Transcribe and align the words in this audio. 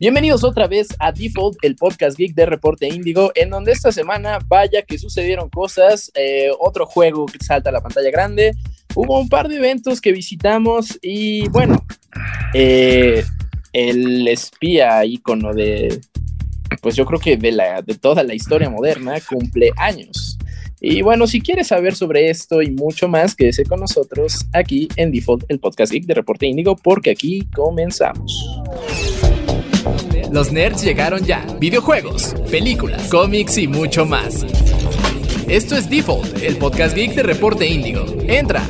Bienvenidos 0.00 0.44
otra 0.44 0.66
vez 0.66 0.88
a 0.98 1.12
Default, 1.12 1.58
el 1.60 1.76
podcast 1.76 2.16
geek 2.16 2.34
de 2.34 2.46
Reporte 2.46 2.88
Índigo, 2.88 3.32
en 3.34 3.50
donde 3.50 3.72
esta 3.72 3.92
semana, 3.92 4.38
vaya 4.48 4.80
que 4.80 4.96
sucedieron 4.96 5.50
cosas, 5.50 6.10
eh, 6.14 6.48
otro 6.58 6.86
juego 6.86 7.26
que 7.26 7.36
salta 7.44 7.68
a 7.68 7.72
la 7.74 7.82
pantalla 7.82 8.10
grande, 8.10 8.56
hubo 8.94 9.20
un 9.20 9.28
par 9.28 9.50
de 9.50 9.56
eventos 9.56 10.00
que 10.00 10.12
visitamos 10.12 10.98
y 11.02 11.46
bueno, 11.50 11.84
eh, 12.54 13.22
el 13.74 14.26
espía 14.26 15.04
ícono 15.04 15.52
de, 15.52 16.00
pues 16.80 16.96
yo 16.96 17.04
creo 17.04 17.20
que 17.20 17.36
de, 17.36 17.52
la, 17.52 17.82
de 17.82 17.94
toda 17.94 18.22
la 18.22 18.32
historia 18.32 18.70
moderna, 18.70 19.20
cumple 19.20 19.70
años. 19.76 20.38
Y 20.80 21.02
bueno, 21.02 21.26
si 21.26 21.42
quieres 21.42 21.66
saber 21.66 21.94
sobre 21.94 22.30
esto 22.30 22.62
y 22.62 22.70
mucho 22.70 23.06
más, 23.06 23.34
quédese 23.34 23.66
con 23.66 23.80
nosotros 23.80 24.46
aquí 24.54 24.88
en 24.96 25.12
Default, 25.12 25.44
el 25.50 25.60
podcast 25.60 25.92
geek 25.92 26.06
de 26.06 26.14
Reporte 26.14 26.46
Índigo, 26.46 26.74
porque 26.74 27.10
aquí 27.10 27.46
comenzamos. 27.54 28.62
Los 30.30 30.52
nerds 30.52 30.82
llegaron 30.82 31.24
ya. 31.24 31.44
Videojuegos, 31.58 32.36
películas, 32.52 33.08
cómics 33.08 33.58
y 33.58 33.66
mucho 33.66 34.06
más. 34.06 34.44
Esto 35.48 35.76
es 35.76 35.90
Default, 35.90 36.40
el 36.40 36.56
podcast 36.56 36.94
geek 36.94 37.14
de 37.14 37.24
Reporte 37.24 37.66
Índigo. 37.66 38.06
Entra. 38.28 38.62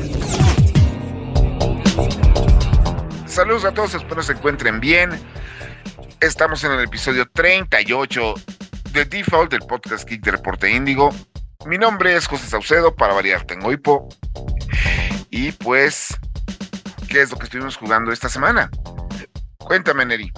Saludos 3.26 3.66
a 3.66 3.74
todos, 3.74 3.94
espero 3.94 4.22
se 4.22 4.32
encuentren 4.32 4.80
bien. 4.80 5.10
Estamos 6.20 6.64
en 6.64 6.72
el 6.72 6.80
episodio 6.80 7.28
38 7.30 8.34
de 8.92 9.04
Default, 9.04 9.50
del 9.50 9.60
podcast 9.60 10.08
geek 10.08 10.22
de 10.22 10.30
Reporte 10.30 10.70
Índigo. 10.70 11.10
Mi 11.66 11.76
nombre 11.76 12.16
es 12.16 12.26
José 12.26 12.46
Saucedo, 12.46 12.94
para 12.94 13.12
variar 13.12 13.44
tengo 13.44 13.70
hipo. 13.70 14.08
Y 15.28 15.52
pues, 15.52 16.18
¿qué 17.10 17.20
es 17.20 17.30
lo 17.30 17.36
que 17.36 17.44
estuvimos 17.44 17.76
jugando 17.76 18.12
esta 18.12 18.30
semana? 18.30 18.70
Cuéntame, 19.58 20.06
Neri. 20.06 20.32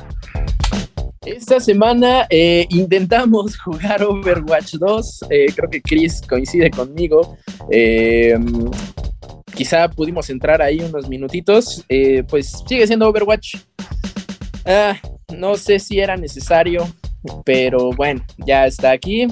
Esta 1.24 1.60
semana 1.60 2.26
eh, 2.30 2.66
intentamos 2.70 3.56
jugar 3.64 4.02
Overwatch 4.02 4.74
2. 4.74 5.24
Eh, 5.30 5.46
creo 5.54 5.70
que 5.70 5.80
Chris 5.80 6.20
coincide 6.28 6.70
conmigo. 6.70 7.36
Eh, 7.70 8.36
quizá 9.54 9.88
pudimos 9.88 10.28
entrar 10.30 10.60
ahí 10.60 10.80
unos 10.80 11.08
minutitos. 11.08 11.84
pues 12.28 12.64
sigue 12.66 12.86
siendo 12.86 13.08
Overwatch. 13.08 13.56
Ah, 14.64 14.96
no 15.36 15.56
sé 15.56 15.78
si 15.78 16.00
era 16.00 16.16
necesario, 16.16 16.86
pero 17.44 17.90
bueno, 17.90 18.24
ya 18.44 18.66
está 18.66 18.90
aquí. 18.90 19.28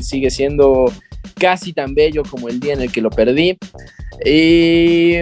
sigue 0.00 0.30
siendo 0.30 0.92
casi 1.34 1.72
tan 1.72 1.94
bello 1.94 2.22
como 2.28 2.48
el 2.48 2.58
día 2.58 2.72
en 2.72 2.82
el 2.82 2.92
que 2.92 3.00
lo 3.00 3.10
perdí. 3.10 3.56
Y 4.24 5.16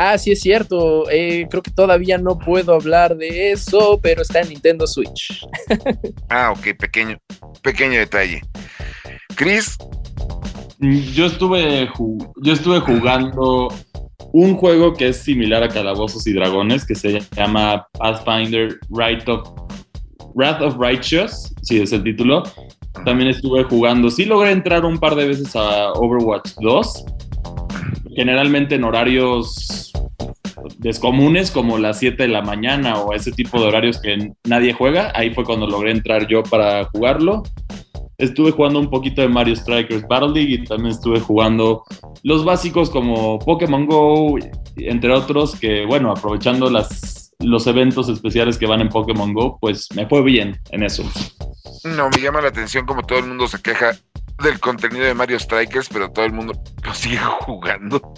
Ah, 0.00 0.16
sí 0.16 0.30
es 0.30 0.40
cierto. 0.40 1.10
Eh, 1.10 1.48
creo 1.50 1.60
que 1.60 1.72
todavía 1.72 2.18
no 2.18 2.38
puedo 2.38 2.72
hablar 2.72 3.16
de 3.16 3.50
eso, 3.50 3.98
pero 4.00 4.22
está 4.22 4.42
en 4.42 4.50
Nintendo 4.50 4.86
Switch. 4.86 5.44
ah, 6.28 6.52
ok, 6.56 6.78
pequeño, 6.78 7.18
pequeño 7.62 7.98
detalle. 7.98 8.40
Chris. 9.34 9.76
Yo 10.80 11.26
estuve, 11.26 11.90
yo 12.36 12.52
estuve 12.52 12.78
jugando 12.78 13.66
un 14.32 14.54
juego 14.54 14.94
que 14.94 15.08
es 15.08 15.16
similar 15.16 15.64
a 15.64 15.68
Calabozos 15.68 16.24
y 16.28 16.32
Dragones, 16.32 16.86
que 16.86 16.94
se 16.94 17.18
llama 17.34 17.84
Pathfinder 17.94 18.78
Right 18.90 19.28
of, 19.28 19.48
Wrath 20.36 20.62
of 20.62 20.76
Righteous, 20.78 21.52
sí 21.62 21.80
es 21.80 21.92
el 21.92 22.04
título. 22.04 22.44
También 23.04 23.30
estuve 23.30 23.64
jugando, 23.64 24.08
sí 24.08 24.24
logré 24.24 24.52
entrar 24.52 24.84
un 24.84 24.98
par 24.98 25.16
de 25.16 25.26
veces 25.26 25.56
a 25.56 25.92
Overwatch 25.94 26.52
2, 26.60 27.04
generalmente 28.18 28.74
en 28.74 28.82
horarios 28.82 29.92
descomunes 30.78 31.52
como 31.52 31.78
las 31.78 32.00
7 32.00 32.24
de 32.24 32.28
la 32.28 32.42
mañana 32.42 33.00
o 33.00 33.14
ese 33.14 33.30
tipo 33.30 33.60
de 33.60 33.68
horarios 33.68 34.00
que 34.00 34.32
nadie 34.42 34.72
juega. 34.72 35.12
Ahí 35.14 35.32
fue 35.32 35.44
cuando 35.44 35.68
logré 35.68 35.92
entrar 35.92 36.26
yo 36.26 36.42
para 36.42 36.86
jugarlo. 36.86 37.44
Estuve 38.16 38.50
jugando 38.50 38.80
un 38.80 38.90
poquito 38.90 39.22
de 39.22 39.28
Mario 39.28 39.54
Strikers 39.54 40.02
Battle 40.08 40.30
League 40.30 40.52
y 40.52 40.64
también 40.64 40.96
estuve 40.96 41.20
jugando 41.20 41.84
los 42.24 42.44
básicos 42.44 42.90
como 42.90 43.38
Pokémon 43.38 43.86
Go, 43.86 44.36
entre 44.78 45.12
otros, 45.12 45.54
que 45.54 45.86
bueno, 45.86 46.10
aprovechando 46.10 46.68
las, 46.68 47.32
los 47.38 47.68
eventos 47.68 48.08
especiales 48.08 48.58
que 48.58 48.66
van 48.66 48.80
en 48.80 48.88
Pokémon 48.88 49.32
Go, 49.32 49.58
pues 49.60 49.86
me 49.94 50.08
fue 50.08 50.24
bien 50.24 50.60
en 50.72 50.82
eso. 50.82 51.04
No, 51.84 52.10
me 52.10 52.20
llama 52.20 52.40
la 52.40 52.48
atención 52.48 52.84
como 52.84 53.04
todo 53.04 53.20
el 53.20 53.26
mundo 53.26 53.46
se 53.46 53.62
queja 53.62 53.92
del 54.42 54.60
contenido 54.60 55.04
de 55.04 55.14
Mario 55.14 55.38
Strikers, 55.38 55.88
pero 55.88 56.10
todo 56.10 56.24
el 56.24 56.32
mundo 56.32 56.60
lo 56.84 56.94
sigue 56.94 57.18
jugando. 57.40 58.14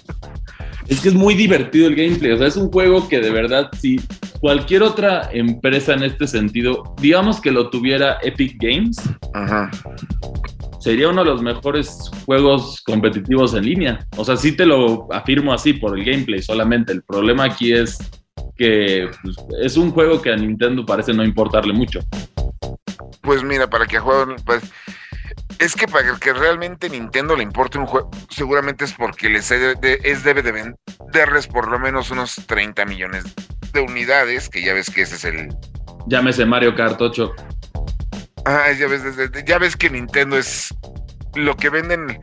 Es 0.88 1.00
que 1.00 1.08
es 1.08 1.14
muy 1.14 1.34
divertido 1.34 1.86
el 1.86 1.94
gameplay, 1.94 2.32
o 2.32 2.38
sea, 2.38 2.48
es 2.48 2.56
un 2.56 2.70
juego 2.70 3.08
que 3.08 3.20
de 3.20 3.30
verdad, 3.30 3.70
si 3.78 4.00
cualquier 4.40 4.82
otra 4.82 5.30
empresa 5.32 5.94
en 5.94 6.02
este 6.02 6.26
sentido, 6.26 6.94
digamos 7.00 7.40
que 7.40 7.52
lo 7.52 7.70
tuviera 7.70 8.18
Epic 8.22 8.56
Games, 8.58 8.96
sería 10.80 11.10
uno 11.10 11.22
de 11.22 11.30
los 11.30 11.42
mejores 11.42 12.10
juegos 12.24 12.82
competitivos 12.84 13.54
en 13.54 13.66
línea. 13.66 14.06
O 14.16 14.24
sea, 14.24 14.36
sí 14.36 14.52
te 14.52 14.66
lo 14.66 15.06
afirmo 15.12 15.52
así 15.52 15.74
por 15.74 15.96
el 15.96 16.04
gameplay 16.04 16.42
solamente. 16.42 16.92
El 16.92 17.02
problema 17.02 17.44
aquí 17.44 17.72
es 17.72 17.98
que 18.56 19.08
pues, 19.22 19.36
es 19.62 19.76
un 19.76 19.90
juego 19.90 20.20
que 20.20 20.32
a 20.32 20.36
Nintendo 20.36 20.84
parece 20.84 21.12
no 21.12 21.22
importarle 21.22 21.72
mucho. 21.72 22.00
Pues 23.20 23.44
mira, 23.44 23.68
para 23.68 23.86
que 23.86 23.98
jueguen, 23.98 24.36
pues 24.44 24.62
es 25.60 25.76
que 25.76 25.86
para 25.86 26.16
que 26.16 26.32
realmente 26.32 26.88
Nintendo 26.88 27.36
le 27.36 27.42
importe 27.42 27.78
un 27.78 27.86
juego, 27.86 28.10
seguramente 28.30 28.86
es 28.86 28.94
porque 28.94 29.28
les 29.28 29.50
es 29.50 30.24
debe 30.24 30.42
de 30.42 30.52
venderles 30.52 31.46
por 31.46 31.68
lo 31.70 31.78
menos 31.78 32.10
unos 32.10 32.34
30 32.46 32.86
millones 32.86 33.24
de 33.72 33.80
unidades, 33.80 34.48
que 34.48 34.62
ya 34.62 34.72
ves 34.72 34.90
que 34.90 35.02
ese 35.02 35.16
es 35.16 35.24
el... 35.24 35.54
Llámese 36.06 36.46
Mario 36.46 36.74
Kart 36.74 36.98
8. 36.98 37.32
Ah, 38.46 38.72
ya 38.72 38.88
ves, 38.88 39.02
ya 39.44 39.58
ves 39.58 39.76
que 39.76 39.90
Nintendo 39.90 40.38
es 40.38 40.74
lo 41.34 41.54
que 41.56 41.68
venden 41.68 42.18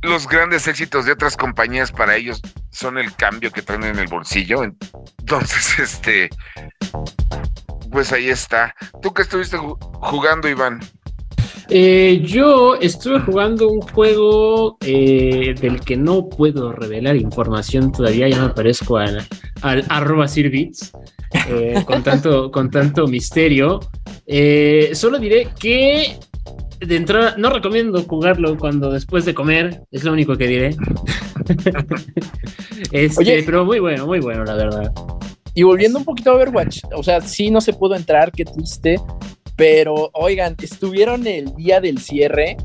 los 0.00 0.26
grandes 0.26 0.66
éxitos 0.66 1.04
de 1.04 1.12
otras 1.12 1.36
compañías 1.36 1.92
para 1.92 2.16
ellos 2.16 2.40
son 2.70 2.96
el 2.96 3.14
cambio 3.16 3.50
que 3.50 3.60
traen 3.60 3.84
en 3.84 3.98
el 3.98 4.06
bolsillo. 4.06 4.64
Entonces, 4.64 5.78
este, 5.78 6.30
pues 7.90 8.12
ahí 8.12 8.30
está. 8.30 8.74
¿Tú 9.02 9.12
qué 9.12 9.22
estuviste 9.22 9.58
jugando, 9.58 10.48
Iván? 10.48 10.80
Eh, 11.70 12.22
yo 12.24 12.76
estuve 12.76 13.20
jugando 13.20 13.68
un 13.68 13.82
juego 13.82 14.78
eh, 14.80 15.54
del 15.60 15.80
que 15.80 15.98
no 15.98 16.26
puedo 16.28 16.72
revelar 16.72 17.16
información 17.16 17.92
todavía, 17.92 18.28
ya 18.28 18.42
me 18.42 18.48
parezco 18.50 18.96
al, 18.96 19.26
al 19.60 19.84
arroba 19.90 20.28
Sirbits, 20.28 20.92
eh, 21.48 21.82
con, 21.84 22.02
tanto, 22.02 22.50
con 22.50 22.70
tanto 22.70 23.06
misterio. 23.06 23.80
solo 24.94 25.18
diré 25.18 25.48
que 25.60 26.18
de 26.80 26.96
entrada 26.96 27.34
no 27.36 27.50
recomiendo 27.50 28.02
jugarlo 28.02 28.56
cuando 28.56 28.90
después 28.90 29.26
de 29.26 29.34
comer, 29.34 29.82
es 29.90 30.04
lo 30.04 30.12
único 30.12 30.36
que 30.36 30.46
diré. 30.46 30.70
este, 32.92 33.42
pero 33.44 33.66
muy 33.66 33.78
bueno, 33.78 34.06
muy 34.06 34.20
bueno, 34.20 34.44
la 34.44 34.54
verdad. 34.54 34.92
Y 35.54 35.64
volviendo 35.64 35.98
un 35.98 36.04
poquito 36.04 36.30
a 36.30 36.34
Overwatch, 36.34 36.82
o 36.94 37.02
sea, 37.02 37.20
sí 37.20 37.50
no 37.50 37.60
se 37.60 37.72
pudo 37.72 37.96
entrar, 37.96 38.30
qué 38.30 38.44
triste, 38.44 38.96
pero, 39.58 40.10
oigan, 40.14 40.54
estuvieron 40.62 41.26
el 41.26 41.52
día 41.56 41.80
del 41.80 41.98
cierre. 41.98 42.56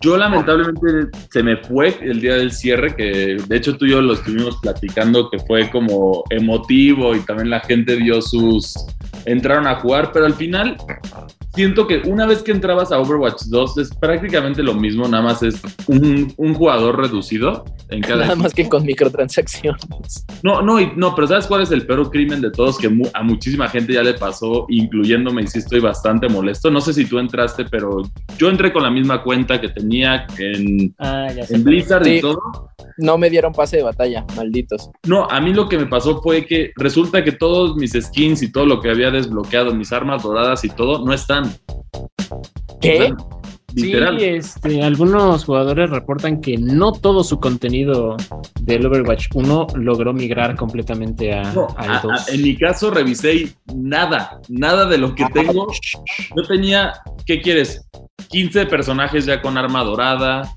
Yo 0.00 0.16
lamentablemente 0.16 1.18
se 1.28 1.42
me 1.42 1.56
fue 1.56 1.98
el 2.00 2.20
día 2.20 2.36
del 2.36 2.52
cierre, 2.52 2.94
que 2.94 3.36
de 3.46 3.56
hecho 3.56 3.76
tú 3.76 3.84
y 3.84 3.90
yo 3.90 4.00
lo 4.00 4.14
estuvimos 4.14 4.58
platicando, 4.62 5.28
que 5.28 5.40
fue 5.40 5.68
como 5.68 6.22
emotivo 6.30 7.16
y 7.16 7.20
también 7.20 7.50
la 7.50 7.60
gente 7.60 7.96
dio 7.96 8.22
sus... 8.22 8.86
entraron 9.26 9.66
a 9.66 9.74
jugar, 9.80 10.12
pero 10.12 10.24
al 10.24 10.34
final 10.34 10.76
siento 11.54 11.86
que 11.86 12.02
una 12.06 12.26
vez 12.26 12.42
que 12.42 12.52
entrabas 12.52 12.92
a 12.92 12.98
Overwatch 12.98 13.44
2 13.44 13.78
es 13.78 13.90
prácticamente 13.94 14.62
lo 14.62 14.74
mismo, 14.74 15.08
nada 15.08 15.22
más 15.22 15.42
es 15.42 15.60
un, 15.86 16.54
jugador 16.54 16.98
reducido 16.98 17.64
en 17.88 18.02
cada... 18.02 18.24
Nada 18.26 18.36
más 18.36 18.52
que 18.52 18.68
con 18.68 18.84
microtransacciones. 18.84 20.26
No, 20.42 20.62
no, 20.62 20.78
no, 20.96 21.14
pero 21.14 21.26
¿sabes 21.26 21.46
cuál 21.46 21.62
es 21.62 21.70
el 21.70 21.86
peor 21.86 22.10
crimen 22.10 22.40
de 22.40 22.50
todos 22.50 22.78
que 22.78 22.90
a 23.14 23.22
muchísima 23.22 23.68
gente 23.68 23.94
ya 23.94 24.02
le 24.02 24.14
pasó, 24.14 24.66
incluyéndome 24.68 25.42
y 25.42 25.46
sí 25.46 25.58
estoy 25.58 25.80
bastante 25.80 26.28
molesto? 26.28 26.70
No 26.70 26.80
sé 26.80 26.92
si 26.92 27.06
tú 27.06 27.18
entraste, 27.18 27.64
pero 27.64 28.02
yo 28.36 28.48
entré 28.48 28.72
con 28.72 28.82
la 28.82 28.90
misma 28.90 29.22
cuenta 29.22 29.60
que 29.60 29.68
tenía 29.68 30.26
en, 30.38 30.94
ah, 30.98 31.28
en 31.48 31.64
Blizzard 31.64 32.06
y 32.06 32.20
todo. 32.20 32.70
No 33.00 33.18
me 33.18 33.30
dieron 33.30 33.52
pase 33.52 33.78
de 33.78 33.82
batalla, 33.82 34.24
malditos. 34.36 34.90
No, 35.06 35.28
a 35.28 35.40
mí 35.40 35.52
lo 35.52 35.68
que 35.68 35.78
me 35.78 35.86
pasó 35.86 36.20
fue 36.22 36.46
que 36.46 36.72
resulta 36.76 37.24
que 37.24 37.32
todos 37.32 37.76
mis 37.76 37.92
skins 37.92 38.42
y 38.42 38.52
todo 38.52 38.66
lo 38.66 38.80
que 38.80 38.90
había 38.90 39.10
desbloqueado, 39.10 39.74
mis 39.74 39.92
armas 39.92 40.22
doradas 40.22 40.64
y 40.64 40.68
todo, 40.68 41.04
no 41.04 41.12
están 41.12 41.52
¿Qué? 42.80 43.12
Sí, 43.76 43.92
este, 43.92 44.82
algunos 44.82 45.44
jugadores 45.44 45.90
reportan 45.90 46.40
que 46.40 46.56
no 46.58 46.90
todo 46.90 47.22
su 47.22 47.38
contenido 47.38 48.16
del 48.62 48.84
Overwatch 48.84 49.28
1 49.32 49.68
logró 49.76 50.12
migrar 50.12 50.56
completamente 50.56 51.32
a, 51.32 51.42
al 51.76 52.02
2. 52.02 52.28
en 52.30 52.42
mi 52.42 52.56
caso 52.56 52.90
revisé 52.90 53.54
nada, 53.72 54.40
nada 54.48 54.86
de 54.86 54.98
lo 54.98 55.14
que 55.14 55.24
tengo. 55.32 55.68
Yo 56.36 56.42
tenía, 56.48 56.94
¿qué 57.26 57.40
quieres? 57.40 57.88
15 58.30 58.66
personajes 58.66 59.26
ya 59.26 59.40
con 59.40 59.56
arma 59.56 59.84
dorada, 59.84 60.50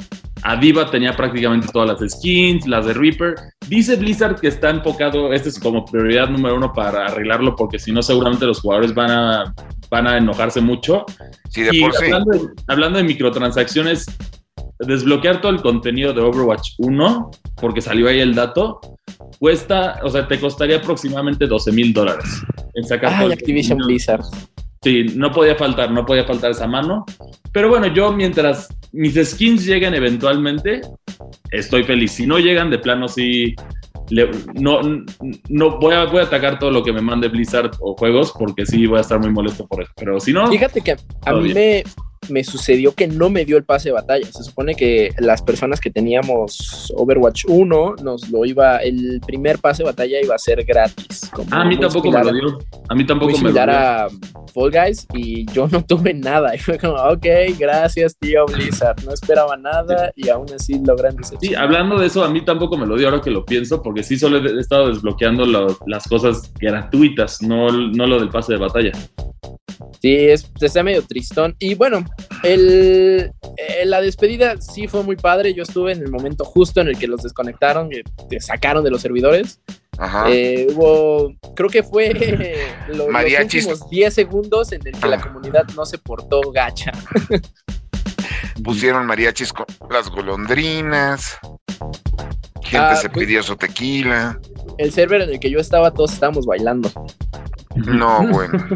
Adiva 0.43 0.89
tenía 0.91 1.15
prácticamente 1.15 1.67
todas 1.71 1.99
las 2.01 2.11
skins, 2.11 2.67
las 2.67 2.85
de 2.85 2.93
Reaper. 2.93 3.35
Dice 3.67 3.95
Blizzard 3.95 4.39
que 4.39 4.47
está 4.47 4.69
enfocado, 4.69 5.31
este 5.33 5.49
es 5.49 5.59
como 5.59 5.85
prioridad 5.85 6.29
número 6.29 6.55
uno 6.55 6.73
para 6.73 7.05
arreglarlo, 7.05 7.55
porque 7.55 7.79
si 7.79 7.91
no, 7.91 8.01
seguramente 8.03 8.45
los 8.45 8.59
jugadores 8.59 8.93
van 8.93 9.11
a, 9.11 9.53
van 9.89 10.07
a 10.07 10.17
enojarse 10.17 10.59
mucho. 10.61 11.05
Sí, 11.49 11.63
de 11.63 11.69
Y 11.73 11.81
por 11.81 11.93
sí. 11.93 12.05
hablando, 12.05 12.31
de, 12.31 12.39
hablando 12.67 12.97
de 12.97 13.03
microtransacciones, 13.05 14.05
desbloquear 14.79 15.39
todo 15.41 15.51
el 15.51 15.61
contenido 15.61 16.13
de 16.13 16.21
Overwatch 16.21 16.71
1, 16.79 17.31
porque 17.55 17.81
salió 17.81 18.09
ahí 18.09 18.19
el 18.19 18.35
dato, 18.35 18.81
cuesta, 19.39 19.99
o 20.03 20.09
sea, 20.09 20.27
te 20.27 20.39
costaría 20.39 20.77
aproximadamente 20.77 21.47
12 21.47 21.71
mil 21.71 21.93
dólares 21.93 22.25
en 22.73 22.83
sacar 22.85 23.11
todo 23.17 23.27
Ay, 23.27 23.27
el 23.27 23.33
Activision 23.33 23.79
contenido. 23.79 23.87
Blizzard. 23.87 24.23
Sí, 24.83 25.05
no 25.15 25.31
podía 25.31 25.55
faltar, 25.55 25.91
no 25.91 26.05
podía 26.05 26.25
faltar 26.25 26.51
esa 26.51 26.67
mano. 26.67 27.05
Pero 27.51 27.69
bueno, 27.69 27.87
yo 27.87 28.11
mientras 28.11 28.67
mis 28.91 29.15
skins 29.15 29.65
lleguen 29.65 29.93
eventualmente, 29.93 30.81
estoy 31.51 31.83
feliz. 31.83 32.11
Si 32.11 32.27
no 32.27 32.37
llegan 32.39 32.69
de 32.69 32.79
plano, 32.79 33.07
sí. 33.07 33.55
le- 34.09 34.29
no, 34.55 34.81
no 35.49 35.79
voy 35.79 35.95
a, 35.95 36.03
voy 36.05 36.19
a 36.19 36.23
atacar 36.23 36.59
todo 36.59 36.69
lo 36.71 36.83
que 36.83 36.91
me 36.91 36.99
mande 37.01 37.29
Blizzard 37.29 37.71
o 37.79 37.95
juegos 37.95 38.33
porque 38.37 38.65
sí 38.65 38.85
voy 38.85 38.97
a 38.97 39.01
estar 39.01 39.19
muy 39.19 39.31
molesto 39.31 39.65
por 39.65 39.81
eso. 39.81 39.91
Pero 39.95 40.19
si 40.19 40.33
no, 40.33 40.47
Fíjate 40.47 40.81
que 40.81 40.95
a 41.25 41.33
mí 41.33 41.43
bien. 41.43 41.55
me, 41.55 41.83
me 42.29 42.43
sucedió 42.43 42.93
que 42.93 43.07
no 43.07 43.29
me 43.29 43.45
dio 43.45 43.57
el 43.57 43.63
pase 43.63 43.89
de 43.89 43.93
batalla. 43.93 44.25
Se 44.31 44.43
supone 44.43 44.75
que 44.75 45.11
las 45.19 45.41
personas 45.41 45.79
que 45.79 45.89
teníamos 45.89 46.91
Overwatch 46.95 47.45
1 47.47 47.95
nos 48.03 48.29
lo 48.29 48.45
iba, 48.45 48.77
el 48.77 49.19
primer 49.25 49.59
pase 49.59 49.83
de 49.83 49.89
batalla 49.89 50.21
iba 50.21 50.35
a 50.35 50.39
ser 50.39 50.63
gratis. 50.63 51.29
como 51.33 51.47
Ah, 51.51 51.61
a 51.61 51.65
mí 51.65 51.77
tampoco 51.79 52.11
me 52.11 52.23
lo 52.23 52.31
dio. 52.33 52.59
A 52.89 52.95
mí 52.95 53.05
tampoco 53.05 53.37
me 53.37 53.51
lo 53.51 53.51
dio. 53.51 53.61
a 53.63 54.07
Fall 54.53 54.71
Guys 54.71 55.07
y 55.13 55.45
yo 55.51 55.67
no 55.71 55.83
tuve 55.83 56.13
nada. 56.13 56.55
Y 56.55 56.59
fue 56.59 56.77
como, 56.77 56.95
ok, 56.95 57.25
gracias, 57.59 58.15
tío 58.17 58.45
Blizzard. 58.45 59.03
No 59.05 59.13
esperaba 59.13 59.57
nada 59.57 60.11
y 60.15 60.29
aún 60.29 60.47
así 60.53 60.79
logran 60.85 61.15
Sí, 61.41 61.55
hablando 61.55 61.97
de 61.99 62.07
eso, 62.07 62.23
a 62.23 62.29
mí 62.29 62.43
tampoco 62.43 62.77
me 62.77 62.85
lo 62.85 62.97
dio 62.97 63.07
ahora 63.07 63.21
que 63.21 63.31
lo 63.31 63.45
pienso, 63.45 63.81
porque 63.81 64.03
sí 64.03 64.17
solo 64.17 64.37
he 64.37 64.53
he 64.53 64.59
estado 64.59 64.89
desbloqueando 64.89 65.45
lo- 65.45 65.77
las 65.87 66.07
cosas 66.07 66.51
gratuitas, 66.59 67.41
no, 67.41 67.71
no 67.71 68.05
lo 68.07 68.19
del 68.19 68.29
pase 68.29 68.53
de 68.53 68.59
batalla. 68.59 68.91
Sí, 70.03 70.13
es, 70.29 70.51
está 70.59 70.83
medio 70.83 71.01
tristón. 71.03 71.55
Y 71.59 71.75
bueno, 71.75 72.03
el, 72.43 73.31
eh, 73.57 73.85
la 73.85 74.01
despedida 74.01 74.59
sí 74.59 74.85
fue 74.89 75.01
muy 75.01 75.15
padre. 75.15 75.53
Yo 75.53 75.63
estuve 75.63 75.93
en 75.93 76.01
el 76.01 76.11
momento 76.11 76.43
justo 76.43 76.81
en 76.81 76.89
el 76.89 76.97
que 76.99 77.07
los 77.07 77.23
desconectaron, 77.23 77.89
que 77.89 78.03
te 78.29 78.41
sacaron 78.41 78.83
de 78.83 78.91
los 78.91 79.01
servidores. 79.01 79.61
Ajá. 79.97 80.25
Eh, 80.29 80.67
hubo, 80.75 81.31
creo 81.55 81.69
que 81.69 81.83
fue 81.83 82.11
eh, 82.13 82.67
lo- 82.89 82.95
los 83.05 83.07
Mariachis. 83.09 83.65
últimos 83.65 83.89
10 83.89 84.13
segundos 84.13 84.73
en 84.73 84.85
el 84.85 84.91
que 84.93 85.07
la 85.07 85.15
Ah. 85.15 85.21
comunidad 85.21 85.63
no 85.73 85.85
se 85.85 85.97
portó 85.97 86.41
gacha. 86.51 86.91
Pusieron 88.63 89.05
mariachis 89.05 89.53
con 89.53 89.65
las 89.89 90.09
golondrinas. 90.09 91.37
Gente 92.61 92.77
Ah, 92.77 92.95
se 92.97 93.09
pues- 93.09 93.25
pidió 93.25 93.41
su 93.41 93.55
tequila. 93.55 94.37
El 94.77 94.91
server 94.91 95.21
en 95.21 95.29
el 95.29 95.39
que 95.39 95.49
yo 95.49 95.59
estaba, 95.59 95.91
todos 95.91 96.11
estábamos 96.13 96.45
bailando. 96.45 96.91
No, 97.75 98.27
bueno. 98.31 98.67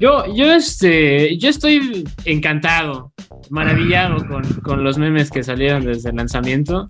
Yo, 0.00 0.32
yo, 0.32 0.52
este, 0.52 1.36
yo 1.38 1.48
estoy 1.48 2.04
encantado, 2.24 3.12
maravillado 3.50 4.24
con, 4.28 4.44
con 4.62 4.84
los 4.84 4.96
memes 4.96 5.28
que 5.28 5.42
salieron 5.42 5.84
desde 5.84 6.10
el 6.10 6.16
lanzamiento. 6.16 6.88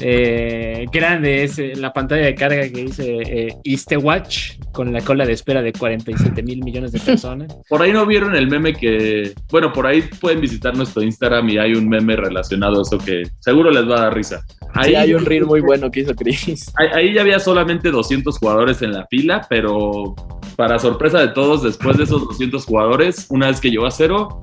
Eh, 0.00 0.86
grande 0.92 1.42
es 1.42 1.58
la 1.78 1.92
pantalla 1.92 2.26
de 2.26 2.34
carga 2.36 2.62
que 2.62 2.84
dice 2.84 3.16
eh, 3.26 3.56
Easter 3.64 3.98
Watch 3.98 4.52
con 4.72 4.92
la 4.92 5.00
cola 5.00 5.26
de 5.26 5.32
espera 5.32 5.62
de 5.62 5.72
47 5.72 6.42
mil 6.44 6.62
millones 6.62 6.92
de 6.92 7.00
personas. 7.00 7.52
Por 7.68 7.82
ahí 7.82 7.92
no 7.92 8.06
vieron 8.06 8.36
el 8.36 8.48
meme 8.48 8.74
que. 8.74 9.32
Bueno, 9.50 9.72
por 9.72 9.86
ahí 9.86 10.02
pueden 10.20 10.40
visitar 10.40 10.76
nuestro 10.76 11.02
Instagram 11.02 11.48
y 11.48 11.58
hay 11.58 11.74
un 11.74 11.88
meme 11.88 12.16
relacionado 12.16 12.78
a 12.78 12.82
eso 12.82 12.98
que 12.98 13.22
seguro 13.40 13.70
les 13.70 13.88
va 13.88 13.96
a 13.96 14.00
dar 14.02 14.14
risa. 14.14 14.44
Ahí, 14.74 14.90
Sí, 14.90 14.94
hay 14.96 15.14
un 15.14 15.24
reel 15.24 15.44
muy 15.44 15.60
bueno 15.60 15.90
que 15.90 16.00
hizo 16.00 16.14
Chris. 16.14 16.72
ahí, 16.76 16.88
ahí 16.92 17.14
ya 17.14 17.22
había 17.22 17.38
solamente 17.40 17.90
200 17.90 18.38
jugadores 18.38 18.82
en 18.82 18.92
la 18.92 19.06
fila, 19.06 19.46
pero 19.48 20.14
para 20.56 20.78
sorpresa 20.78 21.20
de 21.20 21.28
todos, 21.28 21.62
después 21.62 21.96
de 21.96 22.04
esos 22.04 22.24
200 22.24 22.64
jugadores, 22.64 23.26
una 23.30 23.48
vez 23.48 23.60
que 23.60 23.70
llegó 23.70 23.86
a 23.86 23.90
cero, 23.90 24.40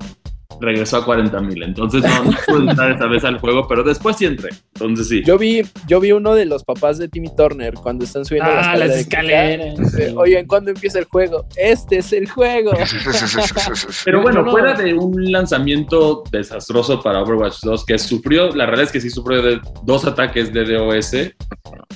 regresó 0.60 0.98
a 0.98 1.04
40 1.04 1.40
mil. 1.40 1.62
Entonces 1.62 2.02
no, 2.02 2.24
no 2.24 2.36
pude 2.46 2.70
entrar 2.70 2.92
esa 2.92 3.06
vez 3.06 3.24
al 3.24 3.38
juego, 3.38 3.66
pero 3.68 3.82
después 3.82 4.16
sí 4.16 4.26
entré. 4.26 4.50
Entonces 4.74 5.08
sí. 5.08 5.22
Yo 5.24 5.38
vi, 5.38 5.62
yo 5.86 6.00
vi 6.00 6.12
uno 6.12 6.34
de 6.34 6.44
los 6.46 6.64
papás 6.64 6.98
de 6.98 7.08
Timmy 7.08 7.34
Turner 7.36 7.74
cuando 7.74 8.04
están 8.04 8.24
subiendo 8.24 8.50
Ah, 8.52 8.76
las 8.76 8.90
escaleras. 8.96 9.76
sí. 9.92 10.02
Oigan, 10.16 10.46
¿cuándo 10.46 10.70
empieza 10.70 10.98
el 10.98 11.04
juego? 11.06 11.46
Este 11.56 11.98
es 11.98 12.12
el 12.12 12.28
juego. 12.28 12.72
Pero 14.04 14.22
bueno, 14.22 14.42
no- 14.42 14.50
fuera 14.50 14.74
de 14.74 14.94
un 14.94 15.30
lanzamiento 15.32 16.24
desastroso 16.30 17.00
para 17.02 17.22
Overwatch 17.22 17.60
2, 17.62 17.84
que 17.86 17.98
sufrió, 17.98 18.48
la 18.54 18.66
realidad 18.66 18.86
es 18.86 18.92
que 18.92 19.00
sí 19.00 19.10
sufrió 19.10 19.42
de 19.42 19.60
dos 19.84 20.04
ataques 20.04 20.52
de 20.52 20.64
DOS. 20.64 21.06
Sí, 21.10 21.32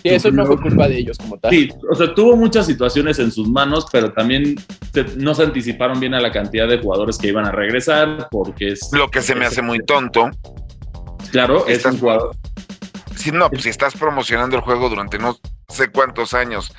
eso 0.05 0.31
no 0.31 0.47
fue 0.47 0.57
culpa 0.61 0.89
de 0.89 0.99
ellos 0.99 1.19
como 1.19 1.39
tal. 1.39 1.51
Sí, 1.51 1.69
o 1.91 1.95
sea, 1.95 2.15
tuvo 2.15 2.37
muchas 2.37 2.67
situaciones 2.67 3.19
en 3.19 3.31
sus 3.31 3.49
manos, 3.49 3.87
pero 3.91 4.13
también 4.13 4.55
se- 4.93 5.05
no 5.17 5.35
se 5.35 5.43
anticiparon 5.45 5.99
bien 6.01 6.15
a 6.15 6.21
la 6.21 6.31
cantidad 6.31 6.69
de 6.69 6.79
jugadores 6.79 7.19
que 7.19 7.29
iban 7.29 7.45
a 7.47 7.51
regresar, 7.53 8.29
porque 8.57 8.73
es. 8.73 8.89
Lo 8.93 9.11
que 9.11 9.23
se 9.23 9.35
me 9.35 9.45
hace 9.47 9.61
muy 9.63 9.85
tonto. 9.85 10.31
Claro, 11.31 11.67
es 11.67 11.79
Estás- 11.79 11.95
un 11.95 12.01
jugador. 12.01 12.37
Si 13.15 13.31
no, 13.31 13.51
pues 13.51 13.63
si 13.65 13.69
estás 13.71 13.95
promocionando 13.95 14.57
el 14.57 14.63
juego 14.63 14.89
durante 14.89 15.19
no 15.19 15.39
sé 15.69 15.89
cuántos 15.89 16.35
años. 16.35 16.73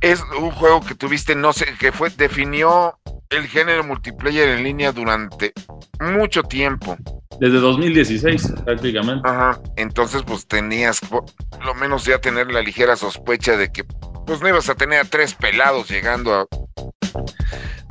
Es 0.00 0.22
un 0.40 0.50
juego 0.52 0.80
que 0.80 0.94
tuviste, 0.94 1.34
no 1.34 1.52
sé, 1.52 1.66
que 1.78 1.90
fue, 1.92 2.10
definió 2.10 2.98
el 3.30 3.46
género 3.48 3.84
multiplayer 3.84 4.48
en 4.50 4.64
línea 4.64 4.92
durante 4.92 5.52
mucho 6.00 6.42
tiempo. 6.44 6.96
Desde 7.40 7.58
2016, 7.58 8.52
prácticamente. 8.64 9.28
Ajá. 9.28 9.60
Entonces, 9.76 10.22
pues 10.24 10.46
tenías 10.46 11.00
por 11.00 11.24
lo 11.64 11.74
menos 11.74 12.04
ya 12.04 12.20
tener 12.20 12.50
la 12.50 12.62
ligera 12.62 12.96
sospecha 12.96 13.56
de 13.56 13.70
que 13.70 13.84
pues 14.26 14.40
no 14.40 14.48
ibas 14.48 14.68
a 14.68 14.74
tener 14.74 15.00
a 15.00 15.04
tres 15.04 15.34
pelados 15.34 15.88
llegando 15.90 16.34
a, 16.34 16.46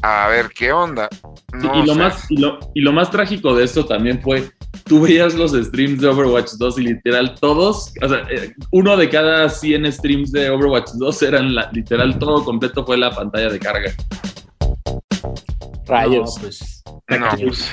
a 0.02 0.28
ver 0.28 0.50
qué 0.56 0.72
onda. 0.72 1.10
Sí, 1.60 1.68
y, 1.74 1.86
lo 1.86 1.94
sea, 1.94 2.04
más, 2.04 2.26
y, 2.32 2.38
lo, 2.38 2.60
y 2.74 2.82
lo 2.82 2.92
más 2.92 3.10
trágico 3.10 3.56
de 3.56 3.64
esto 3.64 3.86
también 3.86 4.22
fue, 4.22 4.52
tú 4.86 5.02
veías 5.02 5.34
los 5.36 5.52
streams 5.52 6.02
de 6.02 6.08
Overwatch 6.08 6.52
2 6.58 6.80
y 6.80 6.84
literal 6.84 7.36
todos, 7.40 7.94
o 8.02 8.10
sea, 8.10 8.24
eh, 8.30 8.54
uno 8.72 8.96
de 8.98 9.10
cada 9.10 9.50
100 9.50 9.92
streams 9.92 10.32
de 10.32 10.50
Overwatch 10.50 10.92
2 10.94 11.22
eran 11.24 11.56
la, 11.56 11.70
literal 11.72 12.18
todo 12.20 12.44
completo 12.44 12.86
fue 12.86 12.98
la 12.98 13.12
pantalla 13.12 13.50
de 13.50 13.60
carga. 13.60 13.92
Rayos. 15.88 16.36
No, 16.36 16.42
pues, 16.42 16.84
no, 17.10 17.28
pues, 17.42 17.72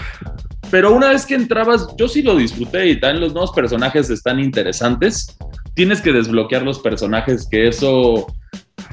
Pero 0.71 0.93
una 0.93 1.09
vez 1.09 1.27
que 1.27 1.35
entrabas, 1.35 1.89
yo 1.97 2.09
sí 2.09 2.23
lo 2.23 2.37
disfruté 2.37 2.87
y 2.89 3.01
también 3.01 3.21
los 3.21 3.33
nuevos 3.33 3.53
personajes 3.53 4.09
están 4.11 4.41
interesantes. 4.41 5.37
Tienes 5.75 6.01
que 6.01 6.13
desbloquear 6.13 6.63
los 6.63 6.79
personajes, 6.79 7.49
que 7.51 7.69
eso... 7.69 8.27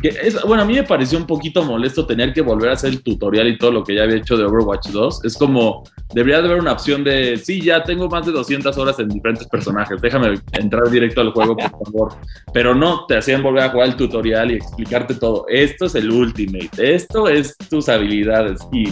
Es, 0.03 0.41
bueno, 0.43 0.63
a 0.63 0.65
mí 0.65 0.73
me 0.73 0.83
pareció 0.83 1.17
un 1.17 1.27
poquito 1.27 1.63
molesto 1.63 2.05
tener 2.05 2.33
que 2.33 2.41
volver 2.41 2.69
a 2.69 2.73
hacer 2.73 2.89
el 2.91 3.03
tutorial 3.03 3.47
y 3.47 3.57
todo 3.57 3.71
lo 3.71 3.83
que 3.83 3.95
ya 3.95 4.03
había 4.03 4.17
hecho 4.17 4.37
de 4.37 4.45
Overwatch 4.45 4.89
2. 4.89 5.25
Es 5.25 5.37
como, 5.37 5.83
debería 6.13 6.41
de 6.41 6.47
haber 6.47 6.59
una 6.61 6.73
opción 6.73 7.03
de, 7.03 7.37
sí, 7.37 7.61
ya 7.61 7.83
tengo 7.83 8.07
más 8.09 8.25
de 8.25 8.31
200 8.31 8.77
horas 8.77 8.99
en 8.99 9.09
diferentes 9.09 9.47
personajes, 9.47 10.01
déjame 10.01 10.33
entrar 10.53 10.89
directo 10.89 11.21
al 11.21 11.31
juego, 11.31 11.55
por 11.55 11.69
favor. 11.69 12.13
Pero 12.53 12.73
no, 12.73 13.05
te 13.05 13.17
hacían 13.17 13.43
volver 13.43 13.63
a 13.63 13.69
jugar 13.69 13.87
el 13.89 13.95
tutorial 13.95 14.51
y 14.51 14.55
explicarte 14.55 15.15
todo. 15.15 15.45
Esto 15.47 15.85
es 15.85 15.95
el 15.95 16.09
Ultimate, 16.11 16.69
esto 16.95 17.27
es 17.27 17.55
tus 17.69 17.87
habilidades. 17.89 18.59
Y, 18.71 18.89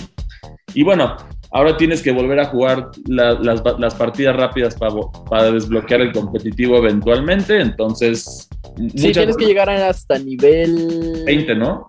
y 0.74 0.84
bueno, 0.84 1.16
ahora 1.52 1.76
tienes 1.78 2.02
que 2.02 2.12
volver 2.12 2.40
a 2.40 2.46
jugar 2.46 2.90
la- 3.08 3.34
las, 3.34 3.96
partidas 3.96 4.36
rápidas 4.36 4.76
para 5.30 5.52
desbloquear 5.52 6.02
el 6.02 6.12
competitivo 6.12 6.78
eventualmente. 6.78 7.60
Entonces, 7.60 8.48
Sí, 8.80 9.08
muchas- 9.08 9.14
tienes 9.14 9.38
que 9.38 9.46
llegar 9.46 9.70
hasta 9.70 10.18
nivel 10.18 11.24
20, 11.26 11.56
¿no? 11.56 11.86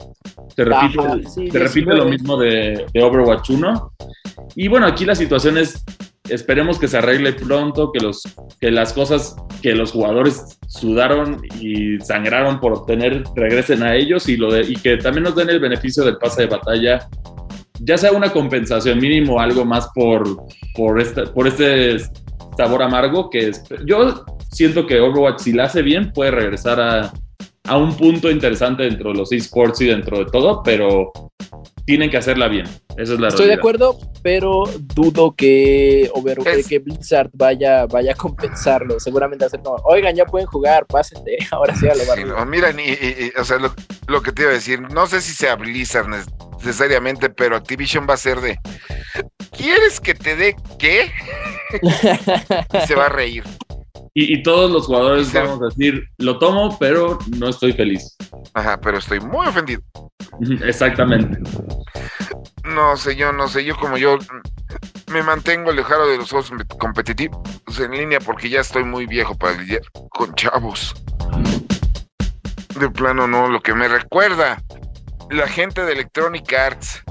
Te 0.57 0.65
repite, 0.65 0.99
Ajá, 1.01 1.19
sí, 1.29 1.49
te 1.49 1.59
repite 1.59 1.91
19. 1.93 1.97
lo 1.99 2.05
mismo 2.07 2.37
de, 2.37 2.85
de 2.93 3.03
Overwatch 3.03 3.51
1. 3.51 3.93
Y 4.57 4.69
bueno, 4.69 4.87
aquí 4.87 5.05
la 5.05 5.15
situación 5.15 5.57
es, 5.57 5.85
esperemos 6.29 6.79
que 6.79 6.89
se 6.89 6.99
arregle 6.99 7.33
pronto, 7.35 7.93
que, 7.93 8.01
los, 8.01 8.23
que 8.61 8.71
las 8.71 8.93
cosas 8.93 9.37
que 9.63 9.75
los 9.75 9.93
jugadores 9.93 10.59
sudaron 10.67 11.41
y 11.61 11.99
sangraron 12.01 12.59
por 12.61 12.73
obtener 12.73 13.23
regresen 13.37 13.83
a 13.85 13.95
ellos 13.95 14.29
y, 14.29 14.37
lo 14.37 14.51
de, 14.53 14.63
y 14.63 14.75
que 14.75 14.97
también 14.97 15.25
nos 15.25 15.37
den 15.37 15.51
el 15.51 15.61
beneficio 15.61 16.05
del 16.05 16.17
pase 16.17 16.43
de 16.43 16.49
batalla, 16.49 17.09
ya 17.81 17.97
sea 17.97 18.13
una 18.13 18.31
compensación 18.33 18.99
mínimo, 18.99 19.41
algo 19.41 19.65
más 19.65 19.89
por, 19.95 20.25
por, 20.75 21.01
este, 21.01 21.23
por 21.29 21.47
este 21.47 21.99
sabor 22.57 22.83
amargo 22.83 23.31
que 23.31 23.49
es, 23.49 23.63
yo 23.87 24.25
siento 24.51 24.87
que 24.87 25.01
Overwatch 25.01 25.41
si 25.41 25.53
la 25.53 25.65
hace 25.65 25.83
bien 25.83 26.13
puede 26.13 26.31
regresar 26.33 26.81
a, 26.81 27.13
a 27.65 27.77
un 27.77 27.97
punto 27.97 28.31
interesante 28.31 28.83
dentro 28.85 29.13
de 29.13 29.19
los 29.19 29.33
esports 29.33 29.81
y 29.81 29.87
dentro 29.87 30.19
de 30.19 30.27
todo, 30.27 30.63
pero 30.63 31.13
tienen 31.87 32.11
que 32.11 32.17
hacerla 32.19 32.47
bien. 32.49 32.67
Esa 32.97 33.15
es 33.15 33.21
la 33.21 33.29
Estoy 33.29 33.47
de 33.49 33.55
acuerdo, 33.55 33.99
pero 34.23 34.65
dudo 34.95 35.35
que, 35.35 36.11
Over- 36.15 36.47
Es- 36.47 36.69
que 36.69 36.79
Blizzard 36.79 37.31
vaya, 37.33 37.87
vaya 37.87 38.13
a 38.13 38.15
compensarlo. 38.15 39.01
Seguramente 39.01 39.45
hacer 39.45 39.61
como, 39.61 39.77
oigan, 39.85 40.15
ya 40.15 40.25
pueden 40.27 40.47
jugar, 40.47 40.87
pásenle, 40.87 41.39
ahora 41.51 41.75
sí 41.75 41.89
a 41.89 41.95
lo 41.95 42.01
sí, 42.01 42.07
barrio. 42.09 42.27
no, 42.27 42.57
y- 42.83 42.91
y- 42.91 43.33
o 43.41 43.45
sea, 43.45 43.59
lo, 43.59 43.75
lo 44.09 44.23
que 44.23 44.33
te 44.33 44.43
iba 44.43 44.51
a 44.51 44.55
decir, 44.55 44.81
no 44.81 45.07
sé 45.07 45.21
si 45.21 45.33
sea 45.33 45.57
Blizzard 45.57 46.07
necesariamente, 46.59 47.31
pero 47.31 47.57
Activision 47.57 48.07
va 48.09 48.15
a 48.15 48.19
ser 48.19 48.41
de, 48.41 48.59
¿quieres 49.51 50.01
que 50.01 50.15
te 50.15 50.37
dé 50.37 50.57
qué? 50.79 51.11
y 51.83 52.87
se 52.87 52.95
va 52.95 53.07
a 53.07 53.11
reír. 53.11 53.43
Y, 54.15 54.35
y 54.35 54.43
todos 54.43 54.71
los 54.71 54.87
jugadores 54.87 55.29
Sí. 55.29 55.39
vamos 55.39 55.63
a 55.63 55.67
decir, 55.67 56.05
lo 56.19 56.39
tomo, 56.39 56.77
pero 56.79 57.19
no 57.39 57.49
estoy 57.49 57.73
feliz. 57.73 58.17
Ajá, 58.55 58.81
pero 58.81 58.99
estoy 58.99 59.21
muy 59.21 59.47
ofendido. 59.47 59.83
Exactamente. 60.65 61.39
No 62.65 62.97
sé, 62.97 63.17
yo 63.17 63.33
no 63.33 63.49
sé, 63.49 63.65
yo 63.65 63.77
como 63.77 63.97
yo 63.97 64.17
mm, 64.17 65.13
me 65.13 65.23
mantengo 65.23 65.71
alejado 65.71 66.09
de 66.09 66.19
los 66.19 66.31
juegos 66.31 66.53
competitivos 66.79 67.41
en 67.79 67.93
línea 67.93 68.21
porque 68.21 68.49
ya 68.49 68.61
estoy 68.61 68.85
muy 68.85 69.07
viejo 69.07 69.37
para 69.37 69.61
lidiar 69.61 69.83
con 70.11 70.35
chavos. 70.35 70.95
De 72.79 72.89
plano 72.91 73.27
no, 73.27 73.49
lo 73.49 73.61
que 73.61 73.75
me 73.75 73.89
recuerda, 73.89 74.63
la 75.31 75.47
gente 75.49 75.85
de 75.85 75.93
Electronic 75.93 76.53
Arts 76.53 77.03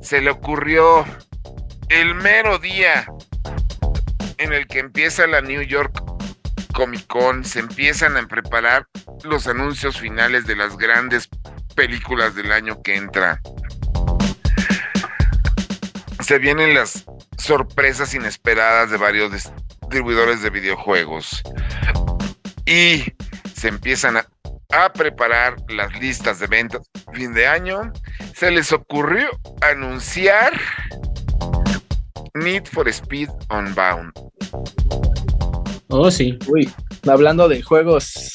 se 0.00 0.20
le 0.20 0.30
ocurrió 0.30 1.04
el 1.88 2.14
mero 2.14 2.58
día 2.58 3.06
en 4.40 4.52
el 4.52 4.66
que 4.66 4.80
empieza 4.80 5.26
la 5.26 5.40
New 5.40 5.62
York 5.62 6.02
Comic 6.74 7.06
Con, 7.06 7.44
se 7.44 7.60
empiezan 7.60 8.16
a 8.16 8.26
preparar 8.26 8.86
los 9.22 9.46
anuncios 9.46 10.00
finales 10.00 10.46
de 10.46 10.56
las 10.56 10.76
grandes 10.76 11.28
películas 11.76 12.34
del 12.34 12.50
año 12.50 12.82
que 12.82 12.96
entra 12.96 13.40
se 16.30 16.38
vienen 16.38 16.74
las 16.74 17.04
sorpresas 17.38 18.14
inesperadas 18.14 18.90
de 18.90 18.98
varios 18.98 19.32
distribuidores 19.32 20.42
de 20.42 20.50
videojuegos 20.50 21.42
y 22.66 23.02
se 23.52 23.66
empiezan 23.66 24.16
a, 24.16 24.26
a 24.72 24.92
preparar 24.92 25.56
las 25.68 25.92
listas 25.98 26.38
de 26.38 26.46
ventas 26.46 26.82
fin 27.12 27.34
de 27.34 27.48
año. 27.48 27.92
Se 28.36 28.52
les 28.52 28.70
ocurrió 28.70 29.28
anunciar 29.60 30.52
Need 32.34 32.66
for 32.68 32.88
Speed 32.88 33.28
Unbound. 33.50 34.12
Oh, 35.88 36.10
sí. 36.10 36.38
Uy, 36.46 36.70
hablando 37.08 37.48
de 37.48 37.62
juegos, 37.62 38.34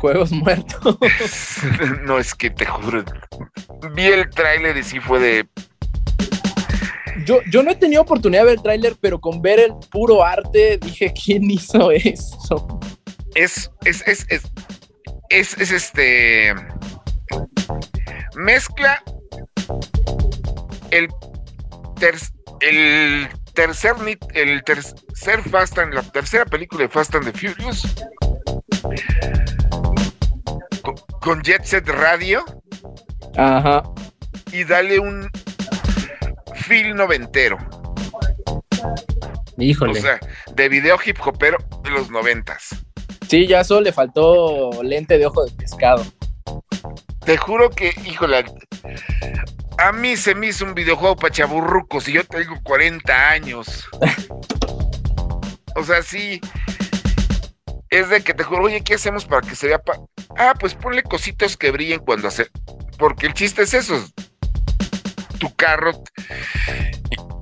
juegos 0.00 0.32
muertos. 0.32 0.98
no 2.02 2.18
es 2.18 2.34
que 2.34 2.50
te 2.50 2.66
juro. 2.66 3.04
Vi 3.94 4.06
el 4.06 4.28
tráiler 4.30 4.76
y 4.76 4.82
sí 4.82 4.98
fue 4.98 5.20
de 5.20 5.48
Yo, 7.24 7.40
yo 7.50 7.62
no 7.62 7.70
he 7.70 7.76
tenido 7.76 8.02
oportunidad 8.02 8.42
de 8.42 8.46
ver 8.46 8.56
el 8.56 8.62
tráiler, 8.62 8.96
pero 9.00 9.20
con 9.20 9.40
ver 9.40 9.60
el 9.60 9.72
puro 9.90 10.24
arte 10.24 10.78
dije, 10.82 11.12
¿quién 11.12 11.48
hizo 11.50 11.90
esto? 11.92 12.80
es, 13.36 13.70
es, 13.84 14.02
es, 14.08 14.26
es, 14.28 14.42
es, 15.30 15.58
es 15.58 15.70
este. 15.70 16.54
Mezcla 18.34 19.02
el, 20.90 21.08
ter- 22.00 22.16
el 22.60 23.28
tercer 23.54 23.94
el 24.34 24.64
tercer 24.64 25.42
Fast 25.42 25.78
and 25.78 25.94
la 25.94 26.02
tercera 26.02 26.44
película 26.44 26.82
de 26.82 26.88
Fast 26.88 27.14
and 27.14 27.30
the 27.30 27.32
Furious 27.32 27.94
con, 30.82 30.94
con 31.20 31.42
Jet 31.42 31.64
Set 31.64 31.88
Radio 31.88 32.44
Ajá. 33.36 33.82
y 34.52 34.64
dale 34.64 34.98
un 34.98 35.28
feel 36.54 36.94
noventero, 36.94 37.58
Híjole. 39.58 39.98
o 39.98 40.02
sea, 40.02 40.18
de 40.54 40.68
video 40.68 40.98
hip 41.04 41.16
hopero 41.24 41.58
de 41.84 41.90
los 41.90 42.10
noventas. 42.10 42.84
Sí, 43.28 43.46
ya 43.46 43.62
solo 43.64 43.82
le 43.82 43.92
faltó 43.92 44.82
lente 44.82 45.18
de 45.18 45.26
ojo 45.26 45.44
de 45.44 45.52
pescado. 45.52 46.04
Te 47.24 47.36
juro 47.36 47.70
que, 47.70 47.92
híjole, 48.04 48.44
a 49.78 49.92
mí 49.92 50.16
se 50.16 50.34
me 50.34 50.48
hizo 50.48 50.64
un 50.64 50.74
videojuego 50.74 51.16
para 51.16 51.32
chaburrucos 51.32 52.08
y 52.08 52.12
yo 52.12 52.24
tengo 52.24 52.60
40 52.62 53.30
años. 53.30 53.88
O 55.74 55.84
sea, 55.84 56.02
sí. 56.02 56.40
Es 57.90 58.08
de 58.08 58.22
que 58.22 58.34
te 58.34 58.42
juro, 58.42 58.64
oye, 58.64 58.82
¿qué 58.82 58.94
hacemos 58.94 59.24
para 59.26 59.46
que 59.46 59.54
se 59.54 59.68
vea? 59.68 59.78
pa-?" 59.78 60.00
Ah, 60.36 60.54
pues 60.58 60.74
ponle 60.74 61.02
cositos 61.02 61.56
que 61.56 61.70
brillen 61.70 62.00
cuando 62.00 62.28
hace. 62.28 62.48
Porque 62.98 63.26
el 63.26 63.34
chiste 63.34 63.62
es 63.62 63.74
eso. 63.74 64.04
Tu 65.38 65.54
carro 65.54 65.92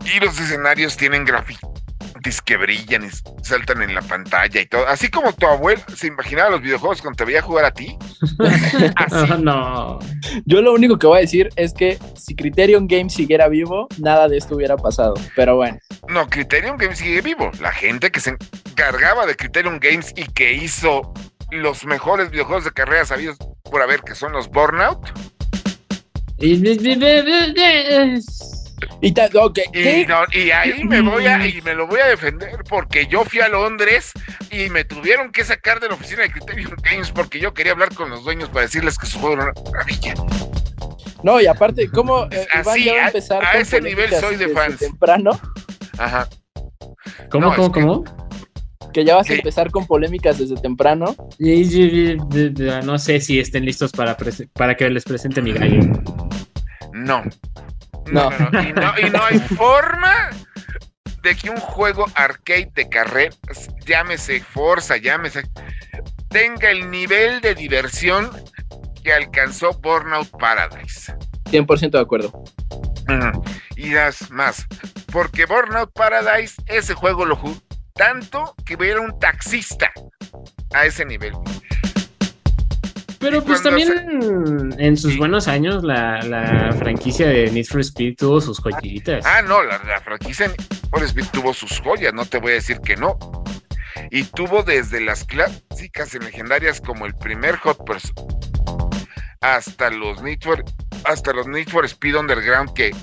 y 0.04 0.20
los 0.20 0.38
escenarios 0.38 0.96
tienen 0.96 1.24
que 2.44 2.56
brillan 2.56 3.04
y 3.04 3.44
saltan 3.44 3.82
en 3.82 3.94
la 3.94 4.00
pantalla 4.02 4.60
y 4.60 4.66
todo. 4.66 4.86
Así 4.88 5.08
como 5.08 5.32
tu 5.32 5.46
abuelo 5.46 5.82
se 5.94 6.06
imaginaba 6.06 6.50
los 6.50 6.62
videojuegos 6.62 7.02
cuando 7.02 7.16
te 7.16 7.24
veía 7.24 7.42
jugar 7.42 7.66
a 7.66 7.70
ti. 7.72 7.96
Así. 8.96 9.32
Ah, 9.34 9.38
no. 9.40 9.98
Yo 10.46 10.62
lo 10.62 10.72
único 10.72 10.98
que 10.98 11.06
voy 11.06 11.18
a 11.18 11.20
decir 11.20 11.50
es 11.56 11.74
que 11.74 11.98
si 12.16 12.34
Criterion 12.34 12.86
Games 12.88 13.12
siguiera 13.12 13.48
vivo, 13.48 13.88
nada 13.98 14.28
de 14.28 14.38
esto 14.38 14.56
hubiera 14.56 14.76
pasado. 14.76 15.14
Pero 15.36 15.56
bueno, 15.56 15.78
No, 16.08 16.28
Criterion 16.28 16.76
Games 16.78 16.98
sigue 16.98 17.20
vivo. 17.20 17.50
La 17.60 17.72
gente 17.72 18.10
que 18.10 18.20
se 18.20 18.36
encargaba 18.70 19.26
de 19.26 19.36
Criterion 19.36 19.78
Games 19.78 20.12
y 20.16 20.24
que 20.24 20.54
hizo 20.54 21.12
los 21.50 21.84
mejores 21.84 22.30
videojuegos 22.30 22.64
de 22.64 22.72
carreras 22.72 23.08
sabidos 23.08 23.36
por 23.62 23.82
haber, 23.82 24.00
que 24.00 24.14
son 24.14 24.32
los 24.32 24.48
Burnout. 24.48 25.00
Y- 29.00 29.08
y 29.08 29.12
ta- 29.12 29.28
ok, 29.34 29.58
Y, 29.68 29.72
¿qué? 29.72 30.06
no- 30.06 30.24
y 30.32 30.50
ahí 30.50 30.84
me 30.84 31.00
voy 31.00 31.26
a, 31.26 31.46
y 31.46 31.60
me 31.62 31.74
lo 31.74 31.86
voy 31.86 32.00
a 32.00 32.06
defender 32.06 32.62
porque 32.68 33.06
yo 33.06 33.24
fui 33.24 33.40
a 33.40 33.48
Londres 33.48 34.12
y 34.50 34.68
me 34.70 34.84
tuvieron 34.84 35.30
que 35.32 35.44
sacar 35.44 35.80
de 35.80 35.88
la 35.88 35.94
oficina 35.94 36.22
de 36.22 36.30
Criterion 36.30 36.74
Games 36.82 37.10
porque 37.10 37.38
yo 37.40 37.52
quería 37.54 37.72
hablar 37.72 37.94
con 37.94 38.10
los 38.10 38.24
dueños 38.24 38.48
para 38.50 38.62
decirles 38.62 38.98
que 38.98 39.06
su 39.06 39.18
juego 39.18 39.34
era 39.42 39.52
una 39.52 39.70
maravilla. 39.70 40.14
No, 41.22 41.40
y 41.40 41.46
aparte, 41.46 41.88
¿cómo 41.88 42.24
eh, 42.30 42.46
Iván 42.60 42.68
Así, 42.68 42.84
ya 42.84 42.92
va 42.94 42.98
a 43.00 43.04
a- 43.04 43.06
empezar 43.08 43.44
a 43.44 43.52
ese 43.58 43.80
nivel 43.80 44.10
soy 44.20 44.36
de 44.36 44.48
fans. 44.48 44.78
temprano? 44.78 45.40
Ajá. 45.98 46.28
¿Cómo, 47.30 47.46
No, 47.50 47.56
cómo, 47.56 47.72
que- 47.72 47.80
cómo? 47.80 48.04
Que 48.92 49.04
ya 49.04 49.16
vas 49.16 49.28
a 49.28 49.34
empezar 49.34 49.70
con 49.72 49.86
polémicas 49.86 50.38
desde 50.38 50.54
temprano. 50.56 51.16
Y- 51.38 51.50
y- 51.50 52.12
y- 52.12 52.12
y- 52.12 52.54
No 52.84 52.98
sé 52.98 53.20
si 53.20 53.40
estén 53.40 53.64
listos 53.64 53.90
para, 53.90 54.16
para 54.52 54.76
que 54.76 54.88
les 54.90 55.02
presente 55.04 55.42
mi 55.42 55.52
gallo. 55.52 55.80
No. 56.92 57.22
No, 58.10 58.30
No. 58.30 58.38
no, 58.38 58.50
no. 58.50 58.62
Y, 58.62 58.72
no 58.72 58.92
y 58.98 59.10
no 59.10 59.24
hay 59.24 59.38
forma 59.56 60.30
de 61.22 61.34
que 61.34 61.50
un 61.50 61.56
juego 61.56 62.06
arcade 62.14 62.70
de 62.74 62.88
carreras, 62.88 63.38
llámese 63.86 64.40
Forza, 64.40 64.96
llámese, 64.98 65.42
tenga 66.28 66.70
el 66.70 66.90
nivel 66.90 67.40
de 67.40 67.54
diversión 67.54 68.30
que 69.02 69.12
alcanzó 69.12 69.72
Burnout 69.80 70.30
Paradise. 70.38 71.14
100% 71.50 71.90
de 71.90 72.00
acuerdo. 72.00 72.44
Y 73.76 73.92
das 73.92 74.30
más, 74.30 74.66
porque 75.12 75.46
Burnout 75.46 75.92
Paradise, 75.92 76.54
ese 76.66 76.94
juego 76.94 77.24
lo 77.24 77.36
jugó 77.36 77.56
tanto 77.94 78.54
que 78.66 78.76
era 78.80 79.00
un 79.00 79.18
taxista 79.18 79.92
a 80.74 80.84
ese 80.86 81.04
nivel. 81.04 81.32
Pero 83.24 83.42
pues 83.42 83.62
también 83.62 84.74
en 84.78 84.96
sus 84.96 85.12
Sí. 85.12 85.18
buenos 85.18 85.48
años 85.48 85.82
la, 85.82 86.20
la 86.22 86.72
franquicia 86.78 87.26
de 87.28 87.50
Need 87.50 87.64
for 87.66 87.80
Speed 87.80 88.16
tuvo 88.16 88.40
sus 88.40 88.60
joyitas. 88.60 89.24
Ah, 89.26 89.40
no, 89.42 89.62
la, 89.62 89.78
la 89.84 90.00
franquicia 90.00 90.50
por 90.90 91.02
Speed 91.02 91.26
tuvo 91.32 91.54
sus 91.54 91.80
joyas, 91.80 92.12
no 92.12 92.26
te 92.26 92.38
voy 92.38 92.52
a 92.52 92.54
decir 92.56 92.80
que 92.80 92.96
no. 92.96 93.18
Y 94.10 94.24
tuvo 94.24 94.62
desde 94.62 95.00
las 95.00 95.24
clásicas 95.24 96.14
y 96.14 96.18
legendarias 96.18 96.80
como 96.80 97.06
el 97.06 97.14
primer 97.14 97.56
Hot 97.56 97.84
Pursuit 97.84 98.18
hasta 99.40 99.90
los 99.90 100.22
Need 100.22 100.42
for, 100.42 100.64
hasta 101.04 101.32
los 101.32 101.46
Need 101.46 101.68
for 101.68 101.84
Speed 101.84 102.16
Underground 102.16 102.72
que 102.74 102.94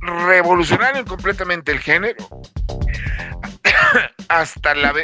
revolucionaron 0.00 1.04
completamente 1.04 1.72
el 1.72 1.80
género. 1.80 2.16
hasta 4.28 4.74
las 4.74 4.94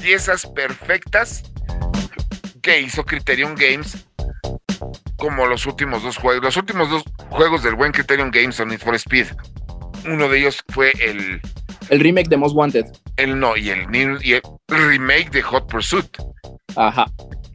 piezas 0.00 0.46
perfectas 0.46 1.42
que 2.62 2.80
hizo 2.80 3.04
Criterion 3.04 3.54
Games 3.54 4.05
como 5.16 5.46
los 5.46 5.66
últimos 5.66 6.02
dos 6.02 6.16
juegos. 6.18 6.42
Los 6.44 6.56
últimos 6.56 6.90
dos 6.90 7.02
juegos 7.30 7.62
del 7.62 7.74
buen 7.74 7.92
Criterion 7.92 8.30
Games 8.30 8.56
son 8.56 8.68
Need 8.68 8.80
for 8.80 8.94
Speed. 8.94 9.26
Uno 10.06 10.28
de 10.28 10.38
ellos 10.38 10.62
fue 10.68 10.92
el, 11.00 11.40
El 11.90 12.00
remake 12.00 12.28
de 12.28 12.36
Most 12.36 12.54
Wanted. 12.54 12.84
el 13.16 13.38
no, 13.38 13.56
y 13.56 13.70
el, 13.70 13.86
Need- 13.88 14.20
y 14.22 14.34
el 14.34 14.42
remake 14.68 15.30
de 15.30 15.42
Hot 15.42 15.68
Pursuit. 15.70 16.16
Ajá. 16.76 17.06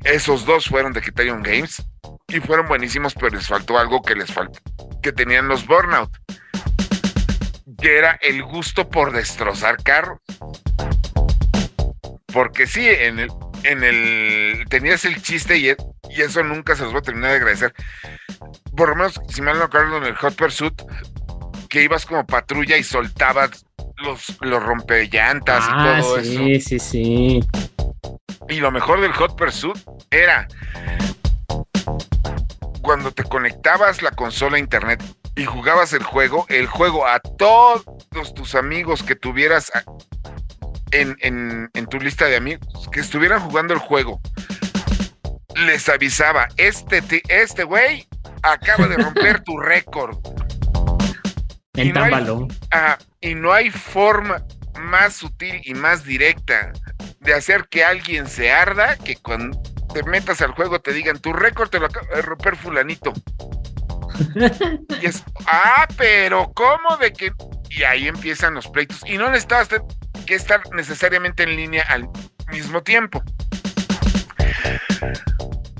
Esos 0.03 0.45
dos 0.45 0.65
fueron 0.67 0.93
de 0.93 1.01
Criterion 1.01 1.43
Games 1.43 1.81
y 2.27 2.39
fueron 2.39 2.67
buenísimos, 2.67 3.13
pero 3.13 3.29
les 3.35 3.47
faltó 3.47 3.77
algo 3.77 4.01
que 4.01 4.15
les 4.15 4.31
faltó, 4.31 4.59
que 5.03 5.11
tenían 5.11 5.47
los 5.47 5.65
Burnout, 5.67 6.09
que 7.79 7.97
era 7.97 8.17
el 8.21 8.41
gusto 8.43 8.89
por 8.89 9.11
destrozar 9.11 9.77
carros. 9.83 10.19
Porque 12.33 12.65
sí, 12.65 12.87
en 12.87 13.19
el, 13.19 13.29
en 13.63 13.83
el 13.83 14.65
tenías 14.69 15.05
el 15.05 15.21
chiste 15.21 15.57
y, 15.57 15.69
e- 15.69 15.77
y 16.09 16.21
eso 16.21 16.43
nunca 16.43 16.75
se 16.75 16.83
los 16.83 16.91
voy 16.91 16.99
a 16.99 17.03
terminar 17.03 17.31
de 17.31 17.37
agradecer. 17.37 17.73
Por 18.75 18.89
lo 18.89 18.95
menos, 18.95 19.19
si 19.29 19.41
mal 19.41 19.57
no 19.57 19.65
acuerdo, 19.65 19.97
en 19.97 20.05
el 20.05 20.15
Hot 20.15 20.35
Pursuit, 20.35 20.81
que 21.69 21.83
ibas 21.83 22.05
como 22.05 22.25
patrulla 22.25 22.77
y 22.77 22.83
soltabas 22.83 23.65
los, 23.97 24.37
los 24.41 24.61
rompellantas 24.61 25.63
ah, 25.67 25.71
y 25.71 26.01
todo 26.01 26.17
eso. 26.17 26.31
sí, 26.31 26.61
sí, 26.61 26.79
sí. 26.79 27.39
Y 28.49 28.55
lo 28.59 28.71
mejor 28.71 29.01
del 29.01 29.13
Hot 29.13 29.37
Pursuit 29.37 29.77
era 30.09 30.47
cuando 32.81 33.11
te 33.11 33.23
conectabas 33.23 34.01
la 34.01 34.11
consola 34.11 34.57
a 34.57 34.59
internet 34.59 35.01
y 35.35 35.45
jugabas 35.45 35.93
el 35.93 36.03
juego, 36.03 36.45
el 36.49 36.67
juego 36.67 37.07
a 37.07 37.19
todos 37.19 37.85
tus 38.35 38.55
amigos 38.55 39.03
que 39.03 39.15
tuvieras 39.15 39.71
en, 40.91 41.17
en, 41.21 41.69
en 41.73 41.87
tu 41.87 41.99
lista 41.99 42.25
de 42.25 42.37
amigos 42.37 42.89
que 42.91 42.99
estuvieran 42.99 43.39
jugando 43.39 43.73
el 43.73 43.79
juego, 43.79 44.21
les 45.55 45.87
avisaba, 45.89 46.47
este, 46.57 47.01
este 47.29 47.63
güey 47.63 48.07
acaba 48.43 48.87
de 48.87 48.97
romper 48.97 49.39
tu 49.43 49.57
récord. 49.57 50.17
En 51.73 51.87
Y 51.87 51.91
no 51.93 52.03
hay-. 52.03 52.47
Ah, 52.71 52.97
y 53.21 53.35
no 53.35 53.53
hay 53.53 53.69
forma 53.69 54.43
más 54.79 55.15
sutil 55.15 55.61
y 55.63 55.73
más 55.73 56.03
directa 56.03 56.71
de 57.19 57.33
hacer 57.33 57.67
que 57.69 57.83
alguien 57.83 58.27
se 58.27 58.51
arda 58.51 58.97
que 58.97 59.15
cuando 59.17 59.61
te 59.93 60.03
metas 60.03 60.41
al 60.41 60.51
juego 60.51 60.79
te 60.81 60.93
digan 60.93 61.19
tu 61.19 61.33
récord 61.33 61.69
te 61.69 61.79
lo 61.79 61.85
acaba 61.87 62.07
de 62.15 62.21
romper 62.21 62.55
fulanito. 62.55 63.13
y 65.01 65.05
es, 65.05 65.23
ah, 65.45 65.87
pero 65.97 66.51
¿cómo 66.53 66.97
de 66.99 67.13
que? 67.13 67.31
Y 67.69 67.83
ahí 67.83 68.07
empiezan 68.07 68.53
los 68.53 68.67
pleitos. 68.67 69.01
Y 69.05 69.17
no 69.17 69.27
necesitas 69.29 69.69
te- 69.69 69.81
que 70.31 70.35
estar 70.37 70.61
necesariamente 70.73 71.43
en 71.43 71.57
línea 71.57 71.83
al 71.89 72.07
mismo 72.53 72.81
tiempo. 72.83 73.21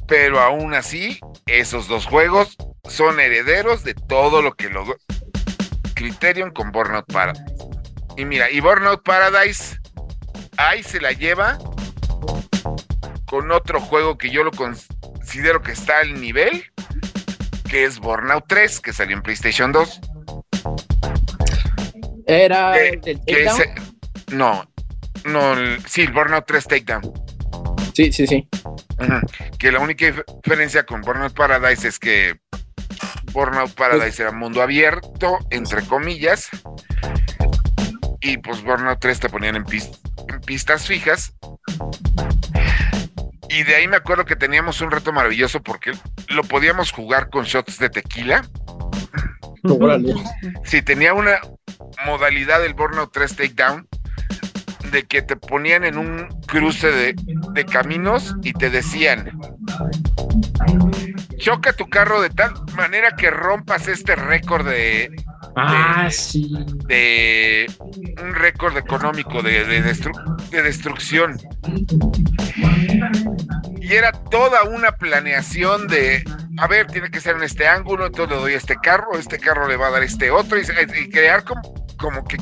Pero 0.09 0.41
aún 0.41 0.73
así, 0.73 1.21
esos 1.45 1.87
dos 1.87 2.05
juegos 2.05 2.57
son 2.83 3.21
herederos 3.21 3.85
de 3.85 3.93
todo 3.93 4.41
lo 4.41 4.53
que 4.55 4.67
logró 4.69 4.97
Criterion 5.93 6.51
con 6.51 6.73
Burnout 6.73 7.05
Paradise. 7.05 7.45
Y 8.17 8.25
mira, 8.25 8.51
y 8.51 8.59
Burnout 8.59 9.03
Paradise 9.03 9.79
ahí 10.57 10.83
se 10.83 10.99
la 10.99 11.13
lleva 11.13 11.57
con 13.27 13.51
otro 13.53 13.79
juego 13.79 14.17
que 14.17 14.31
yo 14.31 14.43
lo 14.43 14.51
considero 14.51 15.61
que 15.61 15.71
está 15.71 15.99
al 15.99 16.19
nivel, 16.19 16.65
que 17.69 17.85
es 17.85 17.99
Burnout 17.99 18.43
3, 18.49 18.81
que 18.81 18.91
salió 18.91 19.15
en 19.15 19.23
PlayStation 19.23 19.71
2. 19.71 20.01
Era 22.27 22.73
Que- 22.73 22.89
el 22.89 22.99
que 23.01 23.15
takedown. 23.15 23.90
No, 24.31 24.69
no, 25.25 25.55
sí, 25.87 26.01
el 26.01 26.11
Burnout 26.13 26.45
3 26.45 26.67
Takedown. 26.67 27.13
Sí, 27.93 28.11
sí, 28.11 28.25
sí. 28.25 28.47
Que 29.57 29.71
la 29.71 29.79
única 29.79 30.05
dif- 30.07 30.23
diferencia 30.43 30.85
con 30.85 31.01
Burnout 31.01 31.33
Paradise 31.33 31.87
es 31.87 31.99
que 31.99 32.39
Burnout 33.33 33.73
Paradise 33.73 34.21
era 34.21 34.31
mundo 34.31 34.61
abierto, 34.61 35.37
entre 35.49 35.83
comillas, 35.83 36.49
y 38.21 38.37
pues 38.37 38.63
Burnout 38.63 38.99
3 38.99 39.19
te 39.19 39.29
ponían 39.29 39.55
en, 39.57 39.65
pis- 39.65 39.91
en 40.27 40.39
pistas 40.41 40.85
fijas. 40.87 41.33
Y 43.49 43.63
de 43.63 43.75
ahí 43.75 43.87
me 43.87 43.97
acuerdo 43.97 44.23
que 44.23 44.37
teníamos 44.37 44.79
un 44.79 44.91
reto 44.91 45.11
maravilloso 45.11 45.61
porque 45.61 45.91
lo 46.29 46.43
podíamos 46.43 46.91
jugar 46.91 47.29
con 47.29 47.43
shots 47.43 47.77
de 47.79 47.89
tequila. 47.89 48.45
Sí, 50.63 50.81
tenía 50.81 51.13
una 51.13 51.39
modalidad 52.05 52.61
del 52.61 52.73
Burnout 52.73 53.11
3 53.11 53.35
Takedown 53.35 53.87
de 54.91 55.03
que 55.03 55.21
te 55.21 55.35
ponían 55.35 55.83
en 55.83 55.97
un 55.97 56.27
cruce 56.47 56.91
de, 56.91 57.15
de 57.53 57.65
caminos 57.65 58.35
y 58.43 58.53
te 58.53 58.69
decían 58.69 59.31
choca 61.37 61.73
tu 61.73 61.87
carro 61.89 62.21
de 62.21 62.29
tal 62.29 62.53
manera 62.75 63.11
que 63.15 63.31
rompas 63.31 63.87
este 63.87 64.15
récord 64.15 64.67
de, 64.67 65.09
Ah, 65.55 66.03
de- 66.05 66.11
sí. 66.11 66.49
de 66.87 67.65
un 68.23 68.33
récord 68.35 68.77
económico 68.77 69.41
de, 69.41 69.65
de, 69.65 69.83
destru- 69.83 70.37
de 70.49 70.61
destrucción. 70.61 71.37
Y 73.81 73.93
era 73.93 74.11
toda 74.11 74.63
una 74.63 74.91
planeación 74.93 75.87
de, 75.87 76.23
a 76.57 76.67
ver, 76.67 76.87
tiene 76.87 77.09
que 77.09 77.19
ser 77.19 77.35
en 77.35 77.43
este 77.43 77.67
ángulo, 77.67 78.05
entonces 78.05 78.35
le 78.35 78.41
doy 78.41 78.53
a 78.53 78.57
este 78.57 78.75
carro, 78.77 79.17
este 79.17 79.39
carro 79.39 79.67
le 79.67 79.75
va 79.75 79.87
a 79.87 79.91
dar 79.91 80.03
este 80.03 80.31
otro, 80.31 80.57
y, 80.57 80.61
y 80.61 81.09
crear 81.09 81.43
como, 81.43 81.61
como 81.97 82.23
que 82.23 82.37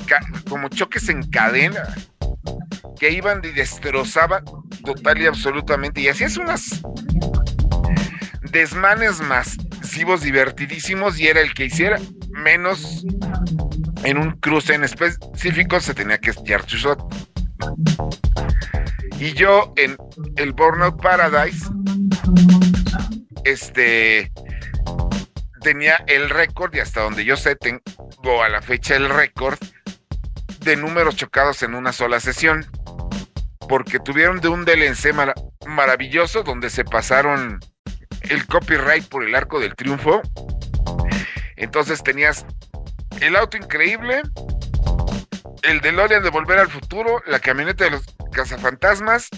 como 0.48 0.68
choques 0.70 1.10
en 1.10 1.24
cadena 1.32 1.82
que 3.00 3.12
iban 3.12 3.42
y 3.44 3.50
destrozaban 3.50 4.44
total 4.84 5.22
y 5.22 5.28
absolutamente. 5.28 6.02
Y 6.02 6.10
hacías 6.10 6.38
unas 6.38 6.82
desmanes 8.52 9.22
masivos 9.22 10.22
divertidísimos 10.22 11.20
y 11.20 11.28
era 11.28 11.42
el 11.42 11.54
que 11.54 11.66
hiciera 11.66 12.00
menos 12.32 13.06
en 14.04 14.18
un 14.18 14.32
cruce 14.32 14.74
en 14.74 14.84
específico 14.84 15.80
se 15.80 15.94
tenía 15.94 16.18
que 16.18 16.32
echar 16.32 16.68
su 16.70 16.78
shot. 16.78 17.00
Y 19.20 19.34
yo 19.34 19.74
en 19.76 19.98
el 20.38 20.54
Burnout 20.54 21.02
Paradise, 21.02 21.66
este, 23.44 24.32
tenía 25.62 25.96
el 26.08 26.30
récord 26.30 26.74
y 26.74 26.80
hasta 26.80 27.02
donde 27.02 27.26
yo 27.26 27.36
sé 27.36 27.56
tengo 27.56 27.82
a 28.44 28.50
la 28.50 28.62
fecha 28.62 28.96
el 28.96 29.10
récord 29.10 29.58
números 30.76 31.16
chocados 31.16 31.64
en 31.64 31.76
una 31.76 31.92
sola 31.94 32.20
sesión. 32.20 32.66
Porque 33.68 34.00
tuvieron 34.00 34.42
de 34.42 34.48
un 34.48 34.66
DLC 34.66 35.14
mara- 35.14 35.36
maravilloso 35.68 36.44
donde 36.44 36.70
se 36.70 36.84
pasaron 36.84 37.60
el 38.22 38.46
copyright 38.48 39.08
por 39.08 39.24
el 39.24 39.36
arco 39.36 39.60
del 39.60 39.76
triunfo. 39.76 40.22
Entonces 41.56 42.02
tenías 42.04 42.46
el 43.22 43.36
auto 43.36 43.58
increíble, 43.58 44.24
el 45.64 45.82
DeLorean 45.82 46.24
de 46.24 46.30
Volver 46.30 46.58
al 46.60 46.70
Futuro, 46.70 47.22
la 47.28 47.40
camioneta 47.40 47.84
de 47.84 47.92
los 47.92 48.04
cazafantasmas 48.32 49.30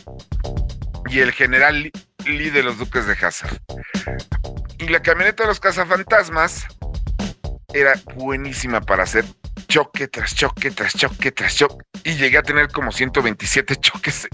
y 1.08 1.20
el 1.20 1.32
general 1.32 1.92
Lee 2.26 2.50
de 2.52 2.64
los 2.64 2.78
Duques 2.78 3.08
de 3.08 3.14
Hazard. 3.14 3.58
Y 4.78 4.88
la 4.88 5.02
camioneta 5.02 5.44
de 5.44 5.50
los 5.50 5.60
cazafantasmas 5.60 6.66
era 7.74 7.94
buenísima 8.16 8.82
para 8.82 9.04
hacer 9.04 9.26
choque 9.68 10.08
tras 10.08 10.36
choque 10.36 10.72
tras 10.72 10.94
choque 10.94 11.32
tras 11.32 11.56
choque. 11.56 11.84
Y 12.04 12.16
llegué 12.16 12.38
a 12.38 12.44
tener 12.44 12.70
como 12.70 12.92
127 12.92 13.76
choques. 13.78 14.28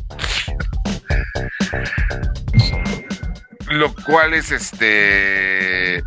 Lo 3.70 3.94
cual 3.94 4.34
es 4.34 4.52
este. 4.52 6.02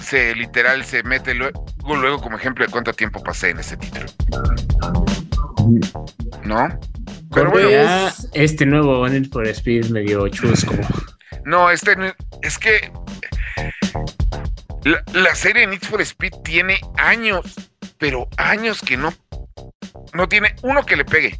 Se 0.00 0.34
literal 0.34 0.84
se 0.84 1.02
mete 1.02 1.34
luego, 1.34 1.64
luego 1.86 2.20
como 2.20 2.36
ejemplo 2.36 2.64
de 2.64 2.70
cuánto 2.70 2.92
tiempo 2.92 3.22
pasé 3.22 3.50
en 3.50 3.60
ese 3.60 3.76
título. 3.76 4.06
¿No? 6.44 6.68
Pero 7.32 7.50
bueno, 7.50 7.70
Ya 7.70 8.12
este 8.34 8.66
nuevo 8.66 9.08
Need 9.08 9.30
for 9.30 9.46
Speed 9.48 9.86
medio 9.86 10.28
chusco. 10.28 10.74
no, 11.44 11.70
este 11.70 11.96
es 12.42 12.58
que 12.58 12.92
la, 14.84 15.02
la 15.12 15.34
serie 15.34 15.66
Need 15.66 15.82
for 15.82 16.00
Speed 16.02 16.32
tiene 16.44 16.78
años, 16.96 17.44
pero 17.98 18.28
años 18.36 18.80
que 18.80 18.96
no 18.96 19.12
no 20.12 20.28
tiene 20.28 20.54
uno 20.62 20.84
que 20.84 20.96
le 20.96 21.04
pegue. 21.04 21.38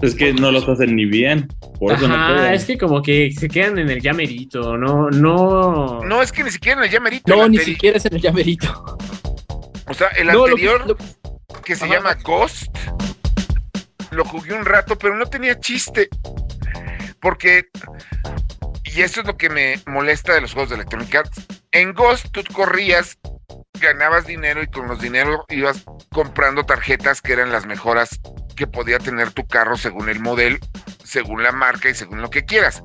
Es 0.00 0.14
que 0.14 0.32
no 0.34 0.50
los 0.50 0.68
hacen 0.68 0.94
ni 0.96 1.04
bien. 1.06 1.48
Por 1.78 1.92
eso 1.92 2.06
no 2.08 2.14
Ajá, 2.14 2.34
pegan. 2.34 2.54
es 2.54 2.64
que 2.64 2.76
como 2.78 3.02
que 3.02 3.32
se 3.32 3.48
quedan 3.48 3.78
en 3.78 3.90
el 3.90 4.00
llamerito, 4.00 4.76
no, 4.76 5.08
no. 5.10 6.00
No 6.04 6.22
es 6.22 6.30
que 6.32 6.44
ni 6.44 6.50
siquiera 6.50 6.78
en 6.80 6.84
el 6.86 6.90
llamerito. 6.90 7.34
No, 7.34 7.44
el 7.44 7.52
ni 7.52 7.58
siquiera 7.58 7.96
es 7.96 8.04
en 8.06 8.14
el 8.14 8.20
llamerito. 8.20 8.96
O 9.88 9.94
sea, 9.94 10.08
el 10.08 10.26
No, 10.26 10.32
lo 10.32 10.44
que- 10.44 10.50
anterior 10.68 10.86
lo- 10.88 10.96
que 11.62 11.76
se 11.76 11.84
Ajá. 11.84 11.94
llama 11.94 12.14
Ghost. 12.22 12.74
Lo 14.10 14.24
jugué 14.24 14.52
un 14.54 14.64
rato, 14.64 14.96
pero 14.98 15.16
no 15.16 15.26
tenía 15.26 15.58
chiste. 15.58 16.08
Porque, 17.20 17.64
y 18.94 19.02
esto 19.02 19.20
es 19.20 19.26
lo 19.26 19.36
que 19.36 19.50
me 19.50 19.80
molesta 19.86 20.34
de 20.34 20.40
los 20.40 20.52
juegos 20.52 20.70
de 20.70 20.76
Electronic 20.76 21.14
Arts. 21.16 21.46
En 21.72 21.94
Ghost 21.94 22.28
tú 22.30 22.42
corrías, 22.52 23.18
ganabas 23.80 24.26
dinero 24.26 24.62
y 24.62 24.68
con 24.68 24.86
los 24.86 25.00
dineros 25.00 25.40
ibas 25.48 25.84
comprando 26.12 26.64
tarjetas 26.64 27.20
que 27.20 27.32
eran 27.32 27.50
las 27.50 27.66
mejoras 27.66 28.20
que 28.54 28.68
podía 28.68 29.00
tener 29.00 29.32
tu 29.32 29.44
carro 29.48 29.76
según 29.76 30.08
el 30.08 30.20
modelo, 30.20 30.58
según 31.02 31.42
la 31.42 31.50
marca 31.50 31.88
y 31.88 31.94
según 31.94 32.22
lo 32.22 32.30
que 32.30 32.44
quieras. 32.44 32.84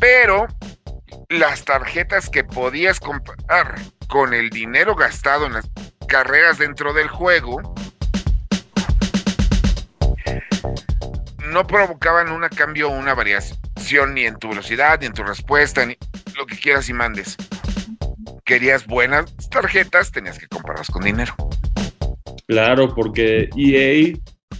Pero 0.00 0.46
las 1.28 1.66
tarjetas 1.66 2.30
que 2.30 2.42
podías 2.42 2.98
comprar 2.98 3.74
con 4.08 4.32
el 4.32 4.48
dinero 4.48 4.94
gastado 4.94 5.46
en 5.46 5.52
las 5.52 5.68
carreras 6.08 6.56
dentro 6.56 6.94
del 6.94 7.08
juego 7.08 7.60
no 11.56 11.66
provocaban 11.66 12.30
un 12.30 12.46
cambio 12.50 12.90
o 12.90 12.92
una 12.92 13.14
variación 13.14 14.12
ni 14.12 14.26
en 14.26 14.36
tu 14.36 14.50
velocidad, 14.50 15.00
ni 15.00 15.06
en 15.06 15.14
tu 15.14 15.22
respuesta, 15.22 15.86
ni 15.86 15.96
lo 16.36 16.44
que 16.44 16.54
quieras 16.54 16.86
y 16.90 16.92
mandes. 16.92 17.34
Querías 18.44 18.86
buenas 18.86 19.24
tarjetas, 19.48 20.12
tenías 20.12 20.38
que 20.38 20.48
comprarlas 20.48 20.90
con 20.90 21.02
dinero. 21.02 21.34
Claro, 22.46 22.94
porque 22.94 23.48
EA 23.56 24.14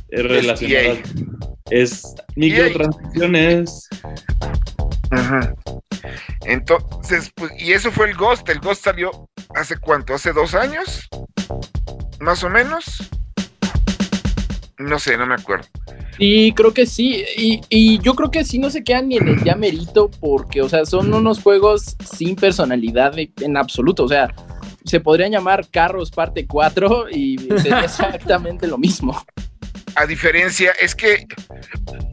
es 0.09 0.25
relacionado. 0.25 0.95
EA. 0.95 1.03
Es 1.69 2.15
microtransacciones. 2.35 3.91
Entonces, 6.47 7.31
pues, 7.35 7.53
y 7.59 7.73
eso 7.73 7.93
fue 7.93 8.09
el 8.09 8.17
Ghost. 8.17 8.49
El 8.49 8.61
Ghost 8.61 8.85
salió 8.85 9.29
hace 9.55 9.77
cuánto, 9.77 10.15
hace 10.15 10.33
dos 10.33 10.55
años, 10.55 11.07
más 12.21 12.43
o 12.43 12.49
menos. 12.49 13.11
No 14.79 14.99
sé, 14.99 15.17
no 15.17 15.27
me 15.27 15.35
acuerdo. 15.35 15.67
Y 16.19 16.53
creo 16.53 16.75
que 16.75 16.87
sí, 16.87 17.25
y, 17.37 17.61
y 17.71 17.99
yo 18.01 18.15
creo 18.15 18.31
que 18.31 18.45
sí 18.45 18.59
no 18.59 18.71
se 18.71 18.85
quedan 18.85 19.09
ni 19.09 19.17
en 19.17 19.29
el 19.29 19.43
llamerito 19.43 20.11
porque, 20.21 20.61
o 20.61 20.69
sea, 20.69 20.85
son 20.85 21.13
unos 21.15 21.41
juegos 21.41 21.97
sin 22.05 22.37
personalidad 22.37 23.15
en 23.19 23.57
absoluto, 23.57 24.05
o 24.05 24.09
sea, 24.09 24.35
se 24.85 25.01
podrían 25.01 25.33
llamar 25.33 25.69
Carros 25.71 26.11
parte 26.11 26.47
4 26.47 27.11
y 27.11 27.39
sería 27.63 27.85
exactamente 27.85 28.67
lo 28.67 28.79
mismo. 28.79 29.25
A 29.95 30.07
diferencia, 30.07 30.73
es 30.81 30.95
que 30.95 31.27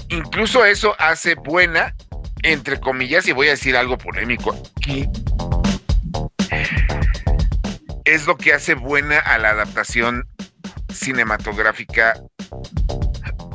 incluso 0.09 0.65
eso 0.65 0.95
hace 0.99 1.35
buena, 1.35 1.95
entre 2.43 2.79
comillas, 2.79 3.27
y 3.27 3.33
voy 3.33 3.47
a 3.47 3.51
decir 3.51 3.75
algo 3.75 3.97
polémico 3.97 4.55
aquí, 4.77 5.05
es 8.05 8.25
lo 8.27 8.37
que 8.37 8.53
hace 8.53 8.75
buena 8.75 9.19
a 9.19 9.37
la 9.37 9.49
adaptación 9.49 10.27
cinematográfica 10.93 12.13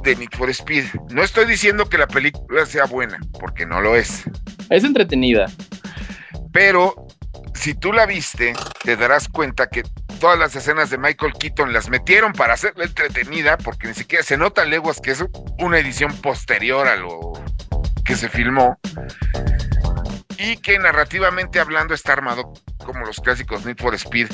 de 0.03 0.17
Need 0.17 0.31
for 0.37 0.51
Speed. 0.51 0.85
No 1.11 1.23
estoy 1.23 1.47
diciendo 1.47 1.89
que 1.89 1.99
la 1.99 2.07
película 2.07 2.67
sea 2.67 2.85
buena, 2.85 3.19
porque 3.39 3.67
no 3.67 3.81
lo 3.81 3.97
es. 3.97 4.25
Es 4.71 4.85
entretenida. 4.85 5.47
Pero 6.53 6.95
si 7.55 7.75
tú 7.75 7.93
la 7.93 8.07
viste, 8.07 8.55
te 8.83 8.97
darás 8.97 9.29
cuenta 9.29 9.69
que 9.69 9.83
todas 10.21 10.39
las 10.39 10.55
escenas 10.57 10.91
de 10.91 10.99
Michael 10.99 11.33
Keaton 11.39 11.73
las 11.73 11.89
metieron 11.89 12.33
para 12.33 12.55
hacerla 12.55 12.85
entretenida, 12.85 13.57
porque 13.59 13.89
ni 13.89 13.95
siquiera 13.95 14.25
se 14.25 14.37
nota 14.37 14.65
leguas 14.65 15.01
que 15.01 15.13
es 15.13 15.25
una 15.59 15.79
edición 15.79 16.15
posterior 16.19 16.87
a 16.89 16.97
lo 16.97 17.33
que 18.05 18.17
se 18.17 18.29
filmó. 18.29 18.79
Y 20.39 20.57
que 20.59 20.79
narrativamente 20.79 21.59
hablando 21.59 21.95
está 21.95 22.13
armado 22.13 22.53
como 22.85 23.05
los 23.05 23.21
clásicos 23.21 23.67
Need 23.67 23.79
for 23.79 23.95
Speed 23.95 24.29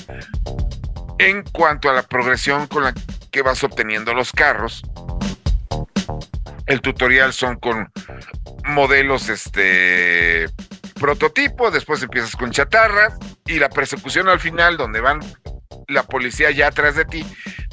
en 1.19 1.43
cuanto 1.43 1.91
a 1.91 1.93
la 1.93 2.03
progresión 2.03 2.67
con 2.67 2.85
la 2.85 2.95
que 3.31 3.43
vas 3.43 3.63
obteniendo 3.65 4.15
los 4.15 4.33
carros. 4.33 4.83
El 6.67 6.81
tutorial 6.81 7.33
son 7.33 7.57
con 7.57 7.91
modelos 8.65 9.29
este 9.29 10.49
prototipo, 10.95 11.71
después 11.71 12.03
empiezas 12.03 12.35
con 12.37 12.51
chatarras 12.51 13.15
y 13.47 13.59
la 13.59 13.69
persecución 13.69 14.29
al 14.29 14.41
final 14.41 14.77
donde 14.77 15.01
van 15.01 15.21
la 15.89 16.03
policía 16.05 16.51
ya 16.51 16.69
atrás 16.69 16.95
de 16.95 17.05
ti, 17.05 17.27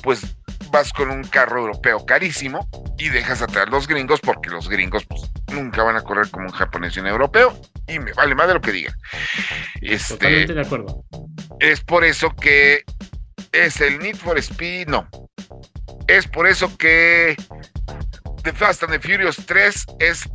pues 0.03 0.35
vas 0.71 0.91
con 0.93 1.09
un 1.09 1.23
carro 1.23 1.59
europeo 1.59 2.05
carísimo 2.05 2.67
y 2.97 3.09
dejas 3.09 3.41
atrás 3.41 3.69
los 3.69 3.87
gringos 3.87 4.19
porque 4.21 4.49
los 4.49 4.69
gringos 4.69 5.05
pues, 5.05 5.21
nunca 5.53 5.83
van 5.83 5.97
a 5.97 6.01
correr 6.01 6.29
como 6.29 6.47
un 6.47 6.53
japonés 6.53 6.95
y 6.95 7.01
un 7.01 7.07
europeo 7.07 7.59
y 7.87 7.99
me 7.99 8.13
vale 8.13 8.35
más 8.35 8.47
de 8.47 8.53
lo 8.55 8.61
que 8.61 8.71
digan. 8.71 8.95
Este, 9.81 10.15
Totalmente 10.15 10.53
de 10.53 10.61
acuerdo. 10.61 11.03
Es 11.59 11.81
por 11.81 12.03
eso 12.03 12.33
que 12.35 12.83
es 13.51 13.81
el 13.81 13.99
Need 13.99 14.15
for 14.15 14.37
Speed, 14.37 14.87
no. 14.87 15.07
Es 16.07 16.27
por 16.27 16.47
eso 16.47 16.75
que 16.77 17.35
The 18.43 18.53
Fast 18.53 18.83
and 18.83 18.93
the 18.93 18.99
Furious 18.99 19.37
3 19.45 19.85
es 19.99 20.29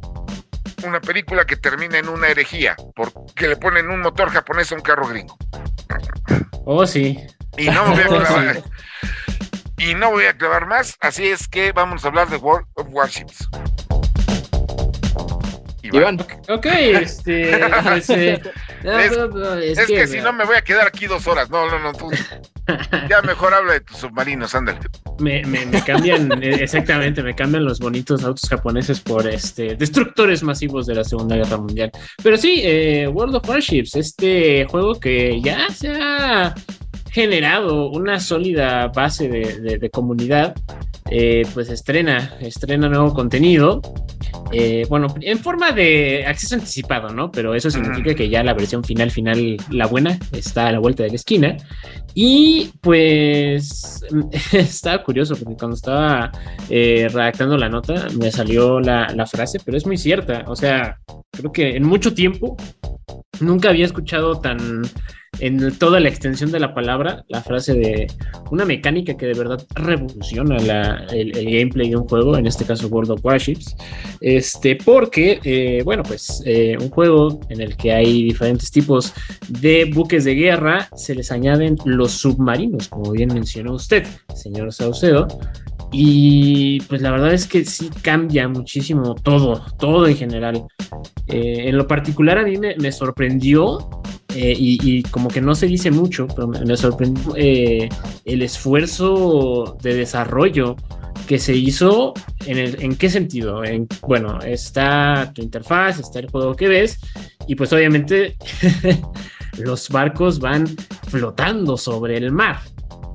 una 0.87 1.01
película 1.01 1.45
que 1.45 1.57
termina 1.57 1.99
en 1.99 2.09
una 2.09 2.29
herejía, 2.29 2.77
porque 2.95 3.49
le 3.49 3.57
ponen 3.57 3.91
un 3.91 4.01
motor 4.01 4.31
japonés 4.31 4.73
a 4.73 4.77
un 4.77 4.83
carro 4.83 5.09
gringo. 5.09 5.37
Oh, 6.65 6.87
sí. 6.87 7.19
Y 7.57 7.67
no 7.67 7.87
me 7.87 7.95
voy 7.95 8.03
a 8.03 8.07
clavar, 8.27 8.63
y 9.79 9.95
no 9.95 10.11
voy 10.11 10.25
a 10.25 10.37
clavar 10.37 10.67
más, 10.67 10.97
así 11.01 11.27
es 11.27 11.49
que 11.49 11.73
vamos 11.73 12.05
a 12.05 12.09
hablar 12.09 12.29
de 12.29 12.37
World 12.37 12.67
of 12.75 12.87
Warships. 12.91 13.49
Iván. 15.93 16.19
Ok, 16.49 16.67
este. 16.67 17.59
pues, 17.83 18.11
eh, 18.11 18.41
Es- 18.83 19.87
que, 19.87 20.07
si 20.07 20.21
no 20.21 20.33
me 20.33 20.45
voy 20.45 20.57
a 20.57 20.63
quedar 20.63 20.87
aquí 20.87 21.07
dos 21.07 21.27
horas. 21.27 21.51
No, 21.51 21.69
no, 21.71 21.79
no. 21.79 21.93
tú- 21.93 22.11
ya 23.09 23.23
mejor 23.23 23.55
habla 23.55 23.75
de 23.75 23.81
tus 23.81 23.99
submarinos, 23.99 24.55
ándale. 24.55 24.79
Me, 25.19 25.43
me- 25.45 25.67
me 25.67 25.83
cambian, 25.83 26.43
eh, 26.43 26.59
exactamente, 26.63 27.23
me 27.23 27.35
cambian 27.35 27.65
los 27.65 27.79
bonitos 27.79 28.23
autos 28.25 28.49
japoneses 28.49 29.01
por 29.01 29.27
este 29.29 29.77
destructores 29.77 30.43
masivos 30.43 30.87
de 30.87 30.95
la 30.97 31.05
Segunda 31.05 31.37
Guerra 31.37 31.57
Mundial. 31.59 31.91
Pero 32.23 32.37
sí, 32.37 32.61
eh, 32.65 33.07
World 33.09 33.37
of 33.37 33.49
Warships, 33.49 33.95
este 33.97 34.67
juego 34.69 34.99
que 34.99 35.41
ya 35.41 35.69
se 35.71 35.91
ha 35.91 36.55
generado 37.17 37.89
una 37.91 38.21
sólida 38.21 38.89
base 38.89 39.27
de, 39.29 39.61
de- 39.61 39.79
de 39.79 39.91
comunidad, 39.91 40.55
eh, 41.11 41.45
pues 41.55 41.71
estrena, 41.71 42.35
estrena 42.41 42.89
nuevo 42.91 43.15
contenido. 43.15 43.81
eh, 44.53 44.85
bueno, 44.89 45.07
en 45.23 45.39
forma 45.39 45.73
de 45.73 46.25
acceso 46.27 46.55
anticipado, 46.57 47.09
¿no? 47.09 47.33
Pero 47.33 47.55
eso 47.55 47.69
significa 47.71 48.15
que 48.15 48.29
ya 48.29 48.45
la 48.45 48.55
versión 48.55 48.85
final, 48.85 49.11
final, 49.11 49.57
la 49.71 49.87
buena, 49.87 50.19
está 50.33 50.69
a 50.69 50.73
la 50.73 50.79
vuelta 50.79 51.03
de 51.05 51.09
la 51.09 51.15
esquina. 51.17 51.57
Y 52.15 52.71
pues 52.81 54.05
estaba 54.53 55.03
curioso 55.03 55.35
porque 55.37 55.57
cuando 55.59 55.75
estaba 55.77 56.31
eh, 56.71 57.09
redactando 57.13 57.57
la 57.57 57.69
nota 57.69 58.07
me 58.21 58.31
salió 58.31 58.79
la, 58.81 59.09
la 59.15 59.27
frase, 59.27 59.59
pero 59.65 59.77
es 59.79 59.87
muy 59.87 59.97
cierta. 59.97 60.45
O 60.47 60.55
sea, 60.55 60.99
creo 61.33 61.51
que 61.53 61.77
en 61.77 61.85
mucho 61.85 62.13
tiempo 62.15 62.57
nunca 63.41 63.71
había 63.71 63.85
escuchado 63.85 64.41
tan 64.41 64.83
en 65.41 65.77
toda 65.79 66.01
la 66.01 66.09
extensión 66.09 66.51
de 66.51 66.61
la 66.61 66.75
palabra 66.75 67.25
la 67.29 67.43
frase 67.43 67.75
de 67.75 68.07
una 68.51 68.65
mecánica 68.65 69.17
que 69.17 69.27
de 69.27 69.35
verdad 69.35 69.63
revoluciona 69.75 70.57
el 71.11 71.33
gameplay 71.33 71.91
de 71.91 71.97
un 71.97 72.09
juego, 72.09 72.37
en 72.37 72.47
este 72.47 72.65
caso 72.65 72.89
World 72.89 73.11
of 73.13 73.25
Warships. 73.25 73.77
Este, 74.21 74.77
porque, 74.77 75.41
eh, 75.45 75.83
bueno, 75.85 76.03
pues 76.03 76.43
eh, 76.47 76.77
un 76.81 76.91
juego 76.91 77.41
en 77.49 77.61
el 77.61 77.77
que 77.77 77.93
hay 77.93 78.25
diferentes 78.25 78.71
tipos 78.71 79.13
de 79.49 79.85
buques 79.87 80.25
de 80.25 80.35
guerra, 80.35 80.89
se 80.97 81.15
les 81.15 81.31
añaden 81.31 81.77
los 81.85 82.13
submarinos, 82.13 82.89
como 82.89 83.13
bien 83.13 83.33
mencionó 83.33 83.75
usted, 83.75 84.07
señor 84.35 84.73
Saucedo. 84.73 85.29
Y 85.93 86.81
pues 86.83 87.01
la 87.01 87.11
verdad 87.11 87.33
es 87.33 87.47
que 87.47 87.65
sí 87.65 87.91
cambia 88.03 88.49
muchísimo 88.49 89.15
todo, 89.15 89.65
todo 89.79 90.07
en 90.07 90.17
general. 90.17 90.65
Eh, 91.29 91.69
en 91.69 91.77
lo 91.77 91.87
particular 91.87 92.39
a 92.39 92.45
mí 92.45 92.57
me, 92.57 92.77
me 92.77 92.93
sorprendió 92.93 93.89
eh, 94.35 94.55
y, 94.57 94.79
y 94.83 95.03
como 95.05 95.29
que 95.29 95.41
no 95.41 95.55
se 95.55 95.67
dice 95.67 95.91
mucho, 95.91 96.27
pero 96.27 96.49
me, 96.49 96.61
me 96.65 96.77
sorprendió 96.77 97.35
eh, 97.37 97.89
el 98.25 98.43
esfuerzo 98.43 99.77
de 99.83 99.95
desarrollo 99.95 100.77
que 101.27 101.39
se 101.39 101.55
hizo 101.55 102.15
en, 102.47 102.59
el, 102.59 102.83
en 102.83 102.97
qué 102.97 103.11
sentido. 103.11 103.65
En, 103.65 103.87
bueno, 104.07 104.39
está 104.41 105.33
tu 105.35 105.43
interfaz, 105.43 105.99
está 105.99 106.21
el 106.21 106.31
juego 106.31 106.55
que 106.55 106.69
ves 106.69 106.99
y 107.47 107.55
pues 107.55 107.73
obviamente 107.73 108.37
los 109.59 109.89
barcos 109.89 110.39
van 110.39 110.67
flotando 111.09 111.77
sobre 111.77 112.17
el 112.17 112.33
mar. 112.33 112.61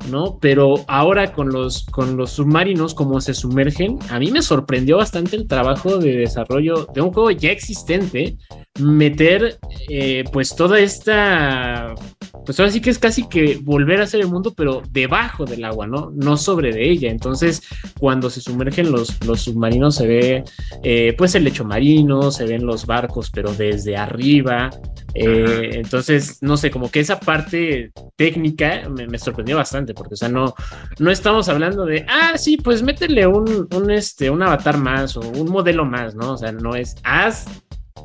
¿No? 0.09 0.37
Pero 0.39 0.75
ahora 0.87 1.33
con 1.33 1.49
los, 1.49 1.85
con 1.85 2.17
los 2.17 2.31
submarinos, 2.31 2.93
como 2.93 3.21
se 3.21 3.33
sumergen, 3.33 3.99
a 4.09 4.19
mí 4.19 4.31
me 4.31 4.41
sorprendió 4.41 4.97
bastante 4.97 5.35
el 5.35 5.47
trabajo 5.47 5.97
de 5.97 6.17
desarrollo 6.17 6.87
de 6.93 7.01
un 7.01 7.11
juego 7.11 7.31
ya 7.31 7.51
existente, 7.51 8.37
meter 8.82 9.60
eh, 9.89 10.24
pues 10.32 10.56
toda 10.56 10.80
esta, 10.80 11.94
pues 12.46 12.60
ahora 12.60 12.72
sí 12.72 12.82
que 12.82 12.89
es 12.89 13.00
casi 13.00 13.28
que 13.28 13.60
volver 13.62 14.02
a 14.02 14.08
ser 14.08 14.22
el 14.22 14.28
mundo, 14.28 14.54
pero 14.56 14.82
debajo 14.89 15.46
del 15.46 15.63
agua, 15.63 15.88
¿no? 15.88 16.12
No 16.15 16.38
sobre 16.38 16.74
de 16.74 16.89
ella. 16.89 17.10
Entonces, 17.10 17.62
cuando 18.00 18.30
se 18.30 18.41
sumergen 18.41 18.91
los, 18.91 19.24
los 19.26 19.41
submarinos, 19.41 19.96
se 19.96 20.08
ve 20.08 20.44
eh, 20.84 21.13
pues 21.17 21.36
el 21.36 21.44
lecho 21.44 21.65
marino, 21.65 22.32
se 22.32 22.46
ven 22.46 22.65
los 22.65 22.86
barcos, 22.86 23.30
pero 23.32 23.54
desde 23.54 23.98
arriba. 23.98 24.70
Eh, 25.13 25.72
entonces, 25.74 26.41
no 26.41 26.58
sé, 26.58 26.72
como 26.72 26.89
que 26.89 27.02
esa 27.02 27.20
parte 27.20 27.91
técnica 28.15 28.88
me, 28.89 29.08
me, 29.08 29.17
sorprendió 29.17 29.58
bastante, 29.58 29.94
porque, 29.94 30.13
o 30.13 30.17
sea, 30.17 30.30
no, 30.30 30.54
no 31.00 31.12
estamos 31.12 31.50
hablando 31.50 31.86
de, 31.86 32.06
ah, 32.08 32.38
sí, 32.38 32.58
pues 32.58 32.82
métele 32.82 33.28
un, 33.28 33.67
un, 33.74 33.91
este, 33.91 34.30
un 34.30 34.41
avatar 34.41 34.78
más 34.78 35.17
o 35.17 35.22
un 35.22 35.50
modelo 35.50 35.86
más, 35.86 36.15
¿no? 36.15 36.34
O 36.34 36.38
sea, 36.38 36.52
no 36.52 36.76
es, 36.76 36.96
haz 37.04 37.46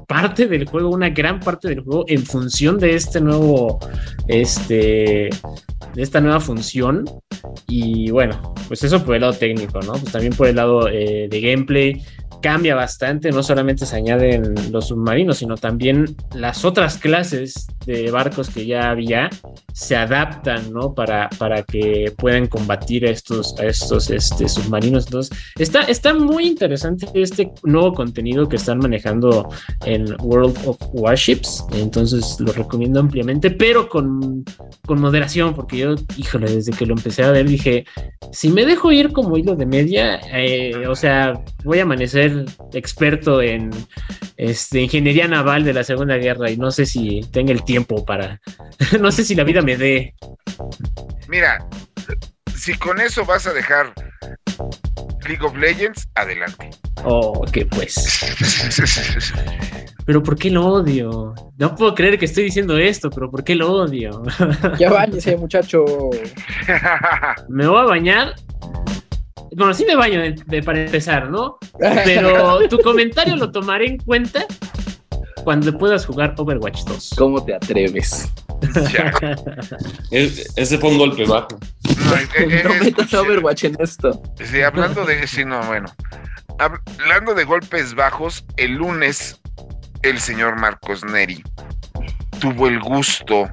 parte 0.07 0.47
del 0.47 0.67
juego, 0.67 0.91
una 0.91 1.11
gran 1.11 1.41
parte 1.41 1.69
del 1.69 1.81
juego 1.81 2.05
en 2.09 2.25
función 2.25 2.79
de 2.79 2.95
este 2.95 3.21
nuevo, 3.21 3.79
este, 4.29 5.31
de 5.95 6.03
esta 6.03 6.21
nueva 6.21 6.41
función. 6.41 7.05
Y 7.67 8.11
bueno, 8.11 8.55
pues 8.69 8.83
eso 8.85 9.05
por 9.05 9.15
el 9.15 9.23
lado 9.23 9.33
técnico, 9.33 9.81
¿no? 9.81 9.93
Pues 9.93 10.13
también 10.13 10.33
por 10.35 10.47
el 10.49 10.57
lado 10.57 10.89
eh, 10.89 11.29
de 11.31 11.41
gameplay 11.41 12.03
cambia 12.47 12.77
bastante, 12.77 13.33
no 13.33 13.43
solamente 13.43 13.87
se 13.87 13.97
añaden 13.97 14.55
los 14.71 14.87
submarinos, 14.87 15.39
sino 15.39 15.57
también 15.57 16.15
las 16.33 16.65
otras 16.65 16.97
clases 16.97 17.67
de 17.87 18.09
barcos 18.13 18.51
que 18.51 18.65
ya 18.65 18.91
había 18.91 19.29
se 19.73 19.97
adaptan, 19.97 20.73
¿no? 20.73 20.95
Para, 20.95 21.29
para 21.39 21.65
que 21.65 22.13
puedan 22.17 22.47
combatir 22.47 23.05
a 23.05 23.11
estos, 23.11 23.59
estos 23.59 24.11
este, 24.11 24.49
submarinos. 24.49 25.07
Entonces, 25.07 25.37
está, 25.59 25.81
está 25.83 26.15
muy 26.15 26.47
interesante 26.47 27.09
este 27.15 27.51
nuevo 27.65 27.93
contenido 27.93 28.49
que 28.49 28.57
están 28.57 28.79
manejando 28.79 29.49
en 29.85 30.15
World 30.21 30.57
of 30.67 30.79
Warships. 30.93 31.65
Entonces, 31.73 32.37
lo 32.39 32.53
recomiendo 32.53 33.01
ampliamente, 33.01 33.51
pero 33.51 33.89
con, 33.89 34.45
con 34.87 35.01
moderación, 35.01 35.53
porque 35.53 35.79
yo, 35.79 35.97
híjole, 36.17 36.49
desde 36.49 36.71
que 36.71 36.87
lo 36.87 36.95
empecé 36.95 37.25
a 37.25 37.33
ver 37.33 37.49
dije, 37.49 37.85
si 38.31 38.51
me 38.51 38.65
dejo 38.65 38.93
ir 38.93 39.13
como 39.13 39.37
hilo 39.37 39.57
de 39.57 39.67
media, 39.67 40.21
eh, 40.33 40.87
o 40.87 40.95
sea, 40.95 41.43
voy 41.65 41.81
a 41.81 41.83
amanecer 41.83 42.36
experto 42.73 43.41
en 43.41 43.71
este, 44.37 44.81
ingeniería 44.83 45.29
naval 45.29 45.65
de 45.65 45.73
la 45.73 45.85
Segunda 45.85 46.17
Guerra 46.17 46.51
y 46.51 46.57
no 46.57 46.71
sé 46.71 46.87
si 46.87 47.21
tenga 47.33 47.53
el 47.53 47.65
tiempo 47.65 48.05
para, 48.05 48.41
no 49.01 49.11
sé 49.11 49.25
si 49.25 49.35
la 49.35 49.45
vida 49.45 49.63
me 49.63 49.77
dé. 49.77 50.15
Mira, 51.29 51.67
si 52.55 52.75
con 52.75 53.01
eso 53.01 53.25
vas 53.25 53.47
a 53.47 53.53
dejar 53.53 53.93
League 55.27 55.45
of 55.45 55.57
Legends, 55.57 56.09
adelante. 56.15 56.71
Oh, 57.05 57.45
que 57.53 57.67
pues. 57.67 57.95
pero 60.07 60.23
¿por 60.23 60.37
qué 60.39 60.51
lo 60.51 60.67
odio? 60.67 61.35
No 61.59 61.75
puedo 61.75 61.95
creer 61.95 62.19
que 62.19 62.25
estoy 62.25 62.45
diciendo 62.45 62.79
esto, 62.79 63.11
pero 63.11 63.31
¿por 63.31 63.45
qué 63.45 63.55
lo 63.55 63.73
odio? 63.73 64.23
ya 64.79 64.91
bañese, 64.91 65.37
muchacho. 65.37 65.85
Me 67.49 67.67
voy 67.67 67.81
a 67.81 67.85
bañar 67.85 68.35
bueno, 69.57 69.75
sí 69.75 69.85
me 69.87 69.97
baño 69.97 70.21
de- 70.21 70.33
de- 70.47 70.63
para 70.63 70.85
empezar, 70.85 71.31
¿no? 71.31 71.59
Pero 72.05 72.69
tu 72.69 72.79
comentario 72.79 73.37
lo 73.37 73.51
tomaré 73.51 73.87
en 73.87 73.99
cuenta 73.99 74.45
cuando 75.45 75.77
puedas 75.79 76.05
jugar 76.07 76.35
Overwatch 76.37 76.83
2. 76.85 77.15
¿Cómo 77.17 77.45
te 77.45 77.55
atreves? 77.55 78.31
Ya. 78.93 79.13
Es- 80.11 80.53
ese 80.57 80.79
fue 80.79 80.91
un 80.91 80.99
golpe 80.99 81.25
bajo. 81.25 81.49
No, 82.05 82.15
eh, 82.17 82.29
eh, 82.39 82.63
No 82.65 82.75
eh, 82.75 82.81
metas 82.85 83.13
Overwatch 83.15 83.65
en 83.65 83.77
esto. 83.81 84.23
Sí, 84.45 84.63
hablando 84.63 85.05
de. 85.05 85.27
Sí, 85.27 85.45
no, 85.45 85.61
bueno. 85.67 85.89
Hablando 86.59 87.35
de 87.35 87.45
golpes 87.45 87.95
bajos, 87.95 88.45
el 88.57 88.75
lunes 88.77 89.39
el 90.03 90.21
señor 90.21 90.57
Marcos 90.57 91.05
Neri 91.05 91.43
tuvo 92.41 92.69
el 92.69 92.81
gusto 92.81 93.49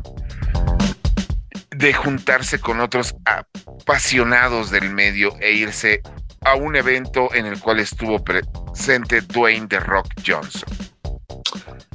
de 1.75 1.93
juntarse 1.93 2.59
con 2.59 2.79
otros 2.79 3.15
apasionados 3.25 4.71
del 4.71 4.89
medio 4.89 5.35
e 5.39 5.53
irse 5.53 6.01
a 6.41 6.55
un 6.55 6.75
evento 6.75 7.33
en 7.33 7.45
el 7.45 7.59
cual 7.59 7.79
estuvo 7.79 8.23
presente 8.23 9.21
Dwayne 9.21 9.67
The 9.67 9.79
Rock 9.79 10.07
Johnson. 10.25 10.69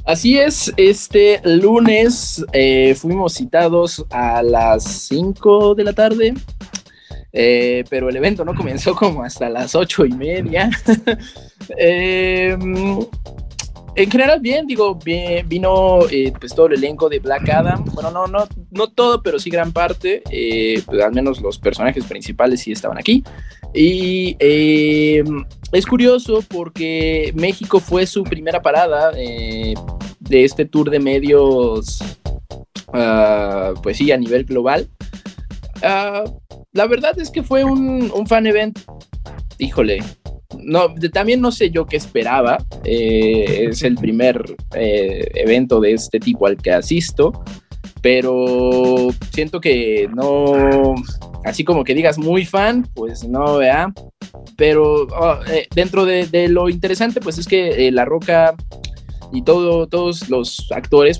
Así 0.05 0.39
es, 0.39 0.73
este 0.77 1.39
lunes 1.43 2.43
eh, 2.51 2.95
fuimos 2.95 3.33
citados 3.33 4.05
a 4.09 4.41
las 4.41 4.83
5 4.83 5.75
de 5.75 5.83
la 5.83 5.93
tarde, 5.93 6.33
eh, 7.31 7.83
pero 7.89 8.09
el 8.09 8.15
evento 8.15 8.43
no 8.43 8.55
comenzó 8.55 8.95
como 8.95 9.23
hasta 9.23 9.49
las 9.49 9.75
ocho 9.75 10.05
y 10.05 10.11
media. 10.11 10.69
Eh, 11.77 12.57
en 13.99 14.09
general, 14.09 14.39
bien, 14.39 14.65
digo, 14.65 14.97
vino 15.45 15.99
eh, 16.09 16.31
pues 16.39 16.55
todo 16.55 16.67
el 16.67 16.75
elenco 16.75 17.09
de 17.09 17.19
Black 17.19 17.49
Adam. 17.49 17.83
Bueno, 17.93 18.11
no, 18.11 18.27
no, 18.27 18.47
no 18.71 18.87
todo, 18.87 19.21
pero 19.21 19.39
sí 19.39 19.49
gran 19.49 19.73
parte. 19.73 20.23
eh, 20.31 20.81
pues, 20.85 21.03
al 21.03 21.11
menos 21.11 21.41
los 21.41 21.59
personajes 21.59 22.05
principales 22.05 22.61
sí 22.61 22.71
estaban 22.71 22.97
aquí. 22.97 23.25
Y 23.73 24.37
eh, 24.39 25.21
es 25.73 25.85
curioso 25.85 26.41
porque 26.47 27.33
México 27.35 27.81
fue 27.81 28.07
su 28.07 28.23
primera 28.23 28.61
parada 28.61 29.11
eh, 29.17 29.73
de 30.21 30.45
este 30.45 30.63
tour 30.63 30.89
de 30.89 30.99
medios, 30.99 31.99
ah, 32.93 33.73
pues 33.83 33.97
sí, 33.97 34.13
a 34.13 34.17
nivel 34.17 34.45
global. 34.45 34.87
Ah, 35.83 36.23
la 36.71 36.87
verdad 36.87 37.19
es 37.19 37.29
que 37.29 37.43
fue 37.43 37.65
un 37.65 38.25
fan 38.27 38.47
event, 38.47 38.79
híjole, 39.57 39.99
no, 40.57 40.93
también 41.13 41.41
no 41.41 41.51
sé 41.51 41.69
yo 41.69 41.85
qué 41.85 41.97
esperaba. 41.97 42.57
eh, 42.83 43.67
es 43.69 43.83
el 43.83 43.95
primer 43.95 44.55
eh, 44.75 45.29
evento 45.35 45.79
de 45.79 45.93
este 45.93 46.19
tipo 46.19 46.47
al 46.47 46.57
que 46.57 46.71
asisto, 46.71 47.43
pero 48.01 49.09
siento 49.31 49.61
que 49.61 50.09
no, 50.13 50.95
así 51.45 51.63
como 51.63 51.83
que 51.83 51.93
digas 51.93 52.17
muy 52.17 52.45
fan, 52.45 52.87
pues 52.93 53.27
no, 53.27 53.57
vea. 53.57 53.93
Pero 54.57 55.07
oh, 55.07 55.39
eh, 55.51 55.67
dentro 55.73 56.05
de, 56.05 56.47
lo 56.49 56.69
interesante, 56.69 57.21
pues 57.21 57.37
es 57.37 57.47
que 57.47 57.91
La 57.91 58.05
Roca 58.05 58.55
y 59.31 59.43
todo, 59.43 59.87
todos 59.87 60.29
los 60.29 60.67
actores 60.71 61.19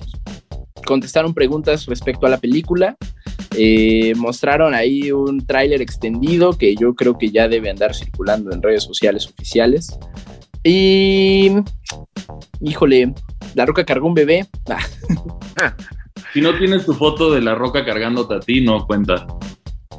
contestaron 0.90 1.36
preguntas 1.36 1.86
respecto 1.86 2.26
a 2.26 2.30
la 2.32 2.40
película. 2.40 2.98
Eh, 3.56 4.14
mostraron 4.16 4.74
ahí 4.74 5.12
un 5.12 5.46
tráiler 5.46 5.84
extendido 5.84 6.58
que 6.58 6.76
yo 6.76 6.96
creo 6.96 7.16
que 7.16 7.30
ya 7.30 7.48
debe 7.48 7.70
andar 7.70 7.94
circulando 7.94 8.52
en 8.52 8.64
redes 8.64 8.86
sociales 8.86 9.28
oficiales. 9.28 10.00
Y, 10.64 11.52
híjole, 12.60 13.14
La 13.54 13.68
Roca 13.68 13.86
cargó 13.86 14.08
un 14.08 14.16
bebé. 14.16 14.48
Ah, 14.68 15.76
Si 16.34 16.42
no 16.42 16.58
tienes 16.58 16.86
tu 16.86 16.94
foto 16.94 17.32
de 17.32 17.42
la 17.42 17.54
roca 17.56 17.84
cargándote 17.84 18.36
a 18.36 18.40
ti, 18.40 18.62
no 18.62 18.86
cuenta. 18.86 19.28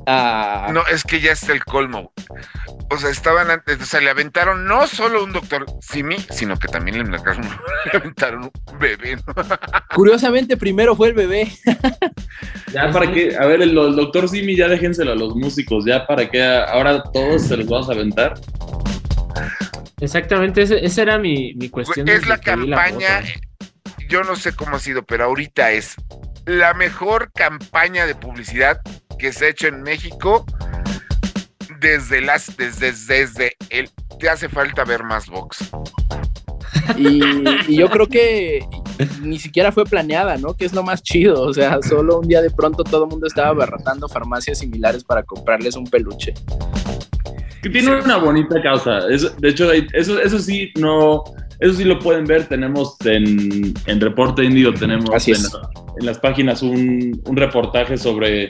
Ah, 0.07 0.71
No, 0.73 0.83
es 0.87 1.05
que 1.05 1.21
ya 1.21 1.33
está 1.33 1.53
el 1.53 1.65
colmo. 1.65 2.13
O 2.93 2.97
sea, 2.99 3.11
estaban 3.11 3.51
antes, 3.51 3.81
o 3.81 3.85
sea, 3.85 4.01
le 4.01 4.11
aventaron 4.11 4.65
no 4.67 4.87
solo 4.87 5.23
un 5.23 5.33
doctor 5.33 5.65
Simi, 5.81 6.17
sino 6.31 6.59
que 6.59 6.67
también 6.69 6.97
le 6.99 7.05
aventaron, 7.09 7.49
le 7.93 7.99
aventaron 7.99 8.45
un 8.73 8.79
bebé. 8.79 9.17
¿no? 9.17 9.35
Curiosamente, 9.95 10.57
primero 10.57 10.97
fue 10.97 11.09
el 11.09 11.15
bebé. 11.15 11.53
Ya 12.73 12.91
para 12.91 13.13
qué, 13.13 13.37
a 13.37 13.47
ver, 13.47 13.63
el, 13.63 13.77
el 13.79 13.97
doctor 13.97 14.29
Simi 14.29 14.57
ya 14.57 14.69
déjenselo 14.69 15.13
a 15.13 15.15
los 15.17 15.35
músicos, 15.37 15.85
ya 15.87 16.07
para 16.07 16.29
qué, 16.29 16.43
ahora 16.43 17.03
todos 17.13 17.43
se 17.43 17.57
los 17.57 17.67
vamos 17.69 17.89
a 17.89 17.93
aventar. 17.93 18.35
Exactamente, 20.01 20.63
ese- 20.63 20.85
esa 20.85 21.03
era 21.03 21.19
mi, 21.19 21.55
mi 21.55 21.69
cuestión. 21.69 22.09
es 22.09 22.27
la 22.27 22.39
que 22.41 22.57
la 22.57 22.77
campaña, 22.77 23.23
foto. 23.23 23.97
yo 24.09 24.23
no 24.25 24.35
sé 24.35 24.53
cómo 24.55 24.77
ha 24.77 24.79
sido, 24.79 25.05
pero 25.05 25.25
ahorita 25.25 25.73
es 25.73 25.95
la 26.47 26.75
mejor 26.75 27.31
campaña 27.33 28.07
de 28.07 28.15
publicidad 28.15 28.81
que 29.21 29.33
se 29.33 29.47
ha 29.47 29.49
hecho 29.51 29.69
en 29.69 29.83
México 29.83 30.45
desde 31.81 32.21
las, 32.21 32.57
desde, 32.57 32.93
desde 32.93 33.53
el, 33.71 33.89
te 34.19 34.29
hace 34.29 34.49
falta 34.49 34.85
ver 34.85 35.03
más 35.05 35.27
box. 35.29 35.71
Y, 36.97 37.23
y 37.69 37.77
yo 37.77 37.89
creo 37.89 38.07
que 38.07 38.61
ni 39.23 39.39
siquiera 39.39 39.71
fue 39.73 39.85
planeada, 39.85 40.37
¿no? 40.37 40.55
Que 40.55 40.65
es 40.65 40.73
lo 40.73 40.83
más 40.83 41.03
chido. 41.03 41.43
O 41.43 41.53
sea, 41.55 41.79
solo 41.83 42.19
un 42.19 42.29
día 42.29 42.43
de 42.43 42.51
pronto 42.51 42.83
todo 42.85 43.05
el 43.05 43.11
mundo 43.11 43.27
estaba 43.27 43.49
abarrotando 43.49 44.09
farmacias 44.09 44.59
similares 44.59 45.05
para 45.05 45.23
comprarles 45.23 45.77
un 45.77 45.85
peluche. 45.85 46.35
Que 47.63 47.69
tiene 47.69 47.95
una 48.01 48.17
bonita 48.17 48.61
causa. 48.63 48.99
Eso- 49.11 49.31
de 49.39 49.49
hecho, 49.51 49.71
eso, 49.73 50.21
eso 50.21 50.39
sí, 50.39 50.73
no, 50.79 51.23
eso 51.61 51.75
sí 51.75 51.85
lo 51.85 51.99
pueden 51.99 52.25
ver. 52.27 52.47
Tenemos 52.47 52.97
en, 53.05 53.75
en 53.87 54.01
Reporte 54.01 54.45
Indio, 54.45 54.73
tenemos 54.75 55.11
Así 55.15 55.33
en, 55.33 55.39
las 56.05 56.19
páginas 56.19 56.63
un, 56.63 57.21
un 57.27 57.37
reportaje 57.37 57.97
sobre 57.99 58.49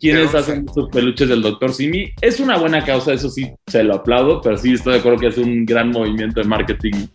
quiénes 0.00 0.26
Pero- 0.28 0.38
hacen 0.38 0.66
sus 0.74 0.88
peluches 0.90 1.28
del 1.28 1.40
doctor 1.42 1.72
Simi. 1.72 2.10
Es 2.20 2.38
una 2.40 2.58
buena 2.58 2.84
causa, 2.84 3.12
eso 3.12 3.30
sí, 3.30 3.50
se 3.66 3.82
lo 3.82 3.94
aplaudo, 3.96 4.40
pero 4.42 4.56
sí 4.58 4.74
estoy 4.74 4.94
de 4.94 4.98
acuerdo 5.00 5.18
que 5.18 5.28
es 5.28 5.38
un 5.38 5.64
gran 5.64 5.90
movimiento 5.90 6.40
de 6.40 6.46
marketing 6.48 7.06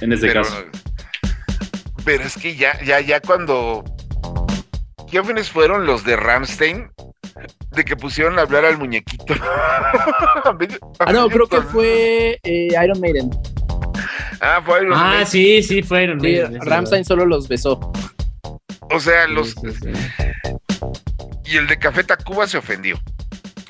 en 0.00 0.12
ese 0.12 0.28
Pero, 0.28 0.42
caso. 0.42 0.56
pero 2.04 2.22
es 2.24 2.36
que 2.36 2.54
ya, 2.56 2.78
ya, 2.84 3.00
ya 3.00 3.20
cuando. 3.20 3.84
¿Quiénes 5.10 5.48
fueron 5.50 5.86
los 5.86 6.04
de 6.04 6.16
Ramstein? 6.16 6.90
De 7.72 7.84
que 7.84 7.96
pusieron 7.96 8.38
a 8.38 8.42
hablar 8.42 8.64
al 8.64 8.78
muñequito. 8.78 9.34
Ah, 11.00 11.12
no, 11.12 11.28
creo 11.28 11.46
que 11.46 11.60
fue 11.62 12.38
eh, 12.42 12.68
Iron 12.84 13.00
Maiden. 13.00 13.30
Ah, 14.40 14.62
fue 14.64 14.82
Iron 14.82 14.92
Ah, 14.94 15.24
sí, 15.26 15.62
sí, 15.62 15.82
fueron. 15.82 16.20
Sí, 16.20 16.38
Ramstein 16.60 17.04
solo 17.04 17.26
los 17.26 17.48
besó. 17.48 17.78
O 18.90 19.00
sea, 19.00 19.26
los. 19.28 19.50
Sí, 19.50 19.70
sí, 19.82 19.90
sí. 20.16 21.52
Y 21.52 21.56
el 21.56 21.66
de 21.66 21.78
Café 21.78 22.04
Tacuba 22.04 22.46
se 22.46 22.58
ofendió. 22.58 22.98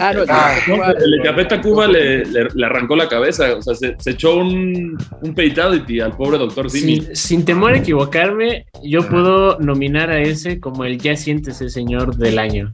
Ah, 0.00 0.12
no, 0.14 0.22
Ah, 0.28 0.54
el 0.96 1.10
de 1.10 1.22
Café 1.24 1.44
Tacuba 1.46 1.88
le, 1.88 2.24
le- 2.24 2.48
le 2.54 2.66
arrancó 2.66 2.94
la 2.94 3.08
cabeza, 3.08 3.56
o 3.56 3.62
sea, 3.62 3.74
se, 3.74 3.96
se 3.98 4.10
echó 4.10 4.36
un, 4.36 4.96
un 5.22 5.34
fatality 5.34 5.98
al 6.00 6.16
pobre 6.16 6.38
doctor 6.38 6.70
Simi. 6.70 7.00
Sin, 7.00 7.16
sin 7.16 7.44
temor 7.44 7.72
a 7.72 7.78
equivocarme, 7.78 8.66
yo 8.84 9.08
puedo 9.08 9.58
nominar 9.58 10.10
a 10.10 10.20
ese 10.20 10.60
como 10.60 10.84
el 10.84 10.98
ya 10.98 11.16
siéntese 11.16 11.68
señor 11.68 12.16
del 12.16 12.38
año. 12.38 12.70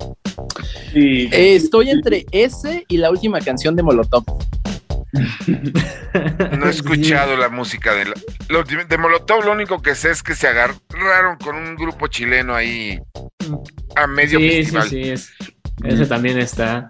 Eh, 0.94 1.28
estoy 1.32 1.90
entre 1.90 2.26
ese 2.30 2.84
y 2.88 2.98
la 2.98 3.10
última 3.10 3.40
canción 3.40 3.74
de 3.74 3.82
Molotov. 3.82 4.24
No 6.58 6.66
he 6.66 6.70
escuchado 6.70 7.36
la 7.36 7.48
música 7.48 7.94
de, 7.94 8.06
la- 8.06 8.84
de 8.88 8.98
Molotov. 8.98 9.44
Lo 9.44 9.52
único 9.52 9.80
que 9.82 9.94
sé 9.94 10.10
es 10.10 10.22
que 10.22 10.34
se 10.34 10.48
agarraron 10.48 11.36
con 11.42 11.56
un 11.56 11.74
grupo 11.76 12.06
chileno 12.08 12.54
ahí 12.54 12.98
a 13.96 14.06
medio 14.06 14.38
Sí, 14.38 14.48
sí, 14.48 14.56
festival. 14.56 14.88
sí, 14.88 15.00
es, 15.10 15.32
ese 15.84 16.06
también 16.06 16.38
está. 16.38 16.86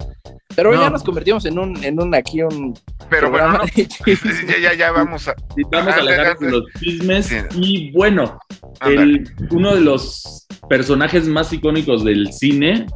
Pero 0.57 0.73
No. 0.73 0.83
ya 0.83 0.91
nos 0.91 1.03
convertimos 1.03 1.45
en 1.47 1.59
un, 1.59 1.83
en 1.83 2.01
un 2.01 2.15
aquí 2.15 2.43
un 2.43 2.79
Pero 3.11 3.31
bueno, 3.31 3.53
no, 3.55 3.65
ya, 3.75 4.59
ya, 4.63 4.75
ya 4.75 4.93
vamos 4.93 5.27
a. 5.27 5.35
vamos 5.73 5.95
a 5.95 5.99
Ande, 5.99 6.13
alejar 6.15 6.37
con 6.37 6.51
los 6.53 6.65
chismes. 6.79 7.27
Sí. 7.27 7.37
Y 7.57 7.91
bueno, 7.93 8.39
el- 8.87 9.29
uno 9.51 9.75
de 9.75 9.81
los 9.81 10.47
personajes 10.69 11.27
más 11.27 11.53
icónicos 11.53 12.05
del 12.05 12.33
cine 12.33 12.87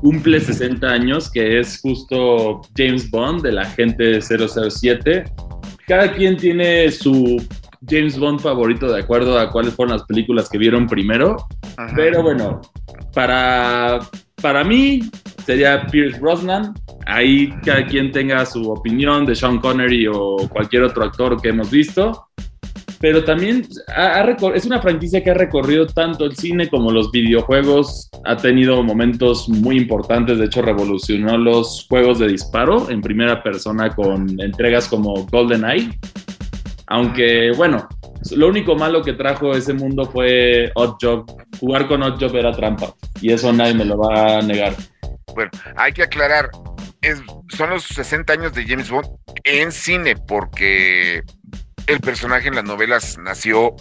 cumple 0.00 0.40
60 0.40 0.86
años, 0.86 1.30
que 1.30 1.58
es 1.58 1.80
justo 1.80 2.60
James 2.76 3.10
Bond, 3.10 3.42
del 3.42 3.58
agente 3.58 4.20
007. 4.20 5.24
Cada 5.86 6.12
quien 6.12 6.36
tiene 6.36 6.90
su 6.90 7.36
James 7.88 8.18
Bond 8.18 8.40
favorito 8.40 8.92
de 8.92 9.00
acuerdo 9.00 9.38
a 9.38 9.50
cuáles 9.50 9.74
fueron 9.74 9.96
las 9.96 10.04
películas 10.04 10.48
que 10.48 10.58
vieron 10.58 10.86
primero. 10.86 11.36
Ajá. 11.76 11.92
Pero 11.94 12.22
bueno, 12.22 12.60
para, 13.12 14.00
para 14.42 14.64
mí 14.64 15.00
sería 15.44 15.86
Pierce 15.86 16.18
Brosnan. 16.18 16.74
Ahí 17.06 17.50
cada 17.64 17.86
quien 17.86 18.10
tenga 18.10 18.44
su 18.44 18.68
opinión 18.70 19.24
de 19.26 19.34
Sean 19.34 19.58
Connery 19.60 20.08
o 20.08 20.36
cualquier 20.50 20.82
otro 20.82 21.04
actor 21.04 21.40
que 21.40 21.50
hemos 21.50 21.70
visto. 21.70 22.26
Pero 23.00 23.24
también 23.24 23.66
ha- 23.94 24.20
ha 24.20 24.36
es 24.54 24.64
una 24.64 24.80
franquicia 24.80 25.22
que 25.22 25.30
ha 25.30 25.34
recorrido 25.34 25.86
tanto 25.86 26.24
el 26.24 26.36
cine 26.36 26.68
como 26.68 26.90
los 26.90 27.10
videojuegos. 27.10 28.08
Ha 28.24 28.36
tenido 28.36 28.82
momentos 28.82 29.48
muy 29.48 29.76
importantes. 29.76 30.38
De 30.38 30.46
hecho, 30.46 30.62
revolucionó 30.62 31.36
los 31.36 31.86
juegos 31.88 32.18
de 32.18 32.28
disparo 32.28 32.90
en 32.90 33.00
primera 33.00 33.42
persona 33.42 33.94
con 33.94 34.40
entregas 34.40 34.88
como 34.88 35.26
GoldenEye. 35.26 35.98
Aunque, 36.88 37.52
bueno, 37.56 37.88
lo 38.32 38.48
único 38.48 38.76
malo 38.76 39.02
que 39.02 39.12
trajo 39.12 39.52
ese 39.52 39.74
mundo 39.74 40.04
fue 40.06 40.70
Oddjob. 40.74 41.26
Jugar 41.58 41.88
con 41.88 42.02
Oddjob 42.02 42.36
era 42.36 42.52
trampa. 42.52 42.94
Y 43.20 43.32
eso 43.32 43.52
nadie 43.52 43.74
me 43.74 43.84
lo 43.84 43.98
va 43.98 44.38
a 44.38 44.42
negar. 44.42 44.74
Bueno, 45.34 45.50
hay 45.76 45.92
que 45.92 46.02
aclarar. 46.04 46.48
es, 47.02 47.20
son 47.48 47.70
los 47.70 47.84
60 47.84 48.32
años 48.32 48.54
de 48.54 48.64
James 48.66 48.90
Bond 48.90 49.06
en 49.44 49.70
cine, 49.70 50.14
porque 50.26 51.22
el 51.86 52.00
personaje 52.00 52.48
en 52.48 52.56
las 52.56 52.64
novelas 52.64 53.16
nació 53.18 53.76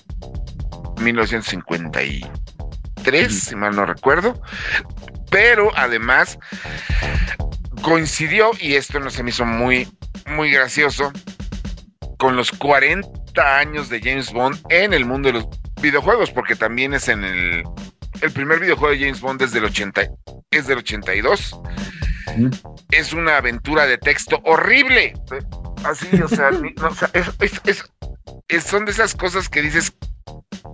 en 0.98 1.04
1953, 1.04 3.40
si 3.40 3.56
mal 3.56 3.76
no 3.76 3.86
recuerdo, 3.86 4.40
pero 5.32 5.72
además 5.76 6.38
coincidió, 7.82 8.52
y 8.60 8.76
esto 8.76 9.00
no 9.00 9.10
se 9.10 9.24
me 9.24 9.32
hizo 9.32 9.46
muy, 9.46 9.88
muy 10.28 10.52
gracioso, 10.52 11.12
con 12.18 12.36
los 12.36 12.52
40 12.52 13.58
años 13.58 13.90
de 13.90 14.00
James 14.00 14.32
Bond 14.32 14.62
en 14.70 14.94
el 14.94 15.06
mundo 15.06 15.30
de 15.30 15.40
los 15.40 15.48
videojuegos, 15.82 16.30
porque 16.32 16.56
también 16.56 16.94
es 16.94 17.10
en 17.10 17.24
el, 17.24 17.64
el 18.22 18.32
primer 18.32 18.60
videojuego 18.60 18.94
de 18.94 19.00
James 19.02 19.22
Bond 19.22 19.42
desde 19.42 19.60
el 19.60 19.66
80, 19.66 20.08
es 20.52 20.68
del 20.68 20.78
82. 20.80 21.60
Es 22.92 23.14
una 23.14 23.38
aventura 23.38 23.86
de 23.86 23.98
texto 23.98 24.42
horrible. 24.46 25.14
Así, 25.86 26.20
o 26.22 26.28
sea, 26.28 26.50
son 28.60 28.86
de 28.86 28.92
esas 28.92 29.16
cosas 29.16 29.50
que 29.50 29.62
dices, 29.62 29.96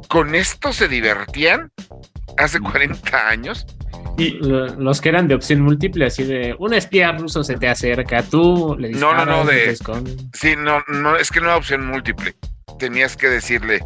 ¿con 0.08 0.36
esto 0.36 0.72
se 0.72 0.88
divertían 0.88 1.72
hace 2.38 2.60
40 2.60 3.28
años? 3.28 3.66
Y 4.18 4.40
los 4.42 5.02
que 5.02 5.10
eran 5.10 5.28
de 5.28 5.36
opción 5.36 5.62
múltiple, 5.62 6.06
así 6.06 6.24
de 6.24 6.56
un 6.60 6.74
espía 6.74 7.12
ruso 7.12 7.44
se 7.44 7.58
te 7.58 7.68
acerca, 7.68 8.24
tú 8.24 8.76
le 8.78 8.90
disparas. 8.90 9.26
No, 9.26 9.26
no, 9.26 9.44
no, 9.44 9.50
de. 9.50 9.76
Sí, 10.34 10.56
no, 10.58 10.84
no, 10.88 11.16
es 11.18 11.30
que 11.32 11.40
no 11.40 11.48
era 11.48 11.58
opción 11.58 11.86
múltiple. 11.86 12.36
Tenías 12.78 13.18
que 13.18 13.28
decirle. 13.28 13.80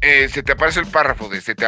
Eh, 0.00 0.28
se 0.28 0.42
te 0.42 0.52
aparece 0.52 0.80
el 0.80 0.86
párrafo 0.86 1.28
de 1.28 1.40
se 1.40 1.54
te, 1.54 1.66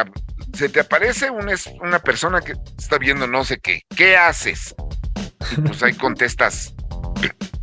se 0.53 0.69
te 0.69 0.79
aparece 0.79 1.29
una, 1.29 1.53
una 1.81 1.99
persona 1.99 2.41
que 2.41 2.53
está 2.77 2.97
viendo 2.97 3.27
no 3.27 3.43
sé 3.43 3.59
qué. 3.59 3.81
¿Qué 3.95 4.15
haces? 4.15 4.73
Y 5.57 5.61
pues 5.61 5.83
ahí 5.83 5.93
contestas 5.93 6.73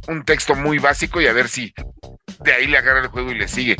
un 0.09 0.25
texto 0.25 0.55
muy 0.55 0.79
básico 0.79 1.21
y 1.21 1.27
a 1.27 1.33
ver 1.33 1.49
si 1.49 1.73
de 2.45 2.53
ahí 2.53 2.67
le 2.67 2.79
agarra 2.79 3.01
el 3.01 3.09
juego 3.09 3.33
y 3.33 3.39
le 3.39 3.49
sigue. 3.49 3.77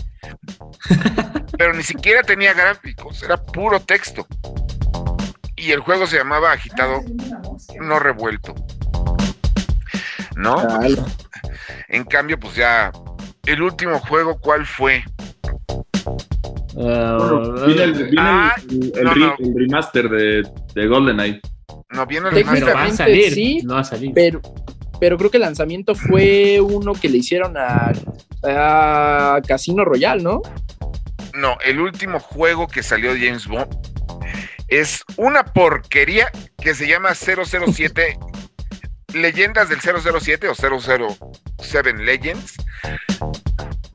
Pero 1.59 1.73
ni 1.73 1.83
siquiera 1.83 2.23
tenía 2.23 2.53
gráficos, 2.53 3.23
era 3.23 3.37
puro 3.37 3.81
texto 3.81 4.27
y 5.57 5.73
el 5.73 5.81
juego 5.81 6.07
se 6.07 6.19
llamaba 6.19 6.53
Agitado 6.53 7.01
No 7.81 7.99
Revuelto. 7.99 8.55
¿No? 10.37 10.63
En 11.89 12.05
cambio, 12.05 12.39
pues 12.39 12.55
ya, 12.57 12.93
el 13.47 13.63
último 13.63 13.99
juego, 13.99 14.39
¿cuál 14.39 14.67
fue? 14.67 15.03
viene 16.75 17.83
el, 17.85 18.15
ah, 18.19 18.55
remaster 19.55 20.11
de, 20.11 20.43
de 20.75 20.87
GoldenEye. 20.87 21.41
No, 21.91 22.07
viene 22.07 22.29
el 22.29 22.35
remaster. 22.35 22.77
va 22.77 22.85
a 22.85 22.91
salir, 22.91 23.33
sí, 23.33 23.63
no 23.65 23.75
va 23.75 23.81
a 23.81 23.85
salir. 23.85 24.13
Pero, 24.15 24.43
pero 25.01 25.17
creo 25.19 25.31
que 25.31 25.37
el 25.37 25.43
lanzamiento 25.43 25.95
fue 25.95 26.61
uno 26.61 26.93
que 26.95 27.09
le 27.09 27.19
hicieron 27.19 27.57
a, 27.57 27.93
a 28.45 29.41
Casino 29.47 29.85
Royale, 29.85 30.23
¿no? 30.23 30.43
No, 31.35 31.59
el 31.65 31.81
último 31.81 32.19
juego 32.19 32.67
que 32.67 32.83
salió 32.83 33.13
de 33.13 33.27
James 33.27 33.47
Bond 33.47 33.77
es 34.69 35.05
una 35.17 35.45
porquería 35.45 36.31
que 36.59 36.75
se 36.75 36.89
llama 36.89 37.15
007 37.15 38.19
Leyendas 39.15 39.69
del 39.69 39.81
007 39.81 40.49
o 40.49 40.55
007 40.55 41.93
Legends, 41.95 42.57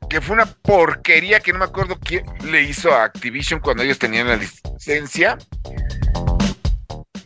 que 0.08 0.20
fue 0.20 0.34
una 0.34 0.46
porquería 0.46 1.40
que 1.40 1.52
no 1.52 1.60
me 1.60 1.64
acuerdo 1.66 1.98
quién 1.98 2.24
le 2.44 2.62
hizo 2.62 2.92
a 2.92 3.04
Activision 3.04 3.60
cuando 3.60 3.82
ellos 3.82 3.98
tenían 3.98 4.28
la 4.28 4.36
licencia, 4.36 5.38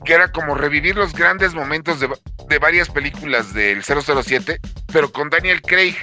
que 0.07 0.14
era 0.14 0.33
como 0.33 0.55
revivir 0.55 0.97
los 0.97 1.12
grandes 1.12 1.53
momentos 1.53 2.01
de, 2.01 2.09
de 2.49 2.59
varias 2.59 2.88
películas 2.88 3.53
del 3.53 3.83
007, 3.83 4.59
pero 4.92 5.12
con 5.12 5.29
Daniel 5.29 5.61
Craig. 5.61 5.97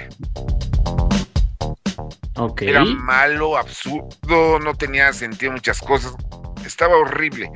Okay. 2.36 2.70
Era 2.70 2.84
malo, 2.86 3.58
absurdo, 3.58 4.60
no 4.60 4.76
tenía 4.76 5.12
sentido 5.14 5.52
muchas 5.52 5.80
cosas 5.80 6.14
estaba 6.66 6.98
horrible. 6.98 7.50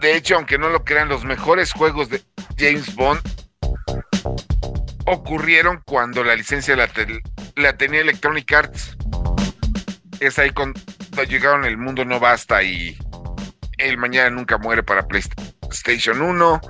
De 0.00 0.16
hecho, 0.16 0.36
aunque 0.36 0.58
no 0.58 0.68
lo 0.68 0.84
crean, 0.84 1.08
los 1.08 1.24
mejores 1.24 1.72
juegos 1.72 2.08
de 2.08 2.22
James 2.58 2.94
Bond 2.94 3.20
ocurrieron 5.06 5.82
cuando 5.86 6.24
la 6.24 6.34
licencia 6.34 6.76
la, 6.76 6.88
la 7.56 7.76
tenía 7.76 8.00
Electronic 8.00 8.52
Arts. 8.52 8.96
Es 10.20 10.38
ahí 10.38 10.50
cuando 10.50 10.80
llegaron 11.28 11.64
El 11.64 11.76
Mundo 11.76 12.04
No 12.04 12.20
Basta 12.20 12.62
y 12.62 12.98
El 13.78 13.98
Mañana 13.98 14.30
Nunca 14.30 14.58
Muere 14.58 14.82
para 14.82 15.06
PlayStation 15.06 16.20
1. 16.20 16.60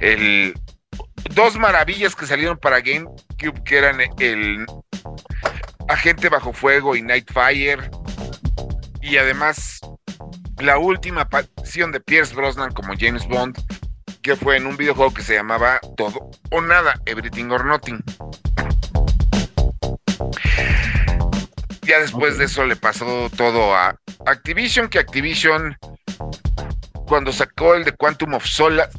El, 0.00 0.54
dos 1.34 1.56
maravillas 1.56 2.14
que 2.14 2.26
salieron 2.26 2.58
para 2.58 2.80
GameCube, 2.80 3.62
que 3.64 3.78
eran 3.78 4.00
el 4.18 4.66
Agente 5.88 6.28
Bajo 6.28 6.52
Fuego 6.52 6.96
y 6.96 7.02
Nightfire. 7.02 7.90
Y 9.02 9.16
además 9.16 9.80
la 10.58 10.78
última 10.78 11.22
aparición 11.22 11.92
de 11.92 12.00
Pierce 12.00 12.34
Brosnan 12.34 12.72
como 12.72 12.94
James 12.98 13.26
Bond, 13.28 13.56
que 14.22 14.36
fue 14.36 14.56
en 14.56 14.66
un 14.66 14.76
videojuego 14.76 15.12
que 15.12 15.22
se 15.22 15.34
llamaba 15.34 15.80
Todo 15.96 16.30
o 16.50 16.60
Nada, 16.60 16.94
Everything 17.06 17.50
or 17.50 17.64
Nothing. 17.64 18.02
Ya 21.82 22.00
después 22.00 22.38
de 22.38 22.46
eso 22.46 22.64
le 22.64 22.76
pasó 22.76 23.28
todo 23.36 23.74
a 23.74 23.94
Activision, 24.26 24.88
que 24.88 24.98
Activision, 24.98 25.76
cuando 27.06 27.32
sacó 27.32 27.74
el 27.74 27.84
de 27.84 27.92
Quantum 27.92 28.34
of 28.34 28.44
Solace, 28.44 28.98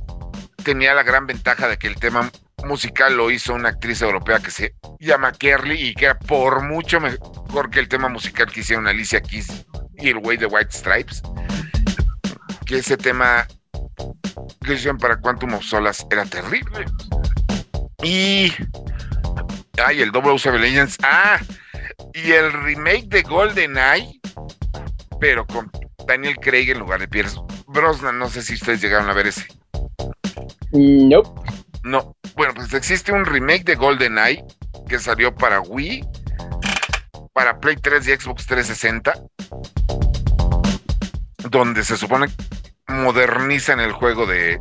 tenía 0.64 0.94
la 0.94 1.04
gran 1.04 1.28
ventaja 1.28 1.68
de 1.68 1.78
que 1.78 1.88
el 1.88 1.96
tema 1.96 2.32
musical 2.66 3.16
lo 3.16 3.30
hizo 3.30 3.54
una 3.54 3.70
actriz 3.70 4.02
europea 4.02 4.40
que 4.40 4.52
se 4.52 4.76
llama 5.00 5.32
Kerly 5.32 5.90
y 5.90 5.94
que 5.94 6.06
era 6.06 6.18
por 6.18 6.64
mucho 6.64 7.00
mejor 7.00 7.70
que 7.70 7.80
el 7.80 7.88
tema 7.88 8.10
musical 8.10 8.52
que 8.52 8.62
hicieron 8.62 8.88
Alicia 8.88 9.22
Keys 9.22 9.66
y 9.98 10.10
el 10.10 10.18
Way 10.18 10.38
de 10.38 10.46
White 10.48 10.72
Stripes 10.72 11.22
que 12.66 12.78
ese 12.78 12.98
tema 12.98 13.48
que 14.66 14.74
hicieron 14.74 14.98
para 14.98 15.20
Quantum 15.20 15.54
of 15.54 15.64
Solas 15.64 16.06
era 16.12 16.26
terrible. 16.26 16.86
Y. 18.04 18.52
Ay, 19.84 20.02
el 20.02 20.12
Double 20.12 20.38
Legends. 20.60 20.98
Ah, 21.04 21.40
y 22.14 22.32
el 22.32 22.52
remake 22.52 23.08
de 23.08 23.22
GoldenEye, 23.24 24.20
pero 25.20 25.46
con 25.46 25.70
Daniel 26.08 26.38
Craig 26.38 26.70
en 26.70 26.80
lugar 26.80 27.00
de 27.00 27.08
Pierce 27.08 27.40
Brosnan. 27.68 28.20
No 28.20 28.30
sé 28.30 28.42
si 28.42 28.54
ustedes 28.54 28.82
llegaron 28.82 29.10
a 29.10 29.14
ver 29.14 29.28
ese. 29.28 29.48
No. 30.72 31.24
No. 31.84 32.16
Bueno, 32.36 32.54
pues 32.54 32.74
existe 32.74 33.12
un 33.12 33.26
remake 33.26 33.64
de 33.64 33.76
GoldenEye 33.76 34.44
que 34.88 35.00
salió 35.00 35.34
para 35.34 35.62
Wii, 35.62 36.06
para 37.34 37.60
Play 37.60 37.78
3 37.78 38.08
y 38.08 38.16
Xbox 38.16 38.46
360 38.46 39.14
donde 41.50 41.84
se 41.84 41.98
supone 41.98 42.28
modernizan 42.88 43.80
el 43.80 43.92
juego 43.92 44.26
de, 44.26 44.60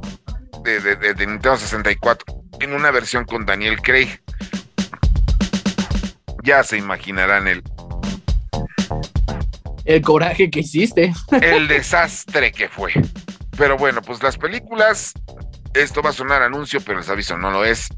de, 0.63 1.27
Nintendo 1.27 1.57
64 1.57 2.43
en 2.61 2.73
una 2.73 2.91
versión 2.91 3.25
con 3.25 3.45
Daniel 3.47 3.81
Craig. 3.83 4.21
Ya 6.43 6.63
se 6.63 6.77
imaginarán 6.77 7.49
el, 7.49 7.63
el 9.85 10.03
coraje 10.03 10.51
que 10.51 10.61
hiciste. 10.61 11.13
El 11.41 11.69
desastre 11.69 12.53
que 12.53 12.69
fue. 12.69 12.93
Pero 13.57 13.77
bueno, 13.77 14.03
pues 14.03 14.23
las 14.23 14.37
películas, 14.37 15.13
esto 15.75 16.03
va 16.03 16.11
a 16.11 16.15
sonar 16.15 16.43
anuncio, 16.43 16.81
pero 16.85 16.99
les 16.99 17.09
aviso, 17.09 17.37
no 17.39 17.51
lo 17.51 17.65
es. 17.65 17.89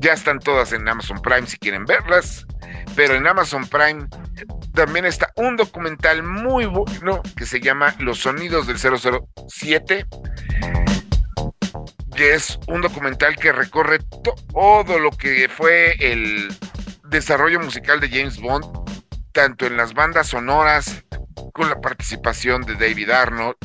Ya 0.00 0.12
están 0.12 0.38
todas 0.38 0.72
en 0.72 0.88
Amazon 0.88 1.20
Prime 1.22 1.46
si 1.46 1.56
quieren 1.58 1.84
verlas. 1.84 2.46
Pero 2.94 3.14
en 3.14 3.26
Amazon 3.26 3.66
Prime 3.66 4.06
también 4.74 5.04
está 5.06 5.32
un 5.36 5.56
documental 5.56 6.22
muy 6.22 6.66
bueno 6.66 7.22
que 7.36 7.46
se 7.46 7.60
llama 7.60 7.94
Los 7.98 8.18
Sonidos 8.18 8.66
del 8.66 8.78
007, 8.78 10.06
que 12.14 12.34
es 12.34 12.58
un 12.66 12.82
documental 12.82 13.36
que 13.36 13.52
recorre 13.52 14.00
todo 14.52 14.98
lo 14.98 15.10
que 15.10 15.48
fue 15.48 15.94
el 16.00 16.48
desarrollo 17.08 17.60
musical 17.60 18.00
de 18.00 18.08
James 18.08 18.40
Bond, 18.40 18.64
tanto 19.32 19.66
en 19.66 19.76
las 19.76 19.94
bandas 19.94 20.28
sonoras, 20.28 21.04
con 21.52 21.68
la 21.68 21.80
participación 21.80 22.62
de 22.62 22.74
David 22.74 23.10
Arnold, 23.10 23.56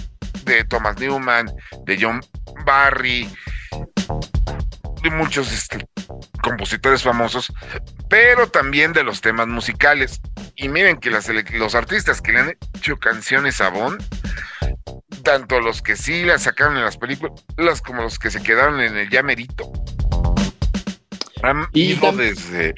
de 0.43 0.63
Thomas 0.63 0.97
Newman, 0.99 1.51
de 1.85 1.97
John 1.99 2.21
Barry, 2.65 3.29
de 5.03 5.09
muchos 5.11 5.51
este, 5.51 5.85
compositores 6.41 7.03
famosos, 7.03 7.51
pero 8.09 8.47
también 8.47 8.93
de 8.93 9.03
los 9.03 9.21
temas 9.21 9.47
musicales. 9.47 10.21
Y 10.55 10.69
miren 10.69 10.97
que 10.97 11.11
los 11.11 11.75
artistas 11.75 12.21
que 12.21 12.31
le 12.31 12.39
han 12.39 12.57
hecho 12.75 12.97
canciones 12.97 13.61
a 13.61 13.69
Bond, 13.69 14.03
tanto 15.23 15.59
los 15.59 15.81
que 15.81 15.95
sí 15.95 16.23
las 16.23 16.43
sacaron 16.43 16.77
en 16.77 16.83
las 16.83 16.97
películas 16.97 17.81
como 17.85 18.01
los 18.01 18.17
que 18.17 18.31
se 18.31 18.41
quedaron 18.41 18.79
en 18.79 18.97
el 18.97 19.09
llamerito, 19.09 19.71
han 21.43 21.67
ido 21.73 22.11
desde 22.13 22.73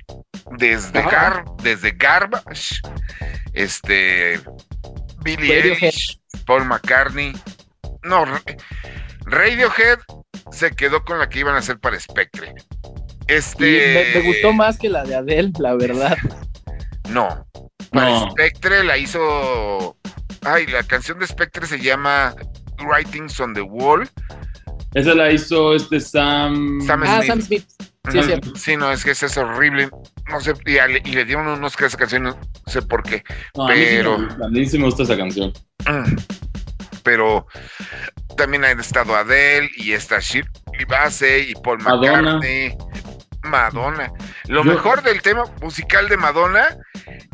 desde, 0.59 1.01
Gar, 1.01 1.45
desde 1.63 1.91
Garbage, 1.91 2.81
este 3.53 4.39
Billy 5.23 5.51
Eilish, 5.51 6.19
Paul 6.45 6.65
McCartney, 6.65 7.33
no, 8.03 8.25
Radiohead 9.25 9.99
se 10.51 10.71
quedó 10.71 11.03
con 11.03 11.19
la 11.19 11.29
que 11.29 11.39
iban 11.39 11.55
a 11.55 11.59
hacer 11.59 11.79
para 11.79 11.99
Spectre. 11.99 12.53
Este. 13.27 14.13
me, 14.15 14.19
me 14.21 14.27
gustó 14.27 14.53
más 14.53 14.77
que 14.77 14.89
la 14.89 15.03
de 15.03 15.15
Adele, 15.15 15.51
la 15.59 15.75
verdad. 15.75 16.17
No. 17.09 17.47
Para 17.91 18.09
No. 18.11 18.29
Spectre 18.31 18.83
la 18.83 18.95
hizo. 18.95 19.97
Ay, 20.43 20.67
la 20.67 20.83
canción 20.83 21.17
de 21.17 21.25
Spectre 21.25 21.65
se 21.65 21.79
llama 21.79 22.35
Writings 22.83 23.39
on 23.39 23.55
the 23.55 23.61
Wall. 23.61 24.07
Esa 24.93 25.15
la 25.15 25.31
hizo 25.31 25.73
este 25.73 25.99
Sam. 25.99 26.79
Sam 26.85 27.03
Ah, 27.05 27.21
Smith. 27.23 27.27
Sam 27.27 27.41
Smith. 27.41 27.65
Sí, 28.11 28.19
es 28.19 28.25
cierto. 28.27 28.55
Sí, 28.55 28.77
no, 28.77 28.91
es 28.91 29.03
que 29.03 29.11
esa 29.11 29.25
es 29.25 29.37
horrible. 29.37 29.89
No 30.29 30.39
sé, 30.39 30.53
y, 30.65 30.77
y 31.09 31.11
le 31.13 31.25
dieron 31.25 31.47
unos 31.47 31.75
que 31.75 31.85
esa 31.85 31.97
canción, 31.97 32.23
no 32.23 32.37
sé 32.67 32.81
por 32.81 33.03
qué. 33.03 33.23
No, 33.55 33.67
a 33.67 33.71
mí 33.73 33.79
sí 33.79 33.85
pero- 33.97 34.17
gusta, 34.17 34.45
a 34.45 34.49
mí 34.49 34.65
sí 34.65 34.77
me 34.77 34.85
gusta 34.85 35.03
esa 35.03 35.17
canción. 35.17 35.53
Mm. 35.87 36.15
Pero 37.03 37.47
también 38.37 38.65
han 38.65 38.79
estado 38.79 39.15
Adele 39.15 39.69
y 39.77 39.93
está 39.93 40.19
Shirley 40.19 40.85
Bassey 40.87 41.51
y 41.51 41.55
Paul. 41.55 41.79
McCartney. 41.81 42.75
Madonna. 43.43 44.11
Lo 44.47 44.63
Yo- 44.63 44.71
mejor 44.73 45.01
del 45.01 45.21
tema 45.21 45.45
musical 45.61 46.09
de 46.09 46.17
Madonna 46.17 46.77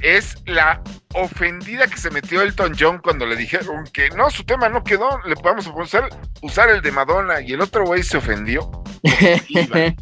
es 0.01 0.37
la 0.45 0.81
ofendida 1.13 1.87
que 1.87 1.97
se 1.97 2.11
metió 2.11 2.41
Elton 2.41 2.75
John 2.79 2.99
cuando 2.99 3.25
le 3.25 3.35
dijeron 3.35 3.85
que 3.91 4.09
no, 4.11 4.29
su 4.29 4.43
tema 4.43 4.69
no 4.69 4.83
quedó, 4.83 5.19
le 5.25 5.33
a 5.33 5.81
usar, 5.81 6.09
usar 6.41 6.69
el 6.69 6.81
de 6.81 6.91
Madonna 6.91 7.41
y 7.41 7.53
el 7.53 7.61
otro 7.61 7.85
güey 7.85 8.03
se 8.03 8.17
ofendió. 8.17 8.69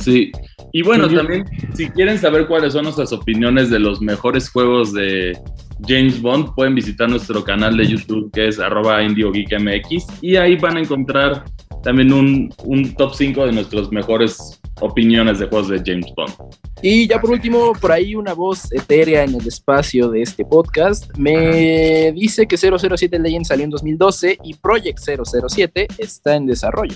Sí. 0.00 0.30
Y 0.72 0.82
bueno, 0.82 1.08
también, 1.08 1.44
si 1.74 1.88
quieren 1.90 2.18
saber 2.18 2.46
cuáles 2.46 2.72
son 2.74 2.84
nuestras 2.84 3.12
opiniones 3.12 3.70
de 3.70 3.78
los 3.78 4.00
mejores 4.00 4.50
juegos 4.50 4.92
de 4.92 5.38
James 5.86 6.20
Bond, 6.20 6.54
pueden 6.54 6.74
visitar 6.74 7.08
nuestro 7.08 7.44
canal 7.44 7.76
de 7.76 7.86
YouTube 7.86 8.30
que 8.32 8.48
es 8.48 8.58
arroba 8.58 9.02
indiogeekmx 9.02 10.06
y 10.20 10.36
ahí 10.36 10.56
van 10.56 10.76
a 10.76 10.80
encontrar 10.80 11.44
también 11.82 12.12
un, 12.12 12.52
un 12.64 12.94
top 12.94 13.14
5 13.14 13.46
de 13.46 13.52
nuestras 13.52 13.90
mejores 13.92 14.60
opiniones 14.80 15.38
de 15.38 15.46
juegos 15.46 15.68
de 15.68 15.82
James 15.84 16.12
Bond. 16.16 16.34
Y 16.82 17.08
ya 17.08 17.20
por 17.20 17.30
último, 17.30 17.72
por 17.80 17.92
ahí 17.92 18.14
una 18.14 18.34
voz 18.34 18.72
etérea 18.72 19.24
en 19.24 19.34
el 19.34 19.46
espacio 19.46 20.08
de 20.08 20.22
este 20.22 20.44
podcast 20.44 21.16
me 21.16 22.12
dice 22.12 22.46
que 22.46 22.56
007 22.56 23.18
Legends 23.18 23.48
salió 23.48 23.64
en 23.64 23.70
2012 23.70 24.38
y 24.44 24.54
Project 24.54 24.98
007 24.98 25.88
está 25.98 26.36
en 26.36 26.46
desarrollo. 26.46 26.94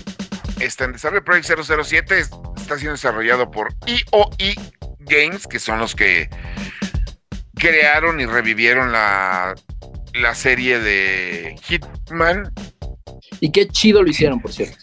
Está 0.63 0.85
en 0.85 0.93
desarrollo 0.93 1.23
Project 1.23 1.59
007, 1.83 2.19
es- 2.19 2.29
está 2.57 2.75
siendo 2.77 2.93
desarrollado 2.93 3.49
por 3.51 3.73
EOE 3.85 4.55
Games, 4.99 5.45
que 5.47 5.59
son 5.59 5.79
los 5.79 5.95
que 5.95 6.29
crearon 7.55 8.19
y 8.19 8.25
revivieron 8.25 8.91
la, 8.91 9.55
la 10.13 10.35
serie 10.35 10.79
de 10.79 11.55
Hitman, 11.63 12.51
Y 13.39 13.51
qué 13.51 13.67
chido 13.67 14.01
lo 14.03 14.09
hicieron, 14.09 14.39
por 14.39 14.51
cierto. 14.53 14.77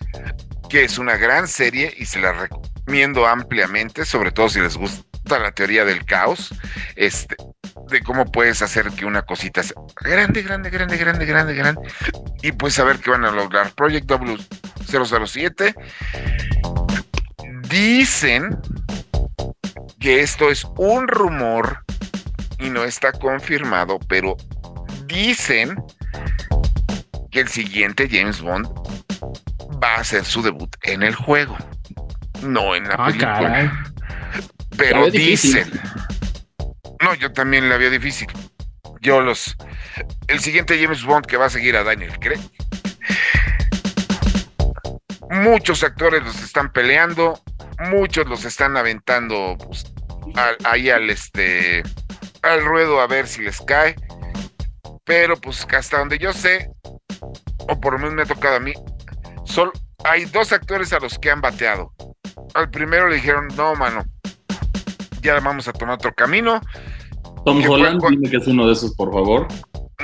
que 0.68 0.84
es 0.84 0.98
una 0.98 1.16
gran 1.16 1.48
serie 1.48 1.92
y 1.98 2.04
se 2.06 2.20
la 2.20 2.32
recomiendo 2.32 3.26
ampliamente, 3.26 4.04
sobre 4.04 4.30
todo 4.32 4.48
si 4.48 4.60
les 4.60 4.76
gusta 4.76 5.38
la 5.38 5.52
teoría 5.52 5.84
del 5.84 6.04
caos, 6.04 6.54
este, 6.96 7.36
de 7.91 8.01
cómo 8.03 8.24
puedes 8.30 8.62
hacer 8.62 8.91
que 8.93 9.05
una 9.05 9.22
cosita 9.22 9.62
sea 9.62 9.76
grande, 10.03 10.43
grande, 10.43 10.70
grande, 10.70 10.97
grande, 10.97 11.26
grande, 11.26 11.55
grande, 11.55 11.80
y 12.43 12.53
pues 12.53 12.74
saber 12.74 12.99
qué 12.99 13.11
van 13.11 13.24
a 13.24 13.30
lograr. 13.30 13.72
Project 13.72 14.09
W007 14.11 15.74
dicen 17.68 18.59
que 19.99 20.20
esto 20.20 20.51
es 20.51 20.64
un 20.76 21.09
rumor 21.09 21.84
y 22.59 22.70
no 22.70 22.84
está 22.84 23.12
confirmado, 23.12 23.99
pero 24.09 24.36
dicen 25.07 25.76
que 27.30 27.41
el 27.41 27.49
siguiente 27.49 28.09
James 28.11 28.41
Bond 28.41 28.66
va 29.82 29.95
a 29.97 30.01
hacer 30.01 30.24
su 30.24 30.43
debut 30.43 30.74
en 30.82 31.03
el 31.03 31.14
juego, 31.14 31.57
no 32.43 32.74
en 32.74 32.84
la 32.88 32.95
Ah, 32.99 33.07
película. 33.07 33.34
caray. 33.38 33.70
Pero 34.76 35.11
difícil. 35.11 35.70
Yo 37.14 37.32
también 37.32 37.68
la 37.68 37.76
veo 37.76 37.90
difícil. 37.90 38.28
Yo 39.00 39.20
los. 39.20 39.56
El 40.28 40.40
siguiente 40.40 40.80
James 40.80 41.04
Bond 41.04 41.26
que 41.26 41.36
va 41.36 41.46
a 41.46 41.50
seguir 41.50 41.76
a 41.76 41.84
Daniel 41.84 42.18
Craig. 42.18 42.40
Muchos 45.30 45.82
actores 45.82 46.22
los 46.22 46.42
están 46.42 46.72
peleando. 46.72 47.40
Muchos 47.90 48.26
los 48.26 48.44
están 48.44 48.76
aventando 48.76 49.56
pues, 49.64 49.84
ahí 50.64 50.90
al 50.90 51.08
este. 51.08 51.82
al 52.42 52.64
ruedo 52.64 53.00
a 53.00 53.06
ver 53.06 53.26
si 53.26 53.42
les 53.42 53.61
cae. 53.62 53.96
Pero 55.04 55.36
pues 55.40 55.66
hasta 55.76 55.98
donde 55.98 56.18
yo 56.18 56.32
sé, 56.32 56.70
o 57.68 57.80
por 57.80 57.94
lo 57.94 57.98
menos 57.98 58.14
me 58.14 58.22
ha 58.22 58.26
tocado 58.26 58.56
a 58.56 58.61
mí, 58.61 58.72
solo 59.44 59.72
hay 60.04 60.24
dos 60.26 60.52
actores 60.52 60.92
a 60.92 61.00
los 61.00 61.18
que 61.18 61.30
han 61.30 61.40
bateado. 61.40 61.92
Al 62.54 62.70
primero 62.70 63.08
le 63.08 63.16
dijeron, 63.16 63.48
no, 63.56 63.74
mano, 63.74 64.04
ya 65.22 65.38
vamos 65.40 65.68
a 65.68 65.72
tomar 65.72 65.96
otro 65.96 66.14
camino. 66.14 66.61
Tom. 67.45 67.62
Holland, 67.68 68.03
dime 68.11 68.30
que 68.30 68.36
es 68.36 68.47
uno 68.47 68.66
de 68.66 68.72
esos, 68.72 68.95
por 68.95 69.12
favor. 69.12 69.49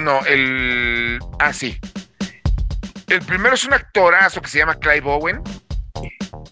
No, 0.01 0.24
el. 0.26 1.18
Ah, 1.39 1.53
sí. 1.53 1.78
El 3.09 3.20
primero 3.22 3.55
es 3.55 3.64
un 3.64 3.74
actorazo 3.74 4.41
que 4.41 4.49
se 4.49 4.59
llama 4.59 4.74
Clive 4.74 5.09
Owen, 5.09 5.43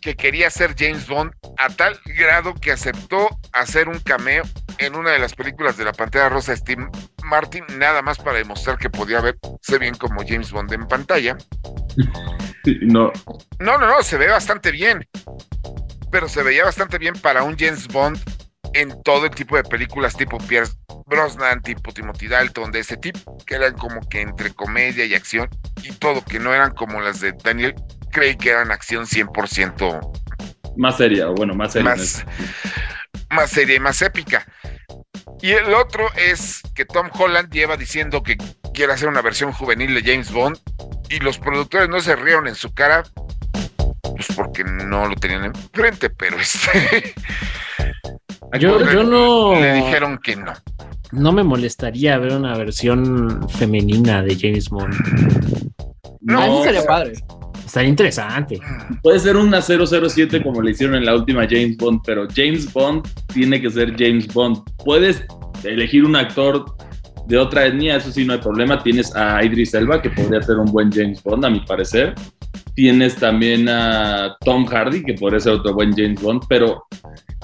que 0.01 0.14
quería 0.14 0.51
ser 0.51 0.74
James 0.78 1.09
Bond 1.09 1.32
a 1.59 1.68
tal 1.68 1.99
grado 2.16 2.55
que 2.55 2.70
aceptó 2.72 3.28
hacer 3.53 3.89
un 3.89 3.99
cameo 3.99 4.45
en 4.78 4.95
una 4.95 5.11
de 5.11 5.18
las 5.18 5.35
películas 5.35 5.76
de 5.76 5.85
la 5.85 5.93
Pantera 5.93 6.28
Rosa 6.28 6.55
Steve 6.57 6.87
Martin, 7.24 7.64
nada 7.78 8.03
más 8.03 8.18
para 8.18 8.39
demostrar 8.39 8.78
que 8.78 8.91
podía 8.91 9.20
verse 9.20 9.78
bien 9.78 9.95
como 9.95 10.22
James 10.26 10.53
Bond 10.53 10.72
en 10.72 10.87
pantalla. 10.87 11.37
No, 12.80 13.12
No, 13.59 13.76
no, 13.76 13.87
no, 13.87 14.03
se 14.03 14.16
ve 14.16 14.26
bastante 14.28 14.70
bien. 14.70 15.07
Pero 16.11 16.30
se 16.30 16.43
veía 16.43 16.64
bastante 16.64 16.97
bien 16.97 17.12
para 17.12 17.43
un 17.43 17.59
James 17.59 17.87
Bond 17.89 18.18
en 18.74 19.02
todo 19.02 19.26
el 19.26 19.30
tipo 19.30 19.56
de 19.56 19.64
películas 19.64 20.16
tipo 20.16 20.38
Pierce 20.38 20.74
Brosnan, 21.06 21.62
tipo 21.62 21.92
Timothy 21.92 22.28
Dalton, 22.28 22.72
de 22.72 22.80
ese 22.80 22.96
tipo, 22.96 23.36
que 23.46 23.54
eran 23.54 23.74
como 23.74 24.00
que 24.08 24.20
entre 24.20 24.52
comedia 24.52 25.04
y 25.04 25.14
acción 25.14 25.48
y 25.82 25.92
todo, 25.92 26.24
que 26.24 26.38
no 26.38 26.52
eran 26.52 26.72
como 26.74 27.00
las 27.00 27.20
de 27.20 27.32
Daniel 27.32 27.74
Craig, 28.10 28.36
que 28.36 28.50
eran 28.50 28.70
acción 28.70 29.06
100% 29.06 30.24
más 30.76 30.96
seria, 30.96 31.28
o 31.28 31.34
bueno, 31.34 31.54
más 31.54 31.72
seria. 31.72 31.90
más, 31.90 32.24
más 33.30 33.50
seria 33.50 33.76
y 33.76 33.80
más 33.80 34.02
épica. 34.02 34.46
Y 35.40 35.52
el 35.52 35.74
otro 35.74 36.06
es 36.16 36.62
que 36.74 36.84
Tom 36.84 37.10
Holland 37.12 37.50
lleva 37.52 37.76
diciendo 37.76 38.22
que 38.22 38.36
quiere 38.72 38.92
hacer 38.92 39.08
una 39.08 39.22
versión 39.22 39.52
juvenil 39.52 39.94
de 39.94 40.02
James 40.02 40.32
Bond 40.32 40.58
y 41.10 41.18
los 41.20 41.38
productores 41.38 41.88
no 41.88 42.00
se 42.00 42.16
rieron 42.16 42.46
en 42.46 42.54
su 42.54 42.72
cara, 42.72 43.04
pues 44.02 44.26
porque 44.34 44.64
no 44.64 45.06
lo 45.06 45.14
tenían 45.16 45.44
enfrente, 45.44 46.10
pero 46.10 46.38
este, 46.38 47.14
Yo, 48.59 48.80
yo 48.92 49.02
no, 49.02 49.59
le 49.59 49.74
dijeron 49.74 50.18
que 50.22 50.36
no. 50.36 50.52
no 51.12 51.32
me 51.32 51.42
molestaría 51.42 52.18
ver 52.18 52.32
una 52.32 52.57
versión 52.57 53.48
femenina 53.48 54.22
de 54.22 54.36
James 54.36 54.68
Bond. 54.68 54.94
No, 56.20 56.42
eso 56.42 56.64
sería 56.64 56.84
padre. 56.84 57.14
Estaría 57.64 57.88
interesante. 57.88 58.61
Puede 59.02 59.18
ser 59.18 59.36
una 59.36 59.61
007 59.61 60.42
como 60.42 60.62
le 60.62 60.70
hicieron 60.70 60.96
en 60.96 61.05
la 61.05 61.14
última 61.14 61.46
James 61.48 61.76
Bond, 61.76 62.02
pero 62.07 62.28
James 62.34 62.72
Bond 62.72 63.09
tiene 63.32 63.61
que 63.61 63.70
ser 63.70 63.94
James 63.98 64.32
Bond. 64.32 64.59
Puedes 64.84 65.24
elegir 65.64 66.05
un 66.05 66.14
actor 66.14 66.64
de 67.26 67.38
otra 67.38 67.66
etnia, 67.66 67.96
eso 67.96 68.12
sí 68.12 68.24
no 68.24 68.34
hay 68.34 68.38
problema. 68.38 68.82
Tienes 68.82 69.14
a 69.16 69.42
Idris 69.42 69.74
Elba, 69.74 70.00
que 70.00 70.11
podría 70.11 70.42
ser 70.42 70.57
un 70.59 70.66
buen 70.66 70.92
James 70.92 71.22
Bond, 71.22 71.44
a 71.44 71.50
mi 71.50 71.61
parecer. 71.61 72.14
Tienes 72.74 73.16
también 73.16 73.68
a 73.68 74.36
Tom 74.40 74.66
Hardy, 74.66 75.02
que 75.05 75.14
podría 75.14 75.40
ser 75.40 75.52
otro 75.55 75.74
buen 75.74 75.92
James 75.96 76.20
Bond, 76.20 76.42
pero 76.48 76.84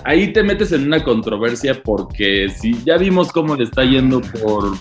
ahí 0.04 0.32
te 0.32 0.42
metes 0.42 0.72
en 0.72 0.86
una 0.86 1.02
controversia 1.04 1.80
porque 1.82 2.48
si 2.48 2.82
ya 2.84 2.96
vimos 2.96 3.30
cómo 3.32 3.54
le 3.54 3.64
está 3.64 3.84
yendo 3.84 4.20
por, 4.20 4.76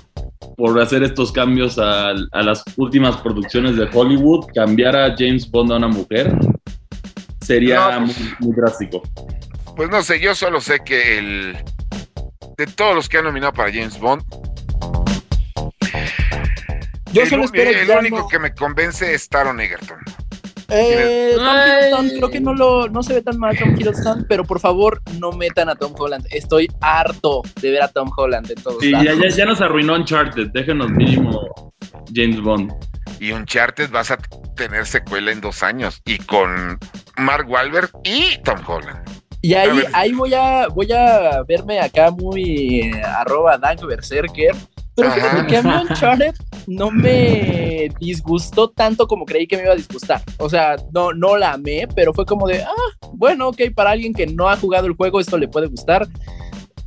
por 0.57 0.81
hacer 0.81 1.03
estos 1.03 1.31
cambios 1.31 1.77
a, 1.77 2.09
a 2.09 2.41
las 2.41 2.63
últimas 2.77 3.17
producciones 3.17 3.75
de 3.77 3.87
Hollywood, 3.93 4.47
cambiar 4.55 4.95
a 4.95 5.15
James 5.17 5.49
Bond 5.49 5.71
a 5.73 5.77
una 5.77 5.87
mujer 5.87 6.33
sería 7.41 7.99
No, 7.99 8.05
pues- 8.05 8.19
muy, 8.19 8.47
muy 8.47 8.55
drástico. 8.55 9.01
Pues 9.75 9.89
no 9.89 10.01
sé, 10.03 10.19
yo 10.19 10.35
solo 10.35 10.59
sé 10.59 10.79
que 10.83 11.17
el 11.19 11.57
de 12.57 12.65
todos 12.67 12.93
los 12.95 13.07
que 13.07 13.19
han 13.19 13.23
nominado 13.23 13.53
para 13.53 13.71
James 13.71 13.97
Bond, 13.99 14.23
Yo 17.13 17.21
el, 17.23 17.29
solo 17.29 17.45
espero 17.45 17.71
el 17.71 17.87
ya 17.87 17.99
único 17.99 18.17
no- 18.19 18.27
que 18.27 18.39
me 18.39 18.53
convence 18.53 19.13
es 19.13 19.27
Taron 19.29 19.59
Egerton. 19.61 19.97
Eh, 20.71 21.33
Tom. 21.35 21.45
Hiddleston, 21.55 22.09
creo 22.17 22.29
que 22.29 22.39
no, 22.39 22.53
lo, 22.53 22.87
no 22.89 23.03
se 23.03 23.13
ve 23.13 23.21
tan 23.21 23.37
mal 23.39 23.57
Tom 23.57 23.71
Hiddleston, 23.75 24.25
pero 24.29 24.43
por 24.43 24.59
favor 24.59 25.01
no 25.19 25.31
metan 25.31 25.69
a 25.69 25.75
Tom 25.75 25.93
Holland. 25.97 26.25
Estoy 26.31 26.67
harto 26.81 27.41
de 27.61 27.71
ver 27.71 27.83
a 27.83 27.87
Tom 27.87 28.09
Holland 28.15 28.49
en 28.51 28.61
todos 28.63 28.77
Sí, 28.81 28.91
ya, 28.91 29.03
lados. 29.03 29.21
ya, 29.21 29.29
ya 29.29 29.45
nos 29.45 29.61
arruinó 29.61 29.95
Uncharted, 29.95 30.47
déjenos 30.53 30.89
mínimo 30.91 31.41
James 32.13 32.41
Bond. 32.41 32.71
Y 33.19 33.31
Uncharted 33.31 33.89
vas 33.89 34.11
a 34.11 34.17
tener 34.55 34.85
secuela 34.85 35.31
en 35.31 35.41
dos 35.41 35.61
años. 35.63 36.01
Y 36.05 36.17
con 36.19 36.77
Mark 37.17 37.49
Wahlberg 37.49 37.89
y 38.03 38.37
Tom 38.43 38.59
Holland. 38.65 38.99
Y 39.41 39.53
ahí, 39.53 39.83
ahí 39.93 40.11
voy 40.13 40.33
a 40.33 40.67
voy 40.67 40.91
a 40.91 41.43
verme 41.47 41.79
acá 41.79 42.11
muy 42.11 42.81
eh, 42.81 43.01
arroba 43.03 43.57
Dank 43.57 43.85
Berserker, 43.85 44.53
Pero 44.99 45.11
fíjate 45.11 45.47
que 45.47 45.57
a 45.57 45.61
mí 45.61 45.69
Uncharted 45.89 46.35
no 46.67 46.91
me 46.91 47.89
disgustó 47.99 48.69
tanto 48.69 49.07
como 49.07 49.25
creí 49.25 49.47
que 49.47 49.57
me 49.57 49.63
iba 49.63 49.73
a 49.73 49.77
disgustar. 49.77 50.21
O 50.37 50.49
sea, 50.49 50.75
no, 50.93 51.13
no 51.13 51.37
la 51.37 51.53
amé, 51.53 51.87
pero 51.95 52.13
fue 52.13 52.25
como 52.25 52.47
de, 52.47 52.63
ah, 52.63 53.07
bueno, 53.13 53.49
ok, 53.49 53.61
para 53.75 53.91
alguien 53.91 54.13
que 54.13 54.27
no 54.27 54.49
ha 54.49 54.57
jugado 54.57 54.87
el 54.87 54.93
juego 54.93 55.19
esto 55.19 55.37
le 55.37 55.47
puede 55.47 55.67
gustar. 55.67 56.07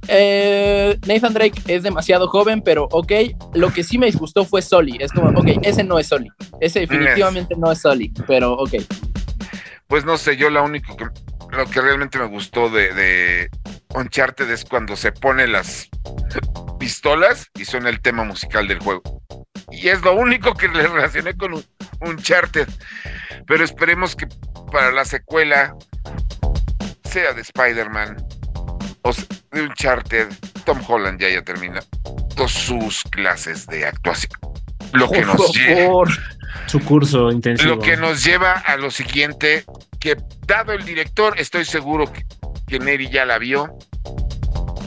Eh, 0.09 0.99
Nathan 1.07 1.33
Drake 1.33 1.63
es 1.69 1.83
demasiado 1.83 2.27
joven, 2.29 2.61
pero 2.61 2.89
ok, 2.91 3.13
lo 3.55 3.73
que 3.73 3.85
sí 3.85 3.99
me 3.99 4.07
disgustó 4.07 4.45
fue 4.45 4.63
Soli. 4.63 4.97
Es 5.01 5.13
como, 5.13 5.29
ok, 5.39 5.61
ese 5.63 5.85
no 5.85 5.99
es 5.99 6.09
Soli. 6.09 6.29
Ese 6.61 6.81
definitivamente 6.81 7.55
no 7.57 7.71
es 7.71 7.81
Soli, 7.81 8.13
pero 8.27 8.55
ok. 8.55 8.75
Pues 9.87 10.05
no 10.05 10.17
sé, 10.17 10.37
yo 10.37 10.51
lo 10.51 10.65
único 10.65 10.97
que 10.97 11.05
lo 11.53 11.67
que 11.67 11.81
realmente 11.81 12.19
me 12.19 12.27
gustó 12.27 12.69
de, 12.71 12.93
de 12.95 13.51
Uncharted 13.95 14.51
es 14.51 14.65
cuando 14.65 14.97
se 14.97 15.13
pone 15.13 15.47
las 15.47 15.89
pistolas 16.79 17.49
y 17.55 17.65
suena 17.65 17.89
el 17.91 18.01
tema 18.01 18.25
musical 18.25 18.67
del 18.69 18.81
juego. 18.81 19.03
Y 19.71 19.89
es 19.89 20.01
lo 20.03 20.15
único 20.15 20.55
que 20.55 20.69
le 20.69 20.87
relacioné 20.89 21.37
con 21.37 21.55
un- 21.55 21.65
Uncharted. 22.01 22.69
Pero 23.47 23.65
esperemos 23.65 24.17
que 24.17 24.27
para 24.73 24.91
la 24.93 25.05
secuela 25.05 25.75
sea 27.05 27.33
de 27.33 27.43
Spider-Man 27.43 28.17
o 29.03 29.13
de 29.53 29.63
Uncharted, 29.63 30.29
Tom 30.65 30.81
Holland 30.87 31.21
ya 31.21 31.29
haya 31.29 31.43
terminado 31.45 31.87
sus 32.49 33.03
clases 33.05 33.67
de 33.67 33.87
actuación. 33.87 34.33
Lo 34.93 35.11
que 35.11 35.23
nos 35.23 35.37
Por 35.37 35.47
lle- 35.51 35.85
favor. 35.87 36.09
Su 36.67 36.81
curso 36.81 37.31
intensivo. 37.33 37.75
lo 37.77 37.81
que 37.81 37.97
nos 37.97 38.23
lleva 38.25 38.53
a 38.53 38.77
lo 38.77 38.91
siguiente, 38.91 39.65
que 39.99 40.17
dado 40.47 40.73
el 40.73 40.85
director, 40.85 41.35
estoy 41.39 41.65
seguro 41.65 42.11
que, 42.13 42.25
que 42.67 42.79
Neri 42.79 43.09
ya 43.11 43.25
la 43.25 43.39
vio. 43.39 43.77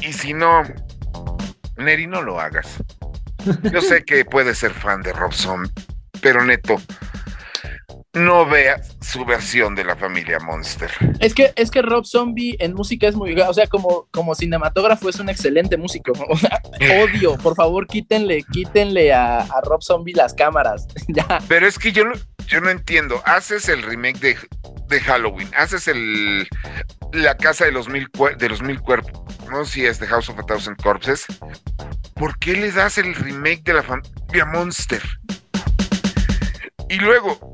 Y 0.02 0.14
si 0.14 0.34
no, 0.34 0.62
Neri, 1.78 2.08
no 2.08 2.22
lo 2.22 2.40
hagas. 2.40 2.78
Yo 3.72 3.82
sé 3.82 4.04
que 4.04 4.26
puedes 4.26 4.58
ser 4.60 4.72
fan 4.72 5.02
de 5.02 5.14
Rob 5.14 5.34
Zombie, 5.34 5.72
pero 6.22 6.44
neto, 6.44 6.78
no 8.16 8.46
veas 8.46 8.96
su 9.02 9.26
versión 9.26 9.76
de 9.76 9.84
la 9.84 9.96
familia 9.96 10.40
Monster. 10.40 10.90
Es 11.20 11.34
que, 11.34 11.54
es 11.56 11.70
que 11.70 11.82
Rob 11.82 12.06
Zombie 12.06 12.56
en 12.60 12.74
música 12.74 13.08
es 13.08 13.16
muy, 13.16 13.40
o 13.40 13.54
sea, 13.54 13.68
como, 13.68 14.08
como 14.12 14.34
cinematógrafo 14.34 15.10
es 15.10 15.20
un 15.20 15.30
excelente 15.30 15.78
músico. 15.78 16.14
O 16.28 16.38
sea, 16.38 16.60
odio, 17.04 17.38
por 17.38 17.56
favor, 17.56 17.88
quítenle, 17.88 18.44
quítenle 18.52 19.14
a, 19.14 19.40
a 19.40 19.62
Rob 19.64 19.82
Zombie 19.82 20.14
las 20.14 20.34
cámaras. 20.34 20.88
ya. 21.08 21.40
Pero 21.48 21.68
es 21.68 21.78
que 21.78 21.92
yo 21.92 22.04
no, 22.04 22.14
yo 22.48 22.62
no 22.62 22.70
entiendo. 22.70 23.22
Haces 23.26 23.70
el 23.70 23.84
remake 23.84 24.20
de, 24.20 24.38
de 24.88 25.00
Halloween, 25.02 25.50
haces 25.56 25.88
el 25.88 26.48
la 27.14 27.38
casa 27.38 27.66
de 27.66 27.72
los 27.72 27.88
mil 27.88 28.10
de 28.38 28.50
los 28.50 28.62
mil 28.62 28.82
cuerpos, 28.82 29.22
no 29.50 29.64
sé 29.66 29.72
si 29.72 29.86
es 29.86 30.00
The 30.00 30.08
House 30.08 30.30
of 30.30 30.40
a 30.40 30.44
Thousand 30.44 30.82
Corpses. 30.82 31.26
¿Por 32.16 32.38
qué 32.40 32.54
le 32.54 32.72
das 32.72 32.98
el 32.98 33.14
remake 33.14 33.64
de 33.64 33.74
la 33.74 33.84
familia 33.84 34.46
Monster? 34.46 35.02
Y 36.90 36.98
luego 36.98 37.54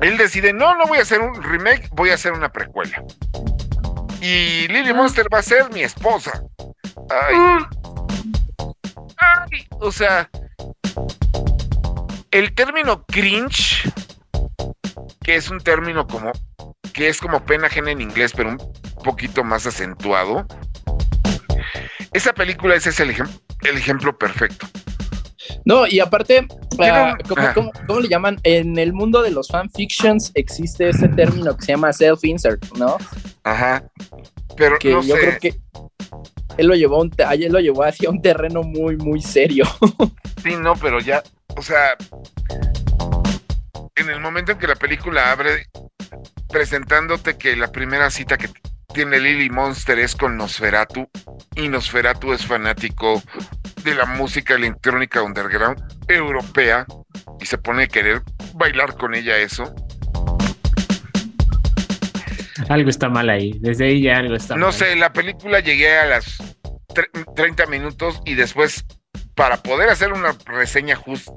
él 0.00 0.16
decide, 0.16 0.52
no, 0.52 0.74
no 0.76 0.86
voy 0.86 0.98
a 0.98 1.02
hacer 1.02 1.20
un 1.20 1.42
remake, 1.42 1.88
voy 1.92 2.10
a 2.10 2.14
hacer 2.14 2.32
una 2.32 2.50
precuela. 2.50 3.02
Y 4.20 4.68
Lily 4.68 4.92
Monster 4.92 5.26
va 5.32 5.38
a 5.38 5.42
ser 5.42 5.70
mi 5.72 5.82
esposa. 5.82 6.42
Ay. 7.10 7.36
Ay, 9.16 9.66
o 9.80 9.90
sea, 9.92 10.28
el 12.30 12.54
término 12.54 13.04
cringe, 13.06 13.90
que 15.22 15.36
es 15.36 15.50
un 15.50 15.60
término 15.60 16.06
como 16.06 16.32
que 16.92 17.08
es 17.08 17.20
como 17.20 17.44
pena 17.44 17.68
ajena 17.68 17.90
en 17.92 18.00
inglés, 18.00 18.32
pero 18.36 18.50
un 18.50 18.58
poquito 19.04 19.44
más 19.44 19.66
acentuado. 19.66 20.46
Esa 22.12 22.32
película 22.32 22.74
ese 22.74 22.90
es 22.90 23.00
el, 23.00 23.14
ejem- 23.14 23.40
el 23.62 23.76
ejemplo 23.76 24.16
perfecto. 24.18 24.66
No, 25.64 25.86
y 25.86 26.00
aparte, 26.00 26.46
ah, 26.80 27.14
¿cómo, 27.28 27.42
cómo- 27.54 27.72
cómo 27.86 28.00
le 28.00 28.08
llaman? 28.08 28.38
En 28.42 28.78
el 28.78 28.92
mundo 28.92 29.22
de 29.22 29.30
los 29.30 29.48
fanfictions 29.48 30.30
existe 30.34 30.88
ese 30.90 31.08
término 31.08 31.56
que 31.56 31.64
se 31.66 31.72
llama 31.72 31.92
self-insert, 31.92 32.64
¿no? 32.76 32.96
Ajá. 33.44 33.82
Pero 34.56 34.78
Que 34.78 34.92
no 34.92 35.02
yo 35.02 35.14
sé. 35.16 35.20
creo 35.20 35.38
que 35.40 35.54
él 36.58 36.66
lo 36.66 36.74
llevó 36.74 37.00
un 37.00 37.10
él 37.30 37.52
lo 37.52 37.60
llevó 37.60 37.84
hacia 37.84 38.10
un 38.10 38.20
terreno 38.20 38.62
muy, 38.62 38.96
muy 38.96 39.20
serio. 39.20 39.64
Sí, 40.42 40.54
no, 40.58 40.74
pero 40.76 41.00
ya, 41.00 41.22
o 41.54 41.60
sea, 41.60 41.96
en 43.96 44.08
el 44.08 44.20
momento 44.20 44.52
en 44.52 44.58
que 44.58 44.66
la 44.66 44.74
película 44.74 45.32
abre 45.32 45.66
presentándote 46.48 47.36
que 47.36 47.56
la 47.56 47.70
primera 47.70 48.08
cita 48.10 48.38
que 48.38 48.48
tiene 48.92 49.20
Lily 49.20 49.50
Monster 49.50 49.98
es 49.98 50.14
con 50.16 50.36
Nosferatu 50.36 51.08
y 51.56 51.68
Nosferatu 51.68 52.32
es 52.32 52.44
fanático 52.46 53.22
de 53.84 53.94
la 53.94 54.04
música 54.06 54.54
electrónica 54.54 55.22
underground 55.22 55.80
europea 56.08 56.86
y 57.40 57.46
se 57.46 57.58
pone 57.58 57.84
a 57.84 57.86
querer 57.88 58.22
bailar 58.54 58.96
con 58.96 59.14
ella 59.14 59.36
eso. 59.38 59.72
Algo 62.68 62.90
está 62.90 63.08
mal 63.08 63.28
ahí. 63.30 63.56
Desde 63.60 63.86
ahí 63.86 64.02
ya 64.02 64.18
algo 64.18 64.34
está 64.36 64.54
No 64.56 64.66
mal. 64.66 64.72
sé, 64.74 64.94
la 64.96 65.12
película 65.12 65.60
llegué 65.60 65.98
a 65.98 66.06
las 66.06 66.38
tre- 66.94 67.34
30 67.34 67.66
minutos 67.66 68.20
y 68.24 68.34
después, 68.34 68.84
para 69.34 69.56
poder 69.56 69.88
hacer 69.88 70.12
una 70.12 70.34
reseña 70.46 70.94
justa, 70.94 71.32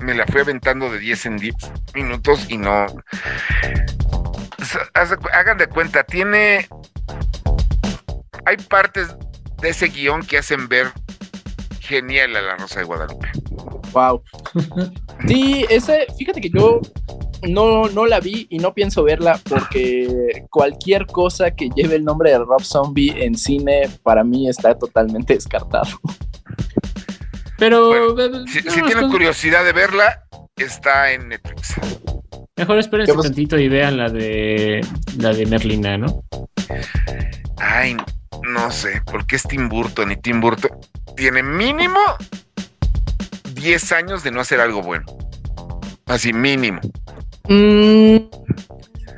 me 0.00 0.14
la 0.14 0.26
fui 0.26 0.40
aventando 0.40 0.90
de 0.90 0.98
10 0.98 1.26
en 1.26 1.36
10 1.38 1.54
minutos 1.94 2.46
y 2.50 2.58
no. 2.58 2.86
Hagan 5.32 5.58
de 5.58 5.66
cuenta, 5.66 6.04
tiene. 6.04 6.68
Hay 8.44 8.56
partes 8.56 9.14
de 9.60 9.70
ese 9.70 9.88
guion 9.88 10.22
que 10.22 10.38
hacen 10.38 10.68
ver 10.68 10.92
genial 11.80 12.36
a 12.36 12.42
la 12.42 12.56
Rosa 12.56 12.80
de 12.80 12.86
Guadalupe. 12.86 13.28
Wow. 13.92 14.22
Sí, 15.26 15.66
ese, 15.68 16.06
fíjate 16.16 16.40
que 16.40 16.48
yo 16.48 16.80
no, 17.42 17.88
no 17.88 18.06
la 18.06 18.20
vi 18.20 18.46
y 18.50 18.58
no 18.58 18.72
pienso 18.72 19.02
verla 19.02 19.40
porque 19.48 20.44
cualquier 20.48 21.06
cosa 21.06 21.50
que 21.50 21.70
lleve 21.74 21.96
el 21.96 22.04
nombre 22.04 22.30
de 22.30 22.38
Rob 22.38 22.62
Zombie 22.62 23.24
en 23.24 23.36
cine 23.36 23.90
para 24.04 24.22
mí 24.22 24.48
está 24.48 24.78
totalmente 24.78 25.34
descartado. 25.34 25.88
Pero 27.58 27.88
Bueno, 28.14 28.22
eh, 28.22 28.44
Si, 28.46 28.62
no, 28.62 28.70
si 28.70 28.82
tienen 28.82 29.10
curiosidad 29.10 29.64
de 29.64 29.72
verla, 29.72 30.24
está 30.56 31.10
en 31.10 31.28
Netflix. 31.28 31.74
Mejor 32.58 32.78
espérense 32.78 33.12
¿Qué 33.12 33.16
pasa? 33.16 33.28
tantito 33.28 33.58
y 33.58 33.68
vean 33.68 33.96
la 33.96 34.10
de 34.10 34.84
la 35.16 35.32
de 35.32 35.46
Merlina, 35.46 35.96
¿no? 35.96 36.24
Ay, 37.56 37.96
no 38.42 38.70
sé, 38.70 39.02
porque 39.10 39.36
es 39.36 39.44
Tim 39.44 39.68
Burton 39.68 40.12
y 40.12 40.16
Tim 40.16 40.40
Burton 40.40 40.70
tiene 41.16 41.42
mínimo 41.42 41.98
10 43.54 43.92
años 43.92 44.22
de 44.22 44.30
no 44.30 44.40
hacer 44.40 44.60
algo 44.60 44.82
bueno. 44.82 45.04
Así, 46.06 46.32
mínimo. 46.32 46.80
Mm, 47.48 48.16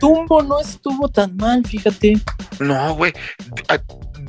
Dumbo 0.00 0.42
no 0.42 0.60
estuvo 0.60 1.08
tan 1.08 1.36
mal, 1.36 1.64
fíjate. 1.64 2.18
No, 2.58 2.94
güey. 2.94 3.12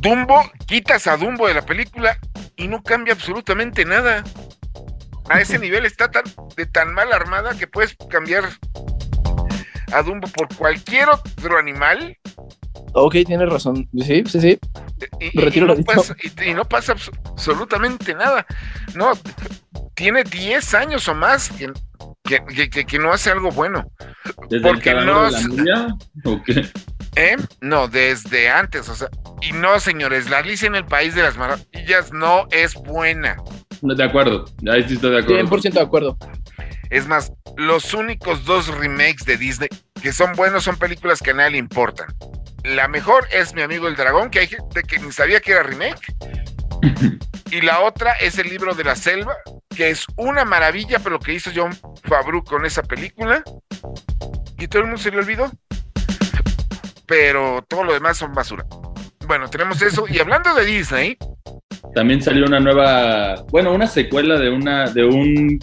Dumbo, 0.01 0.41
quitas 0.67 1.07
a 1.07 1.17
Dumbo 1.17 1.47
de 1.47 1.53
la 1.55 1.65
película 1.65 2.17
y 2.55 2.67
no 2.67 2.83
cambia 2.83 3.13
absolutamente 3.13 3.85
nada. 3.85 4.23
A 5.29 5.39
ese 5.39 5.57
nivel 5.59 5.85
está 5.85 6.11
tan, 6.11 6.23
de 6.57 6.65
tan 6.65 6.93
mal 6.93 7.13
armada 7.13 7.55
que 7.57 7.67
puedes 7.67 7.95
cambiar 8.09 8.43
a 9.93 10.01
Dumbo 10.03 10.27
por 10.29 10.53
cualquier 10.55 11.09
otro 11.09 11.57
animal 11.57 12.17
Ok, 12.93 13.15
tienes 13.25 13.49
razón. 13.49 13.87
Sí, 14.05 14.23
sí, 14.27 14.41
sí. 14.41 14.59
y, 15.19 15.39
Retiro 15.39 15.65
y 15.65 15.67
lo 15.69 15.73
no 15.73 15.75
dicho. 15.75 15.93
pasa, 15.93 16.15
y- 16.21 16.49
y 16.49 16.53
no 16.53 16.65
pasa 16.65 16.93
abs- 16.93 17.11
absolutamente 17.29 18.13
nada. 18.13 18.45
No, 18.95 19.11
tiene 19.95 20.23
10 20.25 20.73
años 20.73 21.07
o 21.07 21.13
más 21.15 21.49
que, 21.49 21.71
que- 22.25 22.43
que- 22.53 22.69
que- 22.69 22.85
que 22.85 22.99
no 22.99 23.13
hace 23.13 23.29
algo 23.31 23.49
bueno. 23.51 23.89
¿Desde 24.49 24.67
Porque 24.67 24.89
el 24.91 25.05
no 25.05 25.31
de 25.31 25.63
la? 25.63 25.95
¿O 26.25 26.41
qué? 26.43 26.67
¿Eh? 27.15 27.37
No, 27.61 27.87
desde 27.87 28.49
antes, 28.49 28.89
o 28.89 28.95
sea. 28.95 29.07
Y 29.41 29.53
no, 29.53 29.79
señores, 29.79 30.29
la 30.29 30.39
Alicia 30.39 30.67
en 30.67 30.75
el 30.75 30.85
País 30.85 31.15
de 31.15 31.23
las 31.23 31.37
Maravillas 31.37 32.11
no 32.11 32.45
es 32.51 32.73
buena. 32.73 33.37
No, 33.81 33.95
de 33.95 34.03
acuerdo, 34.03 34.45
ahí 34.69 34.83
sí 34.87 34.95
estoy 34.95 35.11
de 35.11 35.19
acuerdo. 35.19 35.39
100% 35.49 35.73
de 35.73 35.81
acuerdo. 35.81 36.17
Es 36.89 37.07
más, 37.07 37.31
los 37.57 37.93
únicos 37.93 38.45
dos 38.45 38.67
remakes 38.67 39.25
de 39.25 39.37
Disney 39.37 39.69
que 40.01 40.11
son 40.11 40.33
buenos 40.33 40.63
son 40.63 40.77
películas 40.77 41.21
que 41.21 41.31
a 41.31 41.33
nadie 41.33 41.51
le 41.51 41.57
importan. 41.59 42.07
La 42.63 42.87
mejor 42.87 43.27
es 43.31 43.53
Mi 43.53 43.61
amigo 43.61 43.87
el 43.87 43.95
dragón, 43.95 44.29
que 44.29 44.39
hay 44.39 44.47
gente 44.47 44.83
que 44.83 44.99
ni 44.99 45.11
sabía 45.11 45.39
que 45.39 45.51
era 45.51 45.63
remake. 45.63 46.13
Y 47.51 47.59
la 47.59 47.81
otra 47.81 48.13
es 48.13 48.37
El 48.37 48.47
libro 48.47 48.73
de 48.73 48.85
la 48.85 48.95
selva, 48.95 49.35
que 49.75 49.89
es 49.89 50.05
una 50.15 50.45
maravilla, 50.45 50.99
pero 50.99 51.17
lo 51.17 51.19
que 51.19 51.33
hizo 51.33 51.51
John 51.53 51.77
Favreau 52.03 52.41
con 52.45 52.65
esa 52.65 52.81
película. 52.81 53.43
Y 54.57 54.67
todo 54.69 54.83
el 54.83 54.87
mundo 54.87 55.01
se 55.01 55.11
le 55.11 55.17
olvidó. 55.17 55.51
Pero 57.05 57.61
todo 57.67 57.83
lo 57.83 57.93
demás 57.93 58.17
son 58.17 58.33
basura. 58.33 58.65
Bueno, 59.27 59.49
tenemos 59.49 59.81
eso. 59.81 60.05
Y 60.07 60.19
hablando 60.19 60.53
de 60.53 60.63
Disney, 60.63 61.17
También 61.93 62.21
salió 62.21 62.45
una 62.45 62.61
nueva, 62.61 63.43
bueno, 63.49 63.73
una 63.73 63.87
secuela 63.87 64.39
de 64.39 64.49
una 64.49 64.89
de 64.89 65.03
un 65.03 65.59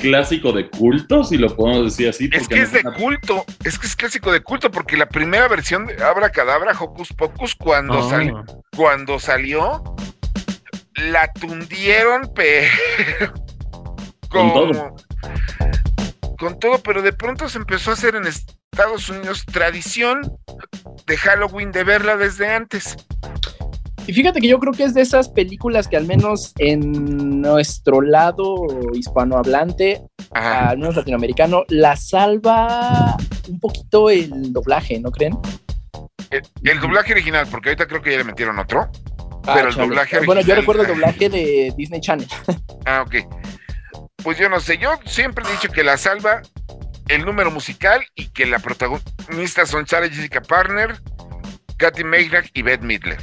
clásico 0.00 0.52
de 0.52 0.68
culto, 0.70 1.24
si 1.24 1.36
lo 1.38 1.54
podemos 1.54 1.84
decir 1.84 2.08
así. 2.08 2.28
Es 2.32 2.48
que 2.48 2.62
es 2.62 2.72
de 2.72 2.80
una- 2.80 2.92
culto, 2.94 3.44
es 3.64 3.78
que 3.78 3.86
es 3.86 3.96
clásico 3.96 4.32
de 4.32 4.40
culto, 4.40 4.70
porque 4.70 4.96
la 4.96 5.08
primera 5.08 5.48
versión 5.48 5.86
de 5.86 6.02
Abra 6.02 6.30
Cadabra, 6.30 6.72
Hocus 6.78 7.12
Pocus, 7.12 7.54
cuando, 7.54 7.98
Oh, 7.98 8.44
cuando 8.76 9.18
salió, 9.20 9.82
la 10.94 11.32
tundieron, 11.32 12.30
pero 12.34 12.68
Con 14.28 14.52
todo. 14.52 14.96
Con 16.38 16.58
todo, 16.60 16.78
pero 16.82 17.02
de 17.02 17.12
pronto 17.12 17.48
se 17.48 17.58
empezó 17.58 17.90
a 17.90 17.94
hacer 17.94 18.14
en 18.14 18.26
Estados 18.26 19.08
Unidos 19.08 19.44
tradición 19.46 20.20
de 21.06 21.16
Halloween 21.16 21.72
de 21.72 21.82
verla 21.84 22.16
desde 22.16 22.48
antes. 22.52 22.96
Y 24.08 24.14
fíjate 24.14 24.40
que 24.40 24.48
yo 24.48 24.58
creo 24.58 24.72
que 24.72 24.84
es 24.84 24.94
de 24.94 25.02
esas 25.02 25.28
películas 25.28 25.86
que 25.86 25.98
al 25.98 26.06
menos 26.06 26.54
en 26.56 27.42
nuestro 27.42 28.00
lado 28.00 28.56
hispanohablante, 28.94 30.00
Ajá. 30.30 30.70
al 30.70 30.78
menos 30.78 30.96
latinoamericano, 30.96 31.64
la 31.68 31.94
salva 31.94 33.16
un 33.50 33.60
poquito 33.60 34.08
el 34.08 34.50
doblaje, 34.50 34.98
¿no 34.98 35.10
creen? 35.10 35.38
El, 36.30 36.40
el 36.64 36.80
doblaje 36.80 37.12
original, 37.12 37.46
porque 37.50 37.68
ahorita 37.68 37.86
creo 37.86 38.00
que 38.00 38.12
ya 38.12 38.16
le 38.18 38.24
metieron 38.24 38.58
otro. 38.58 38.88
Ah, 39.46 39.52
Pero 39.54 39.68
el 39.68 39.74
chale. 39.74 39.88
doblaje 39.88 40.20
Bueno, 40.24 40.40
yo 40.40 40.54
recuerdo 40.54 40.82
el 40.82 40.88
doblaje 40.94 41.28
de 41.28 41.74
Disney 41.76 42.00
Channel. 42.00 42.26
Ah, 42.86 43.04
ok. 43.06 43.14
Pues 44.22 44.38
yo 44.38 44.48
no 44.48 44.58
sé, 44.58 44.78
yo 44.78 44.90
siempre 45.04 45.44
he 45.46 45.52
dicho 45.52 45.68
que 45.68 45.84
la 45.84 45.98
salva 45.98 46.40
el 47.08 47.26
número 47.26 47.50
musical 47.50 48.00
y 48.14 48.28
que 48.30 48.46
la 48.46 48.58
protagonista 48.58 49.66
son 49.66 49.86
Sarah 49.86 50.08
Jessica 50.08 50.40
Parker, 50.40 50.98
Katy 51.76 52.04
Meignac 52.04 52.50
y 52.54 52.62
Beth 52.62 52.80
Midler. 52.80 53.18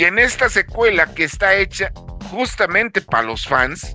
Y 0.00 0.04
en 0.04 0.18
esta 0.18 0.48
secuela 0.48 1.12
que 1.12 1.24
está 1.24 1.54
hecha 1.56 1.92
justamente 2.30 3.02
para 3.02 3.24
los 3.24 3.46
fans, 3.46 3.92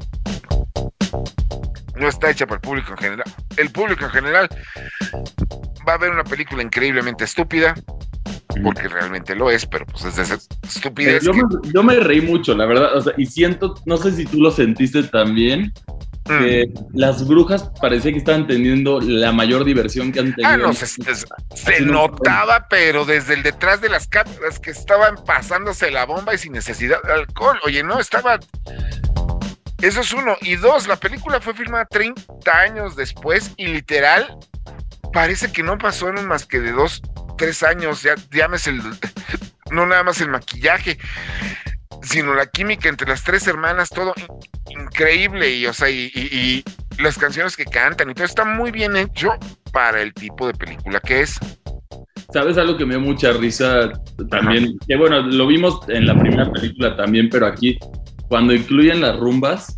no 1.96 2.08
está 2.08 2.30
hecha 2.30 2.46
para 2.46 2.58
el 2.58 2.62
público 2.62 2.92
en 2.92 2.98
general. 3.00 3.24
El 3.58 3.72
público 3.72 4.06
en 4.06 4.12
general 4.12 4.48
va 5.90 5.94
a 5.94 5.98
ver 5.98 6.12
una 6.12 6.24
película 6.24 6.62
increíblemente 6.62 7.24
estúpida, 7.24 7.74
porque 8.62 8.88
realmente 8.88 9.34
lo 9.34 9.50
es, 9.50 9.66
pero 9.66 9.88
pues 9.88 10.06
es 10.06 10.16
de 10.18 10.22
esas 10.22 10.48
estupidez 10.64 11.24
Yo 11.24 11.32
que- 11.32 11.38
me, 11.42 11.72
yo 11.74 11.82
me 11.82 11.96
reí 12.00 12.22
mucho, 12.22 12.54
la 12.56 12.68
verdad. 12.68 12.96
O 12.96 13.02
sea, 13.02 13.14
y 13.18 13.26
siento, 13.26 13.74
no 13.88 13.98
sé 13.98 14.12
si 14.12 14.26
tú 14.26 14.40
lo 14.40 14.52
sentiste 14.52 15.02
también, 15.06 15.74
Mm. 16.28 16.40
que 16.40 16.74
las 16.94 17.28
brujas 17.28 17.70
parecía 17.80 18.12
que 18.12 18.18
estaban 18.18 18.48
teniendo 18.48 19.00
la 19.00 19.32
mayor 19.32 19.64
diversión 19.64 20.12
que 20.12 20.20
han 20.22 20.34
tenido. 20.34 20.50
Ah, 20.50 20.58
no, 20.58 20.74
se, 20.74 20.88
se- 20.88 21.04
se 21.54 21.82
notaba, 21.82 22.68
pero 22.68 23.06
desde 23.06 23.36
el 23.36 23.44
detrás 23.44 23.80
de 23.80 23.90
las 23.90 24.08
cámaras 24.08 24.60
que 24.60 24.72
estaban 24.72 25.16
pasándose 25.24 25.92
la 25.92 26.06
bomba 26.06 26.34
y 26.34 26.40
sin 26.40 26.54
necesidad 26.54 27.02
de 27.04 27.14
alcohol. 27.14 27.60
Oye, 27.64 27.84
no, 27.84 28.00
estaba... 28.00 28.40
Eso 29.82 30.02
es 30.02 30.14
uno. 30.14 30.36
Y 30.42 30.56
dos, 30.56 30.88
la 30.88 30.96
película 30.96 31.40
fue 31.40 31.54
filmada 31.54 31.86
30 31.86 32.24
años 32.60 32.96
después 32.96 33.52
y 33.58 33.68
literal 33.68 34.36
parece 35.14 35.52
que 35.52 35.62
no 35.62 35.78
pasó 35.78 36.10
en 36.10 36.26
más 36.28 36.46
que 36.48 36.60
de 36.60 36.72
dos, 36.72 37.04
tres 37.38 37.62
años. 37.62 38.02
Ya 38.02 38.16
llames 38.32 38.66
el... 38.66 38.82
No 39.70 39.86
nada 39.86 40.04
más 40.04 40.22
el 40.22 40.30
maquillaje, 40.30 40.98
sino 42.02 42.34
la 42.34 42.46
química 42.46 42.88
entre 42.88 43.08
las 43.08 43.24
tres 43.24 43.46
hermanas, 43.48 43.90
todo 43.90 44.14
increíble. 44.80 45.56
Y, 45.56 45.66
o 45.66 45.74
sea, 45.74 45.90
y, 45.90 46.12
y- 46.14 46.64
y 46.98 47.02
las 47.02 47.18
canciones 47.18 47.56
que 47.58 47.66
cantan 47.66 48.10
y 48.10 48.14
todo 48.14 48.26
está 48.26 48.46
muy 48.46 48.72
bien 48.72 48.96
hecho 48.96 49.30
para 49.72 50.02
el 50.02 50.14
tipo 50.14 50.48
de 50.48 50.54
película 50.54 51.00
que 51.00 51.22
es. 51.22 51.38
¿Sabes 52.34 52.58
algo 52.58 52.76
que 52.78 52.86
me 52.86 52.96
dio 52.96 53.02
mucha 53.04 53.32
risa 53.34 53.92
también? 54.30 54.78
Que 54.88 54.96
bueno, 54.96 55.22
lo 55.22 55.48
vimos 55.48 55.80
en 55.90 56.06
la 56.08 56.18
primera 56.20 56.52
película 56.52 56.96
también, 56.98 57.30
pero 57.30 57.46
aquí, 57.46 57.78
cuando 58.28 58.54
incluyen 58.54 59.00
las 59.02 59.18
rumbas 59.18 59.78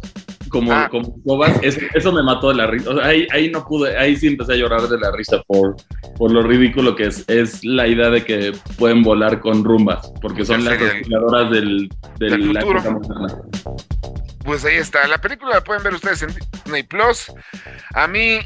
como, 0.50 0.72
Ah. 0.72 0.88
como 0.90 1.14
escobas, 1.18 1.60
eso, 1.62 1.82
eso 1.94 2.12
me 2.14 2.24
mató 2.24 2.50
de 2.50 2.56
la 2.56 2.68
risa. 2.68 2.90
O 2.92 2.96
sea, 2.96 3.06
ahí, 3.08 3.28
ahí 3.34 3.52
no 3.52 3.66
pude, 3.66 3.98
ahí 3.98 4.16
sí 4.16 4.28
empecé 4.28 4.54
a 4.54 4.56
llorar 4.56 4.82
de 4.84 4.98
la 4.98 5.12
risa 5.12 5.42
por, 5.46 5.76
por 6.18 6.32
lo 6.32 6.42
ridículo 6.42 6.96
que 6.96 7.08
es, 7.08 7.26
es 7.28 7.64
la 7.66 7.86
idea 7.86 8.10
de 8.10 8.24
que 8.24 8.54
pueden 8.78 9.04
volar 9.04 9.40
con 9.42 9.64
rumbas, 9.66 10.10
porque 10.22 10.46
son 10.46 10.64
las 10.64 10.82
aspiradoras 10.82 11.52
del, 11.52 11.90
del, 12.18 12.30
del 12.30 12.54
la. 12.54 12.62
Pues 14.48 14.64
ahí 14.64 14.78
está. 14.78 15.06
La 15.08 15.18
película 15.20 15.56
la 15.56 15.62
pueden 15.62 15.84
ver 15.84 15.94
ustedes 15.94 16.22
en 16.22 16.34
Disney 16.34 16.84
Plus. 16.84 17.34
A 17.94 18.08
mí 18.08 18.40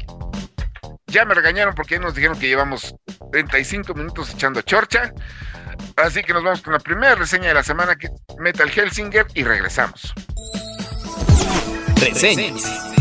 ya 1.06 1.24
me 1.24 1.32
regañaron 1.32 1.76
porque 1.76 2.00
nos 2.00 2.16
dijeron 2.16 2.36
que 2.40 2.48
llevamos 2.48 2.92
35 3.30 3.94
minutos 3.94 4.30
echando 4.30 4.62
chorcha. 4.62 5.12
Así 5.96 6.24
que 6.24 6.32
nos 6.32 6.42
vamos 6.42 6.60
con 6.60 6.72
la 6.72 6.80
primera 6.80 7.14
reseña 7.14 7.46
de 7.46 7.54
la 7.54 7.62
semana 7.62 7.94
que 7.94 8.08
Metal 8.40 8.68
Hellsinger 8.68 9.28
y 9.34 9.44
regresamos. 9.44 10.12
Reseñas. 12.00 12.91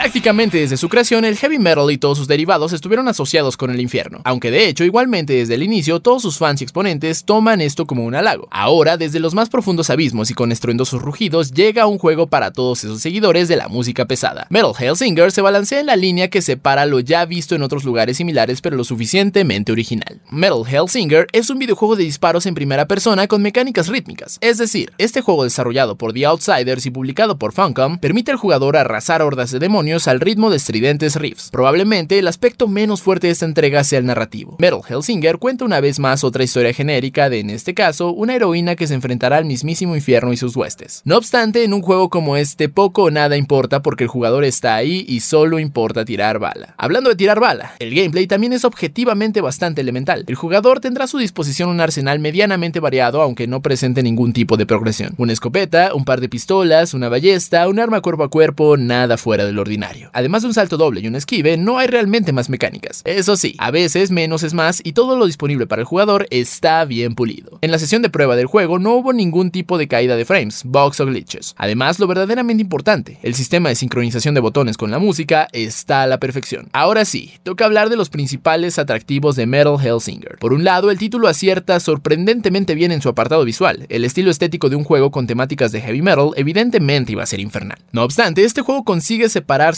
Prácticamente 0.00 0.56
desde 0.56 0.78
su 0.78 0.88
creación, 0.88 1.26
el 1.26 1.36
heavy 1.36 1.58
metal 1.58 1.90
y 1.90 1.98
todos 1.98 2.16
sus 2.16 2.26
derivados 2.26 2.72
estuvieron 2.72 3.06
asociados 3.06 3.58
con 3.58 3.70
el 3.70 3.82
infierno, 3.82 4.22
aunque 4.24 4.50
de 4.50 4.66
hecho 4.66 4.82
igualmente 4.82 5.34
desde 5.34 5.56
el 5.56 5.62
inicio 5.62 6.00
todos 6.00 6.22
sus 6.22 6.38
fans 6.38 6.62
y 6.62 6.64
exponentes 6.64 7.26
toman 7.26 7.60
esto 7.60 7.86
como 7.86 8.06
un 8.06 8.14
halago. 8.14 8.48
Ahora, 8.50 8.96
desde 8.96 9.20
los 9.20 9.34
más 9.34 9.50
profundos 9.50 9.90
abismos 9.90 10.30
y 10.30 10.34
con 10.34 10.52
estruendosos 10.52 11.02
rugidos, 11.02 11.52
llega 11.52 11.86
un 11.86 11.98
juego 11.98 12.28
para 12.28 12.50
todos 12.50 12.82
esos 12.82 13.02
seguidores 13.02 13.46
de 13.48 13.56
la 13.56 13.68
música 13.68 14.06
pesada. 14.06 14.46
Metal 14.48 14.72
Hellsinger 14.78 15.32
se 15.32 15.42
balancea 15.42 15.80
en 15.80 15.86
la 15.86 15.96
línea 15.96 16.30
que 16.30 16.40
separa 16.40 16.86
lo 16.86 17.00
ya 17.00 17.26
visto 17.26 17.54
en 17.54 17.62
otros 17.62 17.84
lugares 17.84 18.16
similares 18.16 18.62
pero 18.62 18.78
lo 18.78 18.84
suficientemente 18.84 19.70
original. 19.70 20.22
Metal 20.30 20.62
Hellsinger 20.66 21.26
es 21.32 21.50
un 21.50 21.58
videojuego 21.58 21.96
de 21.96 22.04
disparos 22.04 22.46
en 22.46 22.54
primera 22.54 22.88
persona 22.88 23.28
con 23.28 23.42
mecánicas 23.42 23.88
rítmicas, 23.88 24.38
es 24.40 24.56
decir, 24.56 24.94
este 24.96 25.20
juego 25.20 25.44
desarrollado 25.44 25.96
por 25.96 26.14
The 26.14 26.24
Outsiders 26.24 26.86
y 26.86 26.90
publicado 26.90 27.38
por 27.38 27.52
Funcom 27.52 27.98
permite 27.98 28.30
al 28.30 28.38
jugador 28.38 28.78
arrasar 28.78 29.20
hordas 29.20 29.50
de 29.50 29.58
demonios 29.58 29.89
al 29.90 30.20
ritmo 30.20 30.50
de 30.50 30.56
estridentes 30.56 31.16
riffs. 31.16 31.50
Probablemente 31.50 32.18
el 32.18 32.28
aspecto 32.28 32.68
menos 32.68 33.02
fuerte 33.02 33.26
de 33.26 33.32
esta 33.32 33.44
entrega 33.44 33.82
sea 33.82 33.98
el 33.98 34.06
narrativo. 34.06 34.56
Metal 34.58 34.80
Hellsinger 34.88 35.38
cuenta 35.38 35.64
una 35.64 35.80
vez 35.80 35.98
más 35.98 36.22
otra 36.22 36.44
historia 36.44 36.72
genérica 36.72 37.28
de, 37.28 37.40
en 37.40 37.50
este 37.50 37.74
caso, 37.74 38.12
una 38.12 38.34
heroína 38.34 38.76
que 38.76 38.86
se 38.86 38.94
enfrentará 38.94 39.38
al 39.38 39.44
mismísimo 39.44 39.96
infierno 39.96 40.32
y 40.32 40.36
sus 40.36 40.54
huestes. 40.54 41.02
No 41.04 41.16
obstante, 41.16 41.64
en 41.64 41.74
un 41.74 41.82
juego 41.82 42.08
como 42.08 42.36
este 42.36 42.68
poco 42.68 43.04
o 43.04 43.10
nada 43.10 43.36
importa 43.36 43.82
porque 43.82 44.04
el 44.04 44.08
jugador 44.08 44.44
está 44.44 44.76
ahí 44.76 45.04
y 45.08 45.20
solo 45.20 45.58
importa 45.58 46.04
tirar 46.04 46.38
bala. 46.38 46.74
Hablando 46.78 47.10
de 47.10 47.16
tirar 47.16 47.40
bala, 47.40 47.74
el 47.80 47.94
gameplay 47.94 48.26
también 48.26 48.52
es 48.52 48.64
objetivamente 48.64 49.40
bastante 49.40 49.80
elemental. 49.80 50.24
El 50.26 50.34
jugador 50.36 50.80
tendrá 50.80 51.04
a 51.04 51.08
su 51.08 51.18
disposición 51.18 51.68
un 51.68 51.80
arsenal 51.80 52.20
medianamente 52.20 52.80
variado 52.80 53.22
aunque 53.22 53.46
no 53.46 53.60
presente 53.62 54.02
ningún 54.02 54.32
tipo 54.32 54.56
de 54.56 54.66
progresión. 54.66 55.14
Una 55.16 55.32
escopeta, 55.32 55.94
un 55.94 56.04
par 56.04 56.20
de 56.20 56.28
pistolas, 56.28 56.94
una 56.94 57.08
ballesta, 57.08 57.68
un 57.68 57.80
arma 57.80 58.00
cuerpo 58.00 58.24
a 58.24 58.30
cuerpo, 58.30 58.76
nada 58.76 59.16
fuera 59.16 59.44
del 59.44 59.58
ordinario. 59.58 59.79
Además 60.12 60.42
de 60.42 60.48
un 60.48 60.54
salto 60.54 60.76
doble 60.76 61.00
y 61.00 61.06
un 61.06 61.16
esquive, 61.16 61.56
no 61.56 61.78
hay 61.78 61.86
realmente 61.86 62.32
más 62.32 62.48
mecánicas. 62.50 63.02
Eso 63.04 63.36
sí, 63.36 63.54
a 63.58 63.70
veces 63.70 64.10
menos 64.10 64.42
es 64.42 64.54
más 64.54 64.80
y 64.84 64.92
todo 64.92 65.16
lo 65.16 65.26
disponible 65.26 65.66
para 65.66 65.82
el 65.82 65.86
jugador 65.86 66.26
está 66.30 66.84
bien 66.84 67.14
pulido. 67.14 67.58
En 67.62 67.70
la 67.70 67.78
sesión 67.78 68.02
de 68.02 68.10
prueba 68.10 68.36
del 68.36 68.46
juego 68.46 68.78
no 68.78 68.94
hubo 68.94 69.12
ningún 69.12 69.50
tipo 69.50 69.78
de 69.78 69.88
caída 69.88 70.16
de 70.16 70.24
frames, 70.24 70.62
bugs 70.64 71.00
o 71.00 71.06
glitches. 71.06 71.54
Además, 71.56 71.98
lo 71.98 72.06
verdaderamente 72.06 72.62
importante, 72.62 73.18
el 73.22 73.34
sistema 73.34 73.68
de 73.68 73.74
sincronización 73.74 74.34
de 74.34 74.40
botones 74.40 74.76
con 74.76 74.90
la 74.90 74.98
música 74.98 75.48
está 75.52 76.02
a 76.02 76.06
la 76.06 76.20
perfección. 76.20 76.68
Ahora 76.72 77.04
sí, 77.04 77.32
toca 77.42 77.64
hablar 77.64 77.88
de 77.88 77.96
los 77.96 78.10
principales 78.10 78.78
atractivos 78.78 79.36
de 79.36 79.46
Metal 79.46 79.76
Hellsinger. 79.82 80.38
Por 80.38 80.52
un 80.52 80.64
lado, 80.64 80.90
el 80.90 80.98
título 80.98 81.28
acierta 81.28 81.80
sorprendentemente 81.80 82.74
bien 82.74 82.92
en 82.92 83.02
su 83.02 83.08
apartado 83.08 83.44
visual. 83.44 83.86
El 83.88 84.04
estilo 84.04 84.30
estético 84.30 84.68
de 84.68 84.76
un 84.76 84.84
juego 84.84 85.10
con 85.10 85.26
temáticas 85.26 85.72
de 85.72 85.80
heavy 85.80 86.02
metal 86.02 86.30
evidentemente 86.36 87.12
iba 87.12 87.22
a 87.22 87.26
ser 87.26 87.40
infernal. 87.40 87.78
No 87.92 88.02
obstante, 88.02 88.44
este 88.44 88.62
juego 88.62 88.84
consigue 88.84 89.28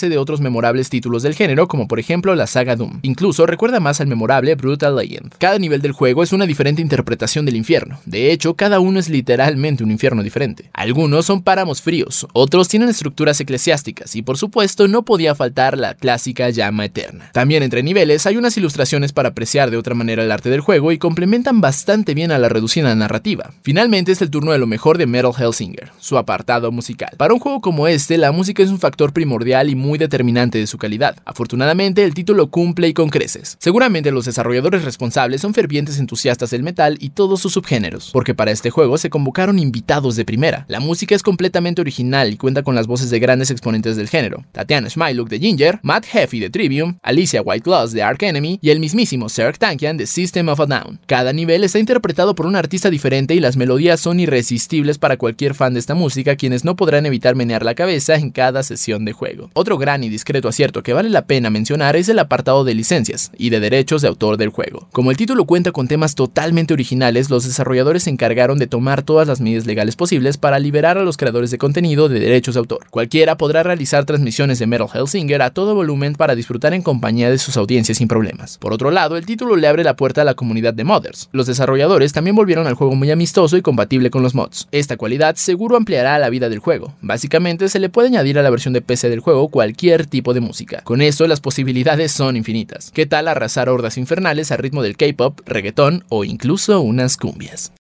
de 0.01 0.19
otros 0.19 0.41
memorables 0.41 0.91
títulos 0.91 1.23
del 1.23 1.35
género, 1.35 1.69
como 1.69 1.89
por 1.89 2.01
ejemplo 2.01 2.35
la 2.35 2.47
saga 2.47 2.77
Doom. 2.77 3.01
Incluso 3.03 3.47
recuerda 3.47 3.81
más 3.81 4.01
al 4.01 4.07
memorable 4.07 4.55
Brutal 4.55 4.97
Legend. 4.97 5.35
Cada 5.39 5.59
nivel 5.59 5.83
del 5.83 5.93
juego 5.93 6.23
es 6.23 6.33
una 6.33 6.47
diferente 6.47 6.83
interpretación 6.83 7.45
del 7.45 7.57
infierno. 7.57 7.99
De 8.07 8.33
hecho, 8.33 8.55
cada 8.55 8.81
uno 8.81 8.99
es 8.99 9.09
literalmente 9.09 9.85
un 9.85 9.91
infierno 9.91 10.23
diferente. 10.23 10.71
Algunos 10.73 11.27
son 11.27 11.43
páramos 11.43 11.83
fríos, 11.83 12.27
otros 12.33 12.69
tienen 12.69 12.89
estructuras 12.89 13.41
eclesiásticas 13.41 14.17
y 14.17 14.23
por 14.23 14.39
supuesto 14.39 14.89
no 14.89 15.05
podía 15.05 15.35
faltar 15.35 15.79
la 15.79 15.95
clásica 15.95 16.51
llama 16.51 16.85
eterna. 16.85 17.31
También 17.33 17.63
entre 17.63 17.83
niveles 17.83 18.27
hay 18.27 18.37
unas 18.37 18.57
ilustraciones 18.57 19.13
para 19.13 19.31
apreciar 19.31 19.71
de 19.71 19.77
otra 19.77 19.95
manera 19.95 20.23
el 20.23 20.33
arte 20.33 20.51
del 20.51 20.61
juego 20.61 20.93
y 20.93 20.99
complementan 20.99 21.61
bastante 21.61 22.15
bien 22.15 22.33
a 22.33 22.39
la 22.39 22.49
reducida 22.49 22.95
narrativa. 22.95 23.53
Finalmente 23.63 24.13
es 24.13 24.23
el 24.23 24.31
turno 24.31 24.53
de 24.53 24.59
lo 24.59 24.67
mejor 24.67 24.99
de 24.99 25.07
Metal 25.07 25.33
Hellsinger, 25.37 25.91
su 25.99 26.19
apartado 26.19 26.71
musical. 26.73 27.11
Para 27.17 27.35
un 27.35 27.41
juego 27.41 27.61
como 27.61 27.89
este, 27.89 28.19
la 28.19 28.33
música 28.33 28.63
es 28.63 28.71
un 28.71 28.79
factor 28.79 29.13
primordial 29.13 29.69
y 29.69 29.75
muy 29.83 29.99
determinante 29.99 30.59
de 30.59 30.67
su 30.67 30.79
calidad. 30.79 31.17
Afortunadamente, 31.25 32.05
el 32.05 32.15
título 32.15 32.49
cumple 32.49 32.89
y 32.89 32.95
con 32.95 33.11
creces. 33.11 33.57
Seguramente 33.61 34.11
los 34.11 34.25
desarrolladores 34.25 34.85
responsables 34.85 35.41
son 35.41 35.53
fervientes 35.53 35.99
entusiastas 35.99 36.51
del 36.51 36.63
metal 36.63 36.97
y 37.01 37.11
todos 37.11 37.41
sus 37.41 37.53
subgéneros, 37.53 38.11
porque 38.13 38.35
para 38.35 38.51
este 38.51 38.71
juego 38.71 38.97
se 38.97 39.11
convocaron 39.11 39.59
invitados 39.59 40.17
de 40.17 40.25
primera. 40.25 40.65
La 40.69 40.81
música 40.81 41.15
es 41.15 41.23
completamente 41.23 41.81
original 41.81 42.33
y 42.33 42.37
cuenta 42.37 42.63
con 42.63 42.75
las 42.75 42.87
voces 42.87 43.11
de 43.11 43.19
grandes 43.19 43.51
exponentes 43.51 43.97
del 43.97 44.09
género. 44.09 44.45
Tatiana 44.53 44.89
Smailuk 44.89 45.29
de 45.29 45.39
Ginger, 45.39 45.81
Matt 45.83 46.07
Heffy 46.13 46.41
de 46.41 46.51
Trivium, 46.51 46.99
Alicia 47.03 47.43
White 47.43 47.65
Gloss 47.65 47.93
de 47.93 48.03
Ark 48.03 48.23
Enemy 48.23 48.59
y 48.63 48.71
el 48.71 48.81
mismísimo 48.81 49.29
Serge 49.29 49.59
Tankian 49.59 49.97
de 49.97 50.07
System 50.07 50.49
of 50.49 50.61
a 50.61 50.67
Down. 50.67 51.01
Cada 51.07 51.33
nivel 51.33 51.65
está 51.65 51.79
interpretado 51.79 52.35
por 52.35 52.47
un 52.47 52.57
artista 52.57 52.91
diferente 52.91 53.35
y 53.35 53.41
las 53.41 53.57
melodías 53.57 54.01
son 54.01 54.21
irresistibles 54.21 54.99
para 54.99 55.17
cualquier 55.17 55.55
fan 55.55 55.75
de 55.75 55.81
esta 55.81 55.95
música, 55.95 56.37
quienes 56.37 56.65
no 56.65 56.77
podrán 56.77 57.07
evitar 57.07 57.35
menear 57.35 57.65
la 57.65 57.75
cabeza 57.75 58.15
en 58.15 58.31
cada 58.31 58.63
sesión 58.63 59.05
de 59.05 59.13
juego. 59.13 59.51
Otro 59.55 59.72
gran 59.79 60.05
y 60.05 60.09
discreto 60.09 60.49
acierto 60.49 60.83
que 60.83 60.93
vale 60.93 61.11
la 61.11 61.27
pena 61.27 61.51
mencionar 61.51 61.97
es 61.97 62.09
el 62.09 62.19
apartado 62.19 62.65
de 62.65 62.75
licencias 62.75 63.31
y 63.37 63.51
de 63.51 63.61
derechos 63.61 64.03
de 64.03 64.09
autor 64.09 64.37
del 64.37 64.51
juego. 64.51 64.89
Como 64.93 65.11
el 65.11 65.17
título 65.17 65.45
cuenta 65.45 65.73
con 65.73 65.89
temas 65.89 66.15
totalmente 66.15 66.75
originales, 66.75 67.31
los 67.31 67.45
desarrolladores 67.45 68.05
se 68.05 68.11
encargaron 68.11 68.59
de 68.59 68.67
tomar 68.67 69.03
todas 69.03 69.29
las 69.29 69.41
medidas 69.41 69.67
legales 69.67 69.97
posibles 69.97 70.37
para 70.37 70.59
liberar 70.59 70.99
a 70.99 71.05
los 71.05 71.17
creadores 71.17 71.51
de 71.51 71.59
contenido 71.59 72.09
de 72.09 72.21
derechos 72.21 72.55
de 72.55 72.61
autor. 72.61 72.87
Cualquiera 72.91 73.37
podrá 73.37 73.63
realizar 73.63 74.05
transmisiones 74.05 74.59
de 74.59 74.67
Metal 74.67 74.89
Hellsinger 74.93 75.43
a 75.43 75.51
todo 75.51 75.75
volumen 75.75 76.15
para 76.15 76.35
disfrutar 76.35 76.75
en 76.75 76.83
compañía 76.83 77.31
de 77.31 77.39
sus 77.39 77.57
audiencias 77.57 77.99
sin 77.99 78.09
problemas. 78.09 78.59
Por 78.59 78.73
otro 78.73 78.91
lado, 78.91 79.17
el 79.17 79.27
título 79.27 79.57
le 79.57 79.69
abre 79.69 79.85
la 79.85 79.97
puerta 79.97 80.23
a 80.23 80.25
la 80.25 80.35
comunidad 80.35 80.75
de 80.75 80.85
modders. 80.85 81.29
Los 81.33 81.47
desarrolladores 81.47 82.13
también 82.13 82.37
volvieron 82.37 82.67
al 82.67 82.75
juego 82.75 82.95
muy 82.95 83.11
amistoso 83.11 83.57
y 83.57 83.63
compatible 83.63 84.11
con 84.11 84.23
los 84.23 84.35
mods. 84.35 84.69
Esta 84.73 84.97
cualidad 84.97 85.37
seguro 85.37 85.77
ampliará 85.77 86.19
la 86.19 86.31
vida 86.31 86.49
del 86.49 86.59
juego. 86.59 86.95
Básicamente 87.01 87.69
se 87.69 87.79
le 87.79 87.89
puede 87.89 88.09
añadir 88.09 88.39
a 88.39 88.43
la 88.43 88.51
versión 88.51 88.75
de 88.75 88.83
PC 88.83 89.09
del 89.09 89.21
juego 89.21 89.49
cualquier 89.63 90.07
tipo 90.07 90.35
de 90.35 90.41
música. 90.41 90.83
Con 90.83 91.01
esto 91.01 91.29
las 91.29 91.41
posibilidades 91.41 92.11
son 92.11 92.37
infinitas. 92.37 92.91
¿Qué 92.91 93.07
tal 93.07 93.29
arrasar 93.29 93.69
hordas 93.69 93.97
infernales 93.97 94.51
al 94.51 94.59
ritmo 94.59 94.83
del 94.83 94.97
K-pop, 94.97 95.39
reggaetón 95.47 96.05
o 96.09 96.25
incluso 96.25 96.81
unas 96.81 97.17
cumbias? 97.17 97.73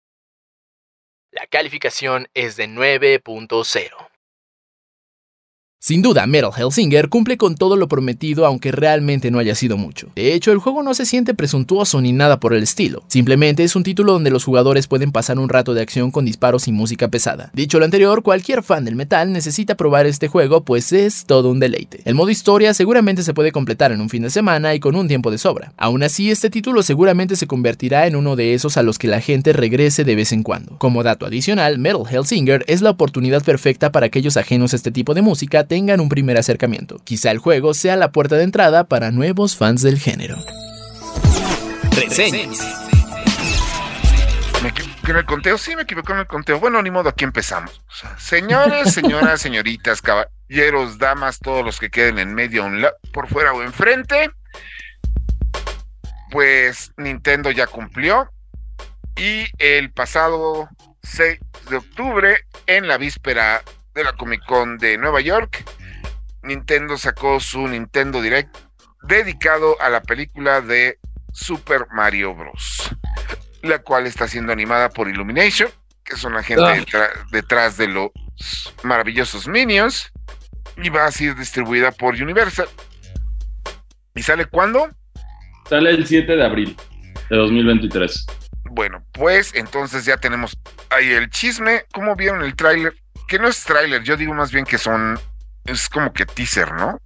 La 1.31 1.47
calificación 1.47 2.27
es 2.35 2.55
de 2.55 2.67
9.0. 2.67 4.10
Sin 5.83 6.03
duda, 6.03 6.27
Metal 6.27 6.51
Hellsinger 6.55 7.09
cumple 7.09 7.37
con 7.37 7.55
todo 7.55 7.75
lo 7.75 7.87
prometido 7.87 8.45
aunque 8.45 8.71
realmente 8.71 9.31
no 9.31 9.39
haya 9.39 9.55
sido 9.55 9.77
mucho. 9.77 10.09
De 10.15 10.35
hecho, 10.35 10.51
el 10.51 10.59
juego 10.59 10.83
no 10.83 10.93
se 10.93 11.07
siente 11.07 11.33
presuntuoso 11.33 11.99
ni 12.01 12.11
nada 12.11 12.39
por 12.39 12.53
el 12.53 12.61
estilo. 12.61 13.01
Simplemente 13.07 13.63
es 13.63 13.75
un 13.75 13.81
título 13.81 14.13
donde 14.13 14.29
los 14.29 14.43
jugadores 14.43 14.85
pueden 14.85 15.11
pasar 15.11 15.39
un 15.39 15.49
rato 15.49 15.73
de 15.73 15.81
acción 15.81 16.11
con 16.11 16.23
disparos 16.23 16.67
y 16.67 16.71
música 16.71 17.07
pesada. 17.07 17.49
Dicho 17.55 17.79
lo 17.79 17.85
anterior, 17.85 18.21
cualquier 18.21 18.61
fan 18.61 18.85
del 18.85 18.95
metal 18.95 19.33
necesita 19.33 19.73
probar 19.73 20.05
este 20.05 20.27
juego 20.27 20.63
pues 20.63 20.93
es 20.93 21.25
todo 21.25 21.49
un 21.49 21.59
deleite. 21.59 22.01
El 22.05 22.13
modo 22.13 22.29
historia 22.29 22.75
seguramente 22.75 23.23
se 23.23 23.33
puede 23.33 23.51
completar 23.51 23.91
en 23.91 24.01
un 24.01 24.09
fin 24.09 24.21
de 24.21 24.29
semana 24.29 24.75
y 24.75 24.79
con 24.79 24.95
un 24.95 25.07
tiempo 25.07 25.31
de 25.31 25.39
sobra. 25.39 25.73
Aún 25.77 26.03
así, 26.03 26.29
este 26.29 26.51
título 26.51 26.83
seguramente 26.83 27.35
se 27.35 27.47
convertirá 27.47 28.05
en 28.05 28.15
uno 28.15 28.35
de 28.35 28.53
esos 28.53 28.77
a 28.77 28.83
los 28.83 28.99
que 28.99 29.07
la 29.07 29.19
gente 29.19 29.51
regrese 29.51 30.03
de 30.03 30.15
vez 30.15 30.31
en 30.31 30.43
cuando. 30.43 30.77
Como 30.77 31.01
dato 31.01 31.25
adicional, 31.25 31.79
Metal 31.79 32.03
Hellsinger 32.07 32.65
es 32.67 32.83
la 32.83 32.91
oportunidad 32.91 33.43
perfecta 33.43 33.91
para 33.91 34.05
aquellos 34.05 34.37
ajenos 34.37 34.73
a 34.73 34.75
este 34.75 34.91
tipo 34.91 35.15
de 35.15 35.23
música 35.23 35.65
tengan 35.71 36.01
un 36.01 36.09
primer 36.09 36.37
acercamiento. 36.37 36.97
Quizá 37.01 37.31
el 37.31 37.37
juego 37.37 37.73
sea 37.73 37.95
la 37.95 38.11
puerta 38.11 38.35
de 38.35 38.43
entrada 38.43 38.89
para 38.89 39.09
nuevos 39.09 39.55
fans 39.55 39.81
del 39.81 39.99
género. 39.99 40.35
Reseñas. 41.91 42.59
¿Me 44.61 44.67
equivoqué 44.67 45.11
en 45.11 45.17
el 45.17 45.25
conteo? 45.25 45.57
Sí, 45.57 45.73
me 45.77 45.83
equivoqué 45.83 46.11
en 46.11 46.19
el 46.19 46.27
conteo. 46.27 46.59
Bueno, 46.59 46.81
ni 46.81 46.91
modo, 46.91 47.07
aquí 47.07 47.23
empezamos. 47.23 47.81
O 47.87 47.93
sea, 47.93 48.19
señores, 48.19 48.93
señoras, 48.93 49.39
señoritas, 49.39 50.01
caballeros, 50.01 50.97
damas, 50.97 51.39
todos 51.39 51.63
los 51.63 51.79
que 51.79 51.89
queden 51.89 52.19
en 52.19 52.33
medio, 52.33 52.69
por 53.13 53.29
fuera 53.29 53.53
o 53.53 53.63
enfrente, 53.63 54.29
pues 56.31 56.91
Nintendo 56.97 57.49
ya 57.49 57.67
cumplió. 57.67 58.29
Y 59.15 59.45
el 59.57 59.89
pasado 59.93 60.67
6 61.03 61.39
de 61.69 61.77
octubre, 61.77 62.45
en 62.67 62.89
la 62.89 62.97
víspera 62.97 63.63
de 63.93 64.03
la 64.03 64.13
Comic 64.13 64.45
Con 64.45 64.77
de 64.77 64.97
Nueva 64.97 65.21
York, 65.21 65.63
Nintendo 66.43 66.97
sacó 66.97 67.39
su 67.39 67.67
Nintendo 67.67 68.21
Direct 68.21 68.55
dedicado 69.03 69.79
a 69.81 69.89
la 69.89 70.01
película 70.01 70.61
de 70.61 70.99
Super 71.33 71.87
Mario 71.91 72.33
Bros. 72.35 72.95
La 73.61 73.79
cual 73.79 74.07
está 74.07 74.27
siendo 74.27 74.51
animada 74.51 74.89
por 74.89 75.09
Illumination, 75.09 75.69
que 76.03 76.15
son 76.15 76.33
la 76.33 76.43
gente 76.43 76.83
detrás 77.31 77.77
de 77.77 77.87
los 77.87 78.11
maravillosos 78.83 79.47
Minions, 79.47 80.11
y 80.77 80.89
va 80.89 81.05
a 81.05 81.11
ser 81.11 81.35
distribuida 81.35 81.91
por 81.91 82.15
Universal. 82.15 82.67
¿Y 84.15 84.23
sale 84.23 84.45
cuándo? 84.45 84.89
Sale 85.69 85.91
el 85.91 86.05
7 86.05 86.35
de 86.35 86.43
abril 86.43 86.75
de 87.29 87.37
2023. 87.37 88.25
Bueno, 88.71 89.03
pues 89.11 89.53
entonces 89.53 90.05
ya 90.05 90.17
tenemos 90.17 90.57
ahí 90.89 91.11
el 91.11 91.29
chisme. 91.29 91.85
¿Cómo 91.93 92.15
vieron 92.15 92.41
el 92.41 92.55
tráiler? 92.55 92.93
Que 93.27 93.39
no 93.39 93.47
es 93.47 93.63
tráiler, 93.63 94.03
yo 94.03 94.17
digo 94.17 94.33
más 94.33 94.51
bien 94.51 94.65
que 94.65 94.77
son 94.77 95.17
es 95.65 95.89
como 95.89 96.11
que 96.11 96.25
teaser, 96.25 96.71
¿no? 96.73 96.99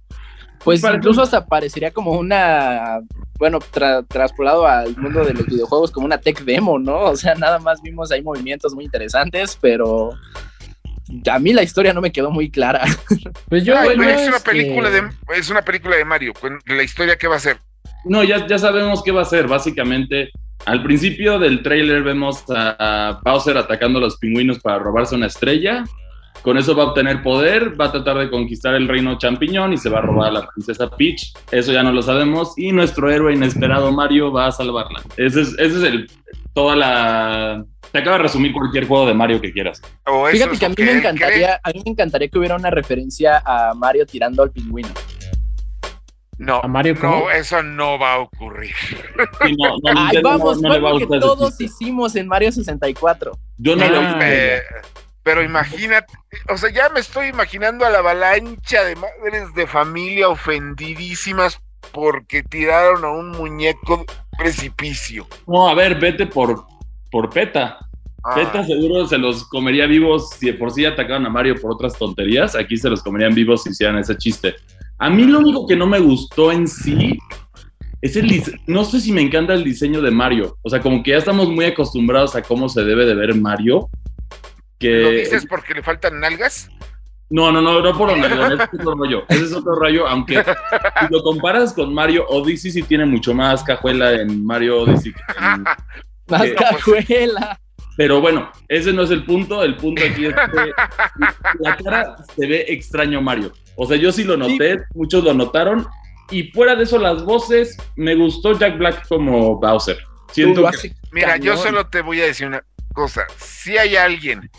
Pues 0.64 0.82
incluso 0.82 1.22
hasta 1.22 1.46
parecería 1.46 1.92
como 1.92 2.12
una, 2.12 3.00
bueno, 3.38 3.60
traspolado 4.08 4.66
al 4.66 4.96
mundo 4.96 5.24
de 5.24 5.34
los 5.34 5.46
videojuegos 5.46 5.92
como 5.92 6.06
una 6.06 6.18
tech 6.18 6.40
demo, 6.40 6.78
¿no? 6.78 7.02
O 7.02 7.16
sea, 7.16 7.36
nada 7.36 7.60
más 7.60 7.80
vimos 7.82 8.10
ahí 8.10 8.20
movimientos 8.20 8.74
muy 8.74 8.84
interesantes, 8.84 9.56
pero 9.60 10.10
a 11.30 11.38
mí 11.38 11.52
la 11.52 11.62
historia 11.62 11.92
no 11.92 12.00
me 12.00 12.10
quedó 12.10 12.30
muy 12.30 12.50
clara. 12.50 12.84
Pues 13.48 13.64
yo, 13.64 13.80
bueno, 13.80 14.02
es 14.02 14.26
una 14.26 14.40
película 14.40 14.90
de 14.90 15.08
es 15.36 15.50
una 15.50 15.62
película 15.62 15.94
de 15.94 16.04
Mario. 16.04 16.32
La 16.66 16.82
historia 16.82 17.16
qué 17.16 17.28
va 17.28 17.36
a 17.36 17.40
ser? 17.40 17.58
No, 18.04 18.24
ya, 18.24 18.44
ya 18.44 18.58
sabemos 18.58 19.04
qué 19.04 19.12
va 19.12 19.22
a 19.22 19.24
ser. 19.24 19.46
Básicamente, 19.46 20.30
al 20.64 20.82
principio 20.82 21.38
del 21.38 21.62
trailer 21.62 22.02
vemos 22.02 22.44
a 22.48 23.20
Bowser 23.24 23.56
atacando 23.56 24.00
a 24.00 24.02
los 24.02 24.16
pingüinos 24.16 24.58
para 24.58 24.80
robarse 24.80 25.14
una 25.14 25.26
estrella. 25.26 25.84
Con 26.46 26.58
eso 26.58 26.76
va 26.76 26.84
a 26.84 26.86
obtener 26.86 27.24
poder, 27.24 27.74
va 27.78 27.86
a 27.86 27.90
tratar 27.90 28.18
de 28.18 28.30
conquistar 28.30 28.72
el 28.76 28.86
reino 28.86 29.18
champiñón 29.18 29.72
y 29.72 29.78
se 29.78 29.88
va 29.88 29.98
a 29.98 30.02
robar 30.02 30.28
a 30.28 30.30
la 30.30 30.46
princesa 30.46 30.88
Peach. 30.88 31.32
Eso 31.50 31.72
ya 31.72 31.82
no 31.82 31.90
lo 31.90 32.02
sabemos. 32.02 32.56
Y 32.56 32.70
nuestro 32.70 33.10
héroe 33.10 33.34
inesperado 33.34 33.90
Mario 33.90 34.30
va 34.30 34.46
a 34.46 34.52
salvarla. 34.52 35.02
Ese 35.16 35.40
es, 35.40 35.48
ese 35.58 35.78
es 35.78 35.82
el, 35.82 36.10
toda 36.54 36.76
la... 36.76 37.64
Te 37.90 37.98
acaba 37.98 38.18
de 38.18 38.22
resumir 38.22 38.52
cualquier 38.52 38.86
juego 38.86 39.06
de 39.06 39.14
Mario 39.14 39.40
que 39.40 39.52
quieras. 39.52 39.82
Fíjate 40.30 40.56
que 40.56 40.66
a 40.66 40.68
mí, 40.68 40.74
me 40.78 40.92
encantaría, 40.92 41.60
a 41.60 41.70
mí 41.72 41.82
me 41.84 41.90
encantaría 41.90 42.28
que 42.28 42.38
hubiera 42.38 42.54
una 42.54 42.70
referencia 42.70 43.42
a 43.44 43.74
Mario 43.74 44.06
tirando 44.06 44.44
al 44.44 44.52
pingüino. 44.52 44.90
No, 46.38 46.60
¿A 46.62 46.68
Mario 46.68 46.94
no, 47.02 47.28
eso 47.28 47.60
no 47.60 47.98
va 47.98 48.12
a 48.12 48.18
ocurrir. 48.20 48.70
Ahí 49.40 50.22
vamos, 50.22 50.60
fue 50.60 50.78
lo 50.78 50.98
que 50.98 51.06
todos 51.18 51.60
hicimos 51.60 52.14
en 52.14 52.28
Mario 52.28 52.52
64. 52.52 53.32
Yo 53.56 53.74
no 53.74 53.88
lo 53.88 54.00
hice. 54.00 54.62
Pero 55.26 55.42
imagínate, 55.42 56.14
o 56.48 56.56
sea, 56.56 56.70
ya 56.70 56.88
me 56.88 57.00
estoy 57.00 57.26
imaginando 57.26 57.84
a 57.84 57.90
la 57.90 57.98
avalancha 57.98 58.84
de 58.84 58.94
madres 58.94 59.52
de 59.56 59.66
familia 59.66 60.28
ofendidísimas 60.28 61.60
porque 61.90 62.44
tiraron 62.44 63.04
a 63.04 63.10
un 63.10 63.32
muñeco 63.32 64.04
precipicio. 64.38 65.26
No, 65.48 65.68
a 65.68 65.74
ver, 65.74 65.98
vete 65.98 66.28
por, 66.28 66.64
por 67.10 67.28
PETA. 67.30 67.76
Ah. 68.22 68.34
PETA 68.36 68.64
seguro 68.66 69.08
se 69.08 69.18
los 69.18 69.48
comería 69.48 69.86
vivos 69.86 70.30
si 70.30 70.46
de 70.46 70.54
por 70.54 70.70
sí 70.70 70.84
atacaron 70.84 71.26
a 71.26 71.28
Mario 71.28 71.60
por 71.60 71.72
otras 71.72 71.98
tonterías. 71.98 72.54
Aquí 72.54 72.76
se 72.76 72.88
los 72.88 73.02
comerían 73.02 73.34
vivos 73.34 73.64
si 73.64 73.70
hicieran 73.70 73.98
ese 73.98 74.16
chiste. 74.16 74.54
A 74.98 75.10
mí 75.10 75.24
lo 75.24 75.40
único 75.40 75.66
que 75.66 75.74
no 75.74 75.88
me 75.88 75.98
gustó 75.98 76.52
en 76.52 76.68
sí 76.68 77.18
es 78.00 78.14
el 78.14 78.44
no 78.68 78.84
sé 78.84 79.00
si 79.00 79.10
me 79.10 79.22
encanta 79.22 79.54
el 79.54 79.64
diseño 79.64 80.00
de 80.02 80.12
Mario. 80.12 80.56
O 80.62 80.70
sea, 80.70 80.80
como 80.80 81.02
que 81.02 81.10
ya 81.10 81.16
estamos 81.16 81.50
muy 81.50 81.64
acostumbrados 81.64 82.36
a 82.36 82.42
cómo 82.42 82.68
se 82.68 82.84
debe 82.84 83.06
de 83.06 83.16
ver 83.16 83.34
Mario. 83.34 83.88
¿Lo 84.80 85.10
dices 85.10 85.46
porque 85.48 85.74
le 85.74 85.82
faltan 85.82 86.20
nalgas? 86.20 86.70
No, 87.28 87.50
no, 87.50 87.60
no, 87.60 87.80
no 87.80 87.98
por 87.98 88.10
ese 88.10 88.26
es 88.26 88.72
otro 88.72 88.94
rollo. 88.94 89.24
Ese 89.28 89.44
es 89.44 89.52
otro 89.52 89.74
rollo, 89.74 90.06
aunque 90.06 90.44
si 90.44 91.06
lo 91.12 91.22
comparas 91.22 91.72
con 91.72 91.92
Mario 91.92 92.24
Odyssey, 92.28 92.70
sí 92.70 92.82
tiene 92.84 93.04
mucho 93.04 93.34
más 93.34 93.64
cajuela 93.64 94.12
en 94.12 94.44
Mario 94.44 94.82
Odyssey. 94.82 95.12
más 96.28 96.50
cajuela. 96.52 97.58
Pero 97.96 98.20
bueno, 98.20 98.52
ese 98.68 98.92
no 98.92 99.02
es 99.02 99.10
el 99.10 99.24
punto. 99.24 99.64
El 99.64 99.76
punto 99.76 100.02
aquí 100.04 100.26
es 100.26 100.34
que 100.34 100.72
la 101.58 101.76
cara 101.76 102.16
se 102.36 102.46
ve 102.46 102.66
extraño 102.68 103.20
Mario. 103.20 103.52
O 103.74 103.86
sea, 103.86 103.96
yo 103.96 104.12
sí 104.12 104.22
lo 104.22 104.36
noté, 104.36 104.78
muchos 104.94 105.24
lo 105.24 105.34
notaron. 105.34 105.86
Y 106.30 106.50
fuera 106.52 106.76
de 106.76 106.84
eso, 106.84 106.98
las 106.98 107.24
voces, 107.24 107.76
me 107.96 108.14
gustó 108.14 108.56
Jack 108.58 108.78
Black 108.78 109.06
como 109.08 109.58
Bowser. 109.58 109.98
Siento 110.30 110.68
Mira, 111.12 111.38
yo 111.38 111.56
solo 111.56 111.86
te 111.86 112.02
voy 112.02 112.20
a 112.20 112.26
decir 112.26 112.46
una 112.46 112.62
cosa. 112.92 113.26
Si 113.38 113.78
hay 113.78 113.96
alguien 113.96 114.50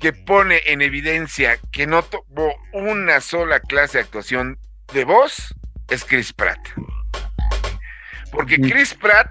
que 0.00 0.12
pone 0.12 0.60
en 0.66 0.82
evidencia 0.82 1.58
que 1.72 1.86
no 1.86 2.02
tuvo 2.02 2.54
una 2.72 3.20
sola 3.20 3.60
clase 3.60 3.98
de 3.98 4.04
actuación 4.04 4.58
de 4.92 5.04
voz 5.04 5.54
es 5.88 6.04
Chris 6.04 6.32
Pratt. 6.32 6.58
Porque 8.30 8.60
Chris 8.60 8.94
Pratt 8.94 9.30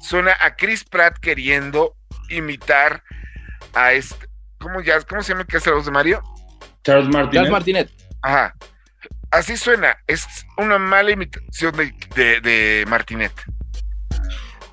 suena 0.00 0.36
a 0.40 0.56
Chris 0.56 0.84
Pratt 0.84 1.18
queriendo 1.18 1.96
imitar 2.30 3.02
a 3.74 3.92
este. 3.92 4.28
¿Cómo, 4.58 4.80
ya, 4.80 5.00
¿cómo 5.02 5.22
se 5.22 5.32
llama 5.32 5.42
el 5.42 5.46
que 5.46 5.58
hace 5.58 5.70
la 5.70 5.76
voz 5.76 5.84
de 5.84 5.92
Mario? 5.92 6.22
Charles 6.82 7.08
Martinet. 7.08 7.32
Charles 7.32 7.50
Martinet. 7.50 7.90
Ajá. 8.22 8.54
Así 9.30 9.56
suena. 9.56 9.96
Es 10.06 10.26
una 10.56 10.78
mala 10.78 11.10
imitación 11.10 11.74
de, 11.76 12.40
de, 12.40 12.84
Martinet. 12.88 13.32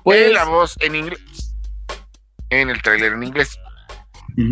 Pues, 0.02 0.32
la 0.32 0.44
voz 0.44 0.76
en 0.80 0.94
inglés. 0.94 1.54
En 2.50 2.70
el 2.70 2.80
tráiler 2.82 3.12
en 3.12 3.22
inglés. 3.22 3.58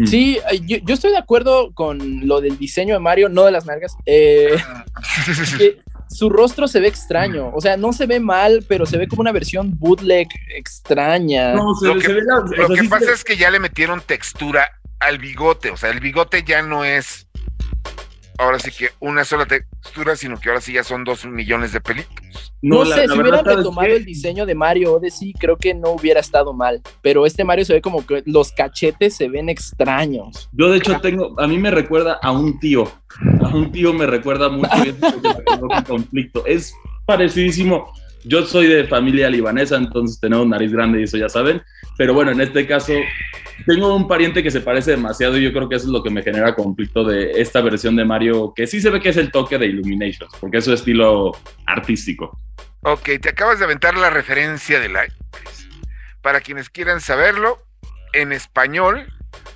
Sí, 0.07 0.39
yo, 0.67 0.95
estoy 0.95 1.11
de 1.11 1.19
acuerdo 1.19 1.73
con 1.73 2.27
lo 2.27 2.41
del 2.41 2.59
diseño 2.59 2.95
de 2.95 3.01
Mario, 3.01 3.29
no 3.29 3.45
de 3.45 3.53
las 3.53 3.67
nalgas. 3.67 3.97
Eh, 4.07 4.57
su 6.09 6.29
rostro 6.29 6.69
se 6.69 6.81
ve 6.81 6.89
extraño, 6.89 7.51
o 7.55 7.61
sea, 7.61 7.77
no 7.77 7.93
se 7.93 8.07
ve 8.07 8.21
mal, 8.21 8.65
pero 8.69 8.85
se 8.85 8.99
ve 8.99 9.07
como 9.07 9.23
una 9.23 9.33
versión 9.33 9.79
bootleg 9.79 10.29
extraña. 10.55 11.55
lo 11.55 11.75
que, 11.75 12.85
pasa 12.89 13.13
es 13.13 13.25
que 13.25 13.37
ya 13.37 13.51
le 13.51 13.61
metieron 13.61 14.01
textura 14.01 14.69
al 14.99 15.19
bigote, 15.19 15.71
o 15.71 15.77
sea, 15.77 15.91
el 15.91 16.01
bigote 16.01 16.43
ya 16.43 16.63
no 16.63 16.85
es 16.85 17.27
ahora 18.41 18.59
sí 18.59 18.71
que 18.71 18.89
una 19.01 19.25
sola 19.25 19.47
textura, 19.47 20.17
sino 20.17 20.39
que 20.41 20.49
ahora 20.49 20.61
sí 20.61 20.73
ya 20.73 20.83
son 20.83 21.05
dos 21.05 21.25
millones 21.27 21.73
de 21.73 21.81
películas. 21.81 22.53
No, 22.63 22.85
la- 22.85 22.97
sé, 22.97 23.07
la 23.07 23.15
si 23.15 23.21
hubieran 23.21 23.45
¿sabes 23.45 23.59
retomado 23.59 23.89
el 23.89 24.05
diseño 24.05 24.47
de 24.47 24.55
Mario 24.55 24.95
Odyssey, 24.95 25.33
creo 25.35 25.57
que 25.57 25.75
no 25.75 25.91
hubiera 25.91 26.21
estado 26.21 26.53
mal. 26.53 26.81
Pero 27.03 27.27
este 27.27 27.45
Mario 27.45 27.65
se 27.65 27.75
ve 27.75 27.81
como 27.81 28.05
que 28.07 28.23
los 28.27 28.53
cachetes 28.53 29.17
se 29.17 29.29
ven 29.29 29.49
extraños. 29.49 30.49
Yo 30.53 30.71
de 30.71 30.79
hecho 30.79 31.01
tengo, 31.01 31.39
a 31.41 31.47
mí 31.47 31.59
me 31.59 31.71
recuerda 31.71 32.19
a 32.23 32.33
un 32.33 32.59
tío, 32.61 32.91
a 33.43 33.49
un 33.55 33.71
tío 33.73 33.93
me 33.93 34.07
recuerda 34.07 34.49
mucho 34.49 34.71
conflicto. 35.87 36.45
Es 36.47 36.73
parecidísimo. 37.07 37.93
Yo 38.25 38.45
soy 38.45 38.67
de 38.67 38.87
familia 38.87 39.31
libanesa, 39.31 39.77
entonces 39.77 40.21
tenemos 40.21 40.47
nariz 40.47 40.73
grande 40.73 41.01
y 41.01 41.05
eso 41.05 41.17
ya 41.17 41.29
saben. 41.29 41.63
Pero 41.97 42.15
bueno, 42.15 42.31
en 42.31 42.41
este 42.41 42.67
caso 42.67 42.93
tengo 43.67 43.95
un 43.95 44.09
pariente 44.09 44.43
que 44.43 44.51
se 44.51 44.61
parece 44.61 44.93
demasiado 44.93 45.39
y 45.39 45.43
yo 45.43 45.53
creo 45.53 45.69
que 45.69 45.77
eso 45.77 45.87
es 45.87 45.93
lo 45.93 46.03
que 46.03 46.11
me 46.11 46.23
genera 46.23 46.55
conflicto 46.55 47.05
de 47.05 47.41
esta 47.41 47.61
versión 47.61 47.97
de 47.97 48.05
Mario, 48.05 48.53
que 48.55 48.67
sí 48.67 48.81
se 48.81 48.91
ve 48.91 49.01
que 49.01 49.11
es 49.11 49.17
el 49.17 49.31
toque 49.31 49.59
de 49.59 49.67
Illuminations, 49.67 50.33
porque 50.41 50.59
es 50.59 50.65
su 50.65 50.73
estilo 50.73 51.33
artístico. 51.67 52.39
Ok, 52.83 53.11
te 53.21 53.29
acabas 53.29 53.59
de 53.59 53.67
aventar 53.67 53.97
la 53.97 54.11
referencia 54.11 54.81
de 54.81 54.89
la. 54.89 55.07
Para 56.23 56.41
quienes 56.41 56.71
quieran 56.71 57.01
saberlo, 57.01 57.59
en 58.13 58.33
español, 58.33 59.07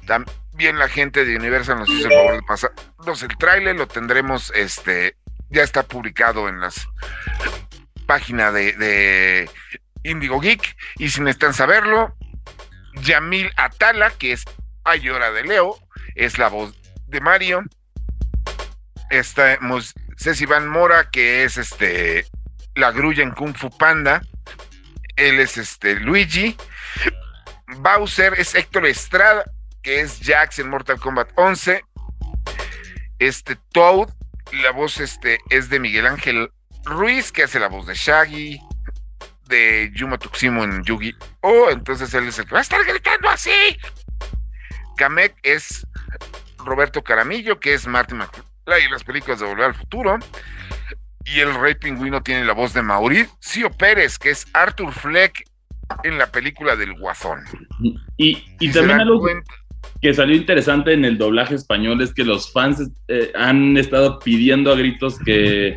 también 0.07 0.79
la 0.79 0.89
gente 0.89 1.25
de 1.25 1.37
Universal 1.37 1.79
nos 1.79 1.89
hizo 1.89 2.07
el 2.07 2.13
favor 2.13 2.35
de 2.35 2.43
pasarnos 2.43 3.23
el 3.23 3.37
tráiler, 3.39 3.77
lo 3.77 3.87
tendremos, 3.87 4.53
este, 4.55 5.17
ya 5.51 5.63
está 5.63 5.83
publicado 5.83 6.49
en 6.49 6.61
las 6.61 6.87
páginas 8.07 8.53
de, 8.55 8.73
de 8.73 9.51
Indigo 10.03 10.41
Geek, 10.41 10.77
y 10.99 11.09
si 11.11 11.21
necesitan 11.21 11.55
saberlo, 11.55 12.15
Yamil 13.03 13.51
Atala, 13.57 14.11
que 14.11 14.33
es 14.33 14.45
Ayora 14.85 15.33
de 15.33 15.45
Leo, 15.45 15.79
es 16.15 16.39
la 16.39 16.49
voz 16.49 16.75
de 17.07 17.21
Mario. 17.21 17.65
Está 19.11 19.59
Ceci 20.17 20.47
Van 20.47 20.69
Mora, 20.69 21.11
que 21.11 21.45
es 21.45 21.57
este 21.57 22.27
la 22.75 22.91
grulla 22.91 23.23
en 23.23 23.33
Kung 23.33 23.55
Fu 23.55 23.71
Panda. 23.71 24.23
Él 25.17 25.41
es 25.41 25.57
este 25.57 25.95
Luigi. 25.97 26.57
Bowser 27.79 28.35
es 28.39 28.55
Héctor 28.55 28.87
Estrada, 28.87 29.45
que 29.83 30.01
es 30.01 30.21
Jax 30.23 30.59
en 30.59 30.69
Mortal 30.69 30.99
Kombat 31.01 31.31
11. 31.37 31.85
Este 33.19 33.57
Toad, 33.73 34.11
la 34.53 34.71
voz 34.73 35.01
este, 35.01 35.39
es 35.51 35.71
de 35.71 35.81
Miguel 35.81 36.07
Ángel 36.07 36.51
Ruiz, 36.85 37.33
que 37.33 37.45
hace 37.45 37.59
la 37.59 37.69
voz 37.69 37.87
de 37.87 37.95
Shaggy, 37.95 38.59
de 39.49 39.91
Yuma 39.95 40.19
Tuximo 40.19 40.65
en 40.65 40.83
Yugi. 40.85 41.15
Oh, 41.41 41.69
entonces 41.71 42.13
él 42.15 42.29
es 42.29 42.39
el 42.39 42.47
que 42.47 42.53
va 42.53 42.59
a 42.59 42.63
estar 42.63 42.85
gritando 42.85 43.29
así. 43.29 43.51
Kamek 44.97 45.35
es 45.43 45.87
Roberto 46.59 47.03
Caramillo, 47.03 47.59
que 47.59 47.75
es 47.75 47.87
Martin 47.87 48.19
McFly 48.19 48.85
en 48.85 48.91
las 48.91 49.05
películas 49.05 49.41
de 49.41 49.47
Volver 49.47 49.67
al 49.67 49.75
Futuro. 49.75 50.19
Y 51.27 51.41
el 51.41 51.55
Rey 51.55 51.75
Pingüino 51.75 52.23
tiene 52.23 52.45
la 52.45 52.53
voz 52.53 52.75
de 52.75 52.83
Mauricio 52.83 53.71
Pérez, 53.71 54.19
que 54.19 54.31
es 54.31 54.47
Arthur 54.53 54.93
Fleck 54.93 55.45
en 56.03 56.19
la 56.19 56.31
película 56.31 56.77
del 56.77 56.95
Guasón. 56.95 57.45
Y, 58.17 58.45
y 58.61 58.73
también 58.73 59.01
algo 59.01 59.21
cuenta- 59.21 59.55
que 60.01 60.15
salió 60.15 60.37
interesante 60.37 60.93
en 60.93 61.05
el 61.05 61.19
doblaje 61.19 61.55
español 61.55 62.01
es 62.03 62.13
que 62.13 62.25
los 62.25 62.53
fans 62.53 62.91
eh, 63.09 63.33
han 63.35 63.77
estado 63.77 64.19
pidiendo 64.19 64.73
a 64.73 64.77
gritos 64.77 65.19
que 65.19 65.77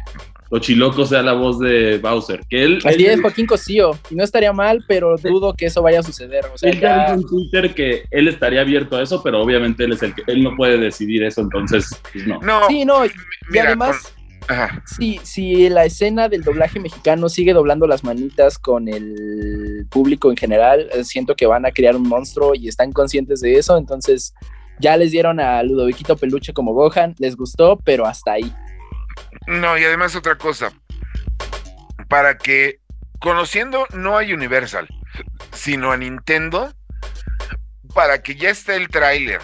Tochiloco 0.49 1.05
sea 1.05 1.21
la 1.21 1.33
voz 1.33 1.59
de 1.59 1.97
Bowser. 1.99 2.41
Que 2.49 2.63
él, 2.63 2.79
Así 2.85 3.05
él- 3.05 3.11
es, 3.11 3.21
Joaquín 3.21 3.45
Cosío. 3.45 3.91
Y 4.09 4.15
no 4.15 4.23
estaría 4.23 4.53
mal, 4.53 4.83
pero 4.87 5.15
dudo 5.17 5.53
que 5.53 5.65
eso 5.67 5.81
vaya 5.81 5.99
a 5.99 6.03
suceder. 6.03 6.45
O 6.53 6.57
sea, 6.57 6.69
él 6.69 6.79
ya 6.79 7.07
en 7.13 7.23
Twitter 7.23 7.73
que 7.73 8.03
él 8.11 8.27
estaría 8.27 8.61
abierto 8.61 8.95
a 8.97 9.01
eso, 9.03 9.21
pero 9.23 9.41
obviamente 9.41 9.83
él 9.83 9.93
es 9.93 10.03
el 10.03 10.13
que 10.15 10.23
él 10.27 10.43
no 10.43 10.55
puede 10.55 10.77
decidir 10.77 11.23
eso, 11.23 11.41
entonces 11.41 11.89
pues 12.13 12.25
no. 12.27 12.39
No, 12.41 12.67
Sí, 12.67 12.85
no, 12.85 13.05
y 13.05 13.09
mira, 13.49 13.65
además, 13.67 14.13
con- 14.47 14.55
ajá. 14.55 14.83
si, 14.85 15.19
si 15.23 15.67
la 15.69 15.85
escena 15.85 16.29
del 16.29 16.43
doblaje 16.43 16.79
mexicano 16.79 17.27
sigue 17.29 17.53
doblando 17.53 17.85
las 17.87 18.03
manitas 18.03 18.57
con 18.57 18.87
el 18.87 19.85
público 19.89 20.29
en 20.31 20.37
general, 20.37 20.87
eh, 20.93 21.03
siento 21.03 21.35
que 21.35 21.45
van 21.45 21.65
a 21.65 21.71
crear 21.71 21.95
un 21.95 22.03
monstruo 22.07 22.55
y 22.55 22.67
están 22.67 22.91
conscientes 22.91 23.41
de 23.41 23.55
eso, 23.57 23.77
entonces 23.77 24.33
ya 24.79 24.95
les 24.95 25.11
dieron 25.11 25.39
a 25.39 25.61
Ludoviquito 25.63 26.15
Peluche 26.15 26.53
como 26.53 26.73
Gohan, 26.73 27.15
les 27.17 27.35
gustó, 27.35 27.79
pero 27.83 28.05
hasta 28.05 28.33
ahí. 28.33 28.51
No, 29.47 29.77
y 29.77 29.83
además 29.85 30.15
otra 30.15 30.35
cosa. 30.37 30.71
Para 32.09 32.37
que, 32.37 32.79
conociendo 33.19 33.85
no 33.93 34.17
a 34.17 34.21
Universal, 34.21 34.87
sino 35.51 35.91
a 35.91 35.97
Nintendo, 35.97 36.73
para 37.93 38.21
que 38.21 38.35
ya 38.35 38.49
esté 38.49 38.75
el 38.75 38.87
tráiler 38.89 39.41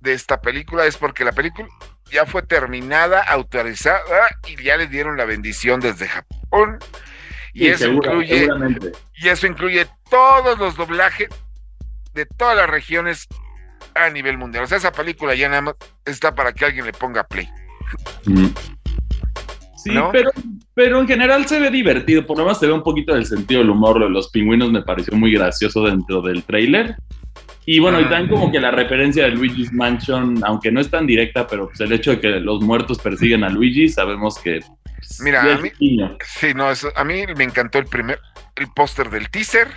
de 0.00 0.12
esta 0.12 0.40
película, 0.40 0.86
es 0.86 0.96
porque 0.96 1.24
la 1.24 1.32
película 1.32 1.68
ya 2.10 2.24
fue 2.26 2.42
terminada, 2.42 3.22
autorizada, 3.22 4.28
y 4.46 4.62
ya 4.62 4.76
le 4.76 4.86
dieron 4.86 5.16
la 5.16 5.24
bendición 5.24 5.80
desde 5.80 6.08
Japón. 6.08 6.78
Y, 7.52 7.60
Sí, 7.60 7.68
eso 7.68 7.84
segura- 7.86 8.12
incluye, 8.12 8.48
y 9.14 9.28
eso 9.28 9.46
incluye 9.46 9.86
todos 10.10 10.58
los 10.58 10.76
doblajes 10.76 11.28
de 12.14 12.26
todas 12.26 12.56
las 12.56 12.68
regiones 12.70 13.26
a 13.94 14.10
nivel 14.10 14.38
mundial. 14.38 14.64
O 14.64 14.66
sea, 14.66 14.78
esa 14.78 14.92
película 14.92 15.34
ya 15.34 15.48
nada 15.48 15.62
más 15.62 15.74
está 16.04 16.34
para 16.34 16.52
que 16.52 16.64
alguien 16.64 16.84
le 16.86 16.92
ponga 16.92 17.24
play. 17.24 17.50
Mm. 18.26 18.46
Sí, 19.76 19.90
¿No? 19.90 20.10
pero, 20.12 20.30
pero 20.74 21.00
en 21.00 21.06
general 21.06 21.46
se 21.46 21.60
ve 21.60 21.70
divertido, 21.70 22.26
por 22.26 22.36
lo 22.38 22.44
menos 22.44 22.58
se 22.58 22.66
ve 22.66 22.72
un 22.72 22.82
poquito 22.82 23.14
del 23.14 23.26
sentido 23.26 23.60
del 23.60 23.70
humor, 23.70 23.98
lo 23.98 24.06
de 24.06 24.10
los 24.12 24.28
pingüinos 24.30 24.72
me 24.72 24.82
pareció 24.82 25.16
muy 25.16 25.32
gracioso 25.32 25.82
dentro 25.84 26.20
del 26.20 26.42
tráiler. 26.42 26.96
Y 27.64 27.78
bueno, 27.80 28.00
y 28.00 28.04
Ah. 28.04 28.08
también 28.08 28.30
como 28.30 28.50
que 28.50 28.60
la 28.60 28.70
referencia 28.70 29.24
de 29.24 29.30
Luigi's 29.30 29.72
Mansion, 29.72 30.40
aunque 30.44 30.72
no 30.72 30.80
es 30.80 30.90
tan 30.90 31.06
directa, 31.06 31.46
pero 31.46 31.68
pues 31.68 31.78
el 31.80 31.92
hecho 31.92 32.12
de 32.12 32.20
que 32.20 32.28
los 32.40 32.60
muertos 32.62 32.98
persiguen 32.98 33.44
a 33.44 33.50
Luigi, 33.50 33.88
sabemos 33.88 34.38
que... 34.38 34.60
pues, 34.96 35.20
Mira, 35.22 35.42
a 35.44 35.52
es 35.54 35.62
mí-. 35.62 35.70
Sí, 36.24 36.54
no, 36.54 36.70
eso, 36.70 36.88
a 36.96 37.04
mí 37.04 37.22
me 37.36 37.44
encantó 37.44 37.78
el 37.78 37.84
primer, 37.86 38.18
el 38.56 38.66
póster 38.74 39.10
del 39.10 39.28
teaser. 39.30 39.68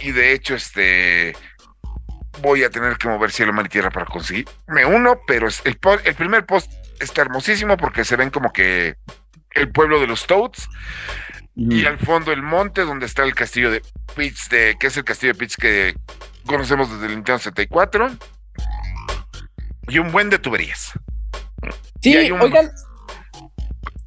Y 0.00 0.10
de 0.10 0.32
hecho, 0.34 0.54
este 0.56 1.34
voy 2.42 2.64
a 2.64 2.70
tener 2.70 2.96
que 2.96 3.08
mover 3.08 3.30
cielo, 3.30 3.52
mar 3.52 3.66
y 3.66 3.68
tierra 3.68 3.90
para 3.90 4.06
conseguirme 4.06 4.84
uno, 4.86 5.18
pero 5.26 5.48
es- 5.48 5.62
el, 5.64 5.76
primer 5.78 6.46
post 6.46 6.70
está 7.00 7.22
hermosísimo 7.22 7.76
porque 7.76 8.04
se 8.04 8.16
ven 8.16 8.30
como 8.30 8.52
que 8.52 8.96
el 9.52 9.70
pueblo 9.72 10.00
de 10.00 10.06
los 10.06 10.26
Toads 10.26 10.68
y 11.54 11.86
al 11.86 11.98
fondo 11.98 12.32
el 12.32 12.42
monte 12.42 12.82
donde 12.82 13.06
está 13.06 13.22
el 13.24 13.34
castillo 13.34 13.70
de 13.70 13.80
Peach, 14.14 14.48
de, 14.50 14.76
que 14.78 14.88
es 14.88 14.96
el 14.98 15.04
castillo 15.04 15.32
de 15.32 15.38
Peach 15.38 15.56
que 15.56 15.94
conocemos 16.46 16.90
desde 16.92 17.06
el 17.06 17.14
Nintendo 17.14 17.38
64. 17.38 18.10
Y 19.88 19.98
un 19.98 20.12
buen 20.12 20.28
de 20.30 20.38
tuberías. 20.38 20.92
Sí, 22.02 22.30
un- 22.30 22.40
oigan, 22.42 22.70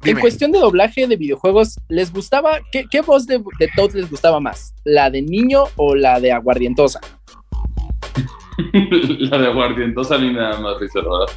en 0.04 0.18
cuestión 0.20 0.52
de 0.52 0.58
doblaje 0.60 1.06
de 1.06 1.16
videojuegos, 1.16 1.78
¿les 1.88 2.12
gustaba, 2.12 2.60
qué, 2.70 2.84
qué 2.90 3.00
voz 3.00 3.26
de, 3.26 3.42
de 3.58 3.68
Toad 3.74 3.92
les 3.94 4.08
gustaba 4.08 4.38
más? 4.40 4.72
¿La 4.84 5.10
de 5.10 5.20
niño 5.22 5.64
o 5.76 5.94
la 5.96 6.20
de 6.20 6.32
aguardientosa? 6.32 7.00
la 9.30 9.38
de 9.38 9.46
Aguardientosa 9.46 10.14
a 10.16 10.18
mí 10.18 10.30
me 10.30 10.40
da 10.40 10.58
más 10.60 10.78
risa, 10.80 11.00
¿verdad? 11.00 11.34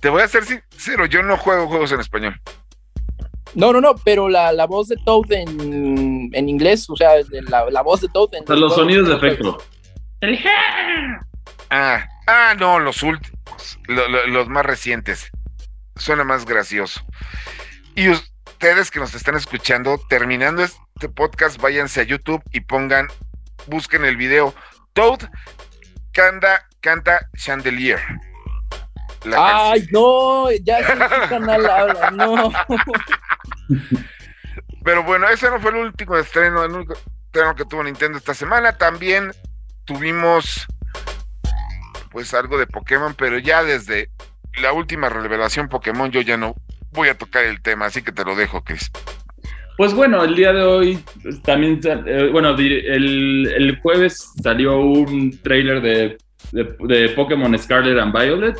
Te 0.00 0.08
voy 0.08 0.22
a 0.22 0.28
ser 0.28 0.44
sincero, 0.44 1.06
yo 1.06 1.22
no 1.22 1.36
juego 1.36 1.66
juegos 1.68 1.92
en 1.92 2.00
español. 2.00 2.40
No, 3.54 3.72
no, 3.72 3.80
no, 3.80 3.94
pero 4.04 4.28
la, 4.28 4.52
la 4.52 4.66
voz 4.66 4.88
de 4.88 4.96
Toad 5.04 5.32
en, 5.32 6.30
en 6.32 6.48
inglés, 6.48 6.88
o 6.90 6.96
sea, 6.96 7.14
de 7.24 7.42
la, 7.42 7.70
la 7.70 7.82
voz 7.82 8.02
de 8.02 8.08
Toad 8.08 8.34
en 8.34 8.42
O 8.44 8.46
sea, 8.46 8.56
los 8.56 8.74
sonidos 8.74 9.08
de 9.08 9.14
efecto. 9.14 9.56
Ah, 11.70 12.06
ah, 12.26 12.54
no, 12.58 12.78
los 12.78 13.02
últimos, 13.02 13.78
lo- 13.88 14.08
lo- 14.08 14.26
los 14.26 14.48
más 14.48 14.64
recientes. 14.66 15.30
Suena 15.96 16.24
más 16.24 16.44
gracioso. 16.44 17.00
Y 17.94 18.10
ustedes 18.10 18.90
que 18.90 19.00
nos 19.00 19.14
están 19.14 19.34
escuchando, 19.36 19.98
terminando 20.08 20.62
este 20.62 21.08
podcast, 21.08 21.60
váyanse 21.60 22.00
a 22.02 22.04
YouTube 22.04 22.42
y 22.52 22.60
pongan, 22.60 23.08
busquen 23.66 24.04
el 24.04 24.16
video. 24.16 24.54
Toad 24.92 25.20
canta, 26.16 26.66
canta 26.80 27.28
Chandelier. 27.36 28.00
La 29.24 29.70
Ay, 29.70 29.80
canción. 29.80 30.02
no, 30.02 30.50
ya 30.50 30.78
sé 30.78 30.94
qué 30.94 31.28
canal 31.28 31.66
habla, 31.66 32.10
no. 32.10 32.50
Pero 34.82 35.02
bueno, 35.02 35.28
ese 35.28 35.50
no 35.50 35.60
fue 35.60 35.72
el 35.72 35.76
último 35.76 36.16
estreno, 36.16 36.64
el 36.64 36.72
único 36.72 36.94
estreno 36.94 37.54
que 37.54 37.64
tuvo 37.66 37.82
Nintendo 37.84 38.16
esta 38.16 38.34
semana. 38.34 38.78
También 38.78 39.30
tuvimos 39.84 40.66
pues 42.10 42.32
algo 42.32 42.56
de 42.56 42.66
Pokémon, 42.66 43.14
pero 43.14 43.38
ya 43.38 43.62
desde 43.62 44.10
la 44.54 44.72
última 44.72 45.10
revelación 45.10 45.68
Pokémon 45.68 46.10
yo 46.10 46.22
ya 46.22 46.38
no 46.38 46.54
voy 46.92 47.08
a 47.08 47.18
tocar 47.18 47.44
el 47.44 47.60
tema, 47.60 47.86
así 47.86 48.00
que 48.02 48.12
te 48.12 48.24
lo 48.24 48.34
dejo, 48.36 48.64
Chris. 48.64 48.90
Pues 49.76 49.92
bueno, 49.94 50.24
el 50.24 50.34
día 50.34 50.52
de 50.52 50.62
hoy 50.62 50.98
pues, 51.22 51.42
también, 51.42 51.80
eh, 51.84 52.30
bueno, 52.32 52.50
el, 52.50 53.46
el 53.46 53.78
jueves 53.80 54.32
salió 54.42 54.80
un 54.80 55.38
trailer 55.42 55.82
de, 55.82 56.16
de, 56.52 57.08
Pokémon 57.10 57.56
Scarlet 57.58 57.98
and 57.98 58.12
Violet, 58.16 58.58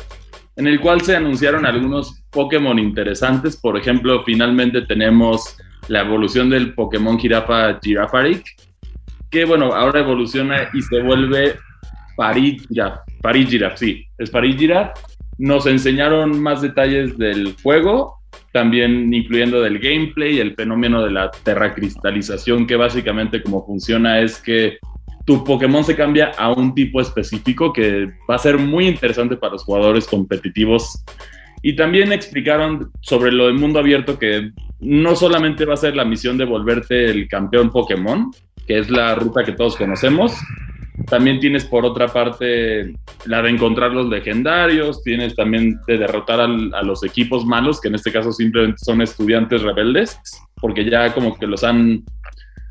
en 0.55 0.67
el 0.67 0.79
cual 0.79 1.01
se 1.01 1.15
anunciaron 1.15 1.65
algunos 1.65 2.23
Pokémon 2.29 2.77
interesantes. 2.77 3.57
Por 3.57 3.77
ejemplo, 3.77 4.23
finalmente 4.25 4.83
tenemos 4.83 5.57
la 5.87 6.01
evolución 6.01 6.49
del 6.49 6.73
Pokémon 6.73 7.17
Jirafa 7.17 7.79
Girafaric, 7.81 8.43
que 9.31 9.45
bueno, 9.45 9.73
ahora 9.73 10.01
evoluciona 10.01 10.69
y 10.73 10.81
se 10.81 11.01
vuelve 11.01 11.55
Parigiraf. 12.15 12.99
Parigiraf, 13.21 13.77
sí, 13.77 14.05
es 14.17 14.29
Parigiraf. 14.29 14.91
nos 15.37 15.65
enseñaron 15.65 16.41
más 16.41 16.61
detalles 16.61 17.17
del 17.17 17.55
juego, 17.61 18.16
también 18.57 19.13
incluyendo 19.13 19.61
del 19.61 19.77
gameplay, 19.77 20.39
el 20.39 20.55
fenómeno 20.55 21.03
de 21.03 21.11
la 21.11 21.29
terracristalización, 21.29 22.65
que 22.65 22.75
básicamente 22.75 23.43
como 23.43 23.63
funciona 23.63 24.19
es 24.19 24.41
que 24.41 24.79
tu 25.27 25.43
Pokémon 25.43 25.83
se 25.83 25.95
cambia 25.95 26.31
a 26.39 26.51
un 26.51 26.73
tipo 26.73 26.99
específico 26.99 27.71
que 27.71 28.07
va 28.27 28.33
a 28.33 28.39
ser 28.39 28.57
muy 28.57 28.87
interesante 28.87 29.37
para 29.37 29.53
los 29.53 29.63
jugadores 29.63 30.07
competitivos. 30.07 31.03
Y 31.61 31.75
también 31.75 32.11
explicaron 32.11 32.89
sobre 33.01 33.31
lo 33.31 33.45
del 33.45 33.59
mundo 33.59 33.77
abierto 33.77 34.17
que 34.17 34.49
no 34.79 35.15
solamente 35.15 35.63
va 35.63 35.75
a 35.75 35.77
ser 35.77 35.95
la 35.95 36.03
misión 36.03 36.35
de 36.39 36.45
volverte 36.45 37.11
el 37.11 37.27
campeón 37.27 37.69
Pokémon, 37.69 38.31
que 38.65 38.79
es 38.79 38.89
la 38.89 39.13
ruta 39.13 39.43
que 39.43 39.51
todos 39.51 39.75
conocemos, 39.75 40.33
también 41.05 41.39
tienes 41.39 41.63
por 41.65 41.85
otra 41.85 42.07
parte 42.07 42.93
la 43.25 43.41
de 43.41 43.49
encontrar 43.49 43.91
los 43.91 44.07
legendarios, 44.09 45.03
tienes 45.03 45.35
también 45.35 45.79
de 45.87 45.97
derrotar 45.97 46.39
al, 46.41 46.73
a 46.73 46.81
los 46.81 47.03
equipos 47.03 47.45
malos, 47.45 47.79
que 47.79 47.87
en 47.89 47.95
este 47.95 48.11
caso 48.11 48.31
simplemente 48.31 48.79
son 48.83 49.01
estudiantes 49.01 49.61
rebeldes, 49.61 50.19
porque 50.55 50.83
ya 50.89 51.13
como 51.13 51.37
que 51.37 51.45
los 51.45 51.63
han, 51.63 52.03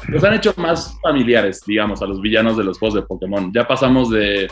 los 0.09 0.25
han 0.25 0.35
hecho 0.35 0.53
más 0.57 0.99
familiares, 1.03 1.63
digamos, 1.67 2.03
a 2.03 2.07
los 2.07 2.21
villanos 2.21 2.57
de 2.57 2.65
los 2.65 2.79
juegos 2.79 2.95
de 2.97 3.03
Pokémon. 3.03 3.53
Ya 3.55 3.67
pasamos 3.69 4.11
de, 4.11 4.51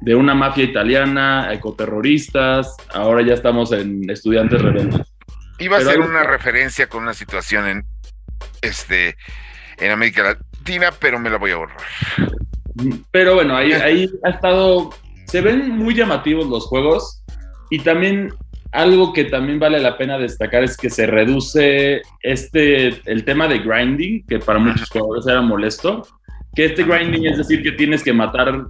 de 0.00 0.14
una 0.14 0.34
mafia 0.34 0.64
italiana 0.64 1.48
a 1.48 1.54
ecoterroristas, 1.54 2.74
ahora 2.94 3.22
ya 3.22 3.34
estamos 3.34 3.70
en 3.72 4.08
estudiantes 4.08 4.62
rebeldes. 4.62 5.00
Iba 5.58 5.76
a 5.76 5.80
Pero 5.80 5.90
ser 5.90 6.00
hay- 6.00 6.08
una 6.08 6.22
referencia 6.24 6.88
con 6.88 7.02
una 7.02 7.12
situación 7.12 7.68
en 7.68 7.84
este 8.62 9.16
en 9.78 9.90
América 9.90 10.22
Latina, 10.22 10.90
pero 10.98 11.18
me 11.18 11.28
la 11.30 11.36
voy 11.38 11.50
a 11.50 11.56
borrar. 11.56 11.76
Pero 13.10 13.34
bueno, 13.34 13.56
ahí, 13.56 13.72
ahí 13.72 14.08
ha 14.24 14.30
estado. 14.30 14.90
Se 15.26 15.40
ven 15.40 15.76
muy 15.76 15.94
llamativos 15.94 16.46
los 16.46 16.66
juegos. 16.66 17.22
Y 17.70 17.78
también 17.80 18.32
algo 18.72 19.12
que 19.12 19.24
también 19.24 19.58
vale 19.58 19.80
la 19.80 19.98
pena 19.98 20.18
destacar 20.18 20.62
es 20.62 20.76
que 20.76 20.90
se 20.90 21.06
reduce 21.06 22.02
este 22.22 22.88
el 23.10 23.24
tema 23.24 23.48
de 23.48 23.58
grinding, 23.58 24.24
que 24.26 24.38
para 24.38 24.58
muchos 24.58 24.88
jugadores 24.90 25.26
era 25.26 25.40
molesto. 25.40 26.06
Que 26.54 26.66
este 26.66 26.84
grinding 26.84 27.26
es 27.26 27.38
decir 27.38 27.62
que 27.62 27.72
tienes 27.72 28.02
que 28.02 28.12
matar, 28.12 28.66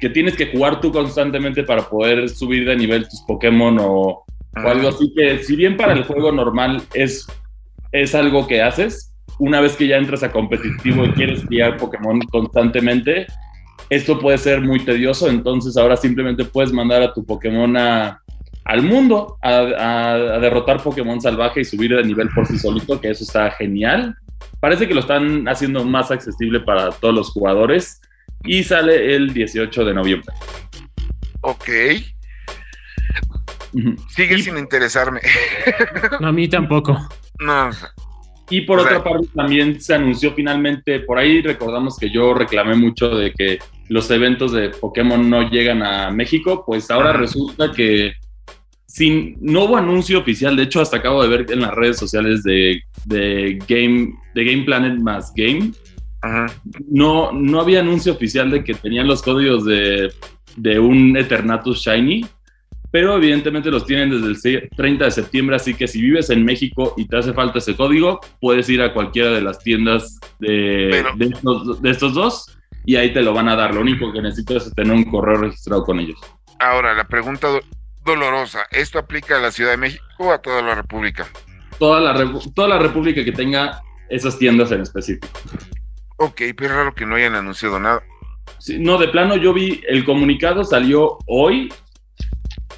que 0.00 0.08
tienes 0.08 0.36
que 0.36 0.46
jugar 0.46 0.80
tú 0.80 0.92
constantemente 0.92 1.64
para 1.64 1.88
poder 1.88 2.28
subir 2.28 2.66
de 2.66 2.76
nivel 2.76 3.08
tus 3.08 3.20
Pokémon 3.22 3.76
o, 3.80 4.24
o 4.56 4.68
algo 4.68 4.88
así 4.88 5.12
que 5.16 5.42
si 5.42 5.56
bien 5.56 5.76
para 5.76 5.94
el 5.94 6.04
juego 6.04 6.30
normal 6.30 6.82
es, 6.94 7.26
es 7.90 8.14
algo 8.14 8.46
que 8.46 8.62
haces, 8.62 9.11
una 9.38 9.60
vez 9.60 9.76
que 9.76 9.86
ya 9.86 9.96
entras 9.96 10.22
a 10.22 10.30
competitivo 10.32 11.04
y 11.04 11.12
quieres 11.12 11.44
criar 11.46 11.76
Pokémon 11.76 12.20
constantemente, 12.30 13.26
esto 13.90 14.18
puede 14.18 14.38
ser 14.38 14.60
muy 14.60 14.80
tedioso, 14.84 15.28
entonces 15.28 15.76
ahora 15.76 15.96
simplemente 15.96 16.44
puedes 16.44 16.72
mandar 16.72 17.02
a 17.02 17.12
tu 17.12 17.24
Pokémon 17.24 17.76
a- 17.76 18.20
al 18.64 18.82
mundo 18.82 19.36
a, 19.42 19.50
a- 19.50 20.12
a 20.36 20.38
derrotar 20.38 20.82
Pokémon 20.82 21.20
salvaje 21.20 21.60
y 21.60 21.64
subir 21.64 21.94
de 21.96 22.04
nivel 22.04 22.28
por 22.30 22.46
sí 22.46 22.58
solito, 22.58 23.00
que 23.00 23.10
eso 23.10 23.24
está 23.24 23.50
genial. 23.50 24.16
Parece 24.60 24.86
que 24.86 24.94
lo 24.94 25.00
están 25.00 25.48
haciendo 25.48 25.84
más 25.84 26.10
accesible 26.10 26.60
para 26.60 26.90
todos 26.90 27.14
los 27.14 27.30
jugadores 27.30 28.00
y 28.44 28.62
sale 28.62 29.14
el 29.16 29.32
18 29.34 29.84
de 29.84 29.94
noviembre. 29.94 30.32
Ok, 31.40 31.68
sigue 34.14 34.38
Y- 34.38 34.42
sin 34.42 34.58
interesarme. 34.58 35.20
No, 36.20 36.28
a 36.28 36.32
mí 36.32 36.48
tampoco. 36.48 36.96
no, 37.40 37.70
Y 38.52 38.60
por 38.60 38.80
otra 38.80 39.02
parte 39.02 39.26
también 39.34 39.80
se 39.80 39.94
anunció 39.94 40.34
finalmente, 40.34 41.00
por 41.00 41.18
ahí 41.18 41.40
recordamos 41.40 41.96
que 41.96 42.10
yo 42.10 42.34
reclamé 42.34 42.74
mucho 42.74 43.08
de 43.16 43.32
que 43.32 43.58
los 43.88 44.10
eventos 44.10 44.52
de 44.52 44.68
Pokémon 44.68 45.30
no 45.30 45.48
llegan 45.48 45.82
a 45.82 46.10
México, 46.10 46.62
pues 46.66 46.90
ahora 46.90 47.10
Ajá. 47.10 47.18
resulta 47.20 47.72
que 47.72 48.12
sin, 48.84 49.38
no 49.40 49.64
hubo 49.64 49.78
anuncio 49.78 50.18
oficial, 50.18 50.54
de 50.54 50.64
hecho 50.64 50.82
hasta 50.82 50.98
acabo 50.98 51.22
de 51.22 51.30
ver 51.30 51.46
en 51.50 51.62
las 51.62 51.72
redes 51.72 51.96
sociales 51.96 52.42
de, 52.42 52.82
de 53.06 53.58
Game, 53.66 54.12
de 54.34 54.44
Game 54.44 54.64
Planet 54.64 54.98
más 55.00 55.32
Game, 55.34 55.72
ajá. 56.20 56.54
no, 56.90 57.32
no 57.32 57.58
había 57.58 57.80
anuncio 57.80 58.12
oficial 58.12 58.50
de 58.50 58.64
que 58.64 58.74
tenían 58.74 59.08
los 59.08 59.22
códigos 59.22 59.64
de, 59.64 60.12
de 60.56 60.78
un 60.78 61.16
Eternatus 61.16 61.78
Shiny, 61.78 62.26
pero 62.92 63.16
evidentemente 63.16 63.70
los 63.70 63.84
tienen 63.86 64.10
desde 64.10 64.26
el 64.26 64.36
se- 64.36 64.68
30 64.76 65.06
de 65.06 65.10
septiembre, 65.10 65.56
así 65.56 65.74
que 65.74 65.88
si 65.88 66.00
vives 66.00 66.30
en 66.30 66.44
México 66.44 66.94
y 66.96 67.06
te 67.08 67.16
hace 67.16 67.32
falta 67.32 67.58
ese 67.58 67.74
código, 67.74 68.20
puedes 68.40 68.68
ir 68.68 68.80
a 68.82 68.92
cualquiera 68.92 69.30
de 69.30 69.40
las 69.40 69.58
tiendas 69.58 70.20
de, 70.38 70.88
Pero- 70.90 71.12
de 71.16 71.24
estos, 71.26 71.82
de 71.82 71.90
estos 71.90 72.14
dos 72.14 72.58
y 72.84 72.96
ahí 72.96 73.12
te 73.12 73.22
lo 73.22 73.32
van 73.32 73.48
a 73.48 73.56
dar. 73.56 73.74
Lo 73.74 73.80
único 73.80 74.12
que 74.12 74.20
necesitas 74.22 74.66
es 74.68 74.74
tener 74.74 74.92
un 74.94 75.04
correo 75.10 75.38
registrado 75.38 75.82
con 75.84 75.98
ellos. 75.98 76.18
Ahora, 76.60 76.94
la 76.94 77.08
pregunta 77.08 77.48
do- 77.48 77.60
dolorosa, 78.04 78.66
¿esto 78.70 78.98
aplica 78.98 79.36
a 79.38 79.40
la 79.40 79.50
Ciudad 79.50 79.70
de 79.72 79.76
México 79.78 80.04
o 80.18 80.30
a 80.32 80.38
toda 80.38 80.60
la 80.62 80.74
República? 80.74 81.26
Toda 81.78 82.00
la, 82.00 82.32
toda 82.54 82.68
la 82.68 82.78
república 82.78 83.24
que 83.24 83.32
tenga 83.32 83.80
esas 84.10 84.38
tiendas 84.38 84.70
en 84.70 84.82
específico. 84.82 85.26
Ok, 86.18 86.40
pero 86.56 86.70
es 86.70 86.76
raro 86.76 86.94
que 86.94 87.06
no 87.06 87.16
hayan 87.16 87.34
anunciado 87.34 87.80
nada. 87.80 88.02
Sí, 88.58 88.78
no, 88.78 88.98
de 88.98 89.08
plano 89.08 89.36
yo 89.36 89.52
vi 89.54 89.80
el 89.88 90.04
comunicado 90.04 90.62
salió 90.64 91.18
hoy, 91.26 91.72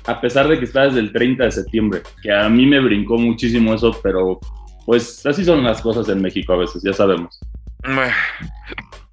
a 0.07 0.21
pesar 0.21 0.49
de 0.49 0.59
que 0.59 0.65
está 0.65 0.85
desde 0.85 1.01
el 1.01 1.13
30 1.13 1.45
de 1.45 1.51
septiembre, 1.51 2.03
que 2.23 2.33
a 2.33 2.49
mí 2.49 2.67
me 2.67 2.81
brincó 2.81 3.17
muchísimo 3.17 3.75
eso, 3.75 3.99
pero 4.03 4.39
pues 4.85 5.25
así 5.25 5.45
son 5.45 5.63
las 5.65 5.81
cosas 5.81 6.09
en 6.09 6.21
México 6.21 6.53
a 6.53 6.59
veces, 6.59 6.83
ya 6.83 6.93
sabemos. 6.93 7.41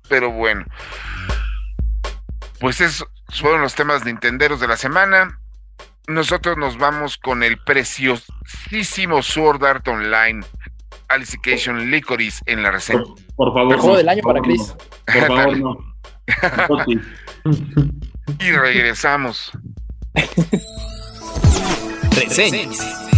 Pero 0.09 0.31
bueno. 0.31 0.65
Pues 2.59 2.81
esos 2.81 3.07
fueron 3.29 3.61
los 3.61 3.73
temas 3.73 4.05
nintenderos 4.05 4.59
de 4.59 4.67
la 4.67 4.77
semana. 4.77 5.39
Nosotros 6.07 6.57
nos 6.57 6.77
vamos 6.77 7.17
con 7.17 7.43
el 7.43 7.57
preciosísimo 7.57 9.21
Sword 9.21 9.63
Art 9.63 9.87
Online 9.87 10.41
Alicization 11.07 11.89
Licorice 11.89 12.41
en 12.45 12.63
la 12.63 12.71
reseña. 12.71 13.03
Por, 13.35 13.53
por 13.53 13.53
favor. 13.53 13.73
El 13.73 13.79
juego 13.79 13.93
no, 13.93 13.97
del 13.97 14.09
año 14.09 14.21
para 14.23 14.41
Chris. 14.41 14.75
no. 15.07 15.13
Por 15.13 15.27
favor, 15.27 15.57
no. 15.57 15.77
Y 18.39 18.51
regresamos. 18.51 19.51
Reseñas. 22.11 23.10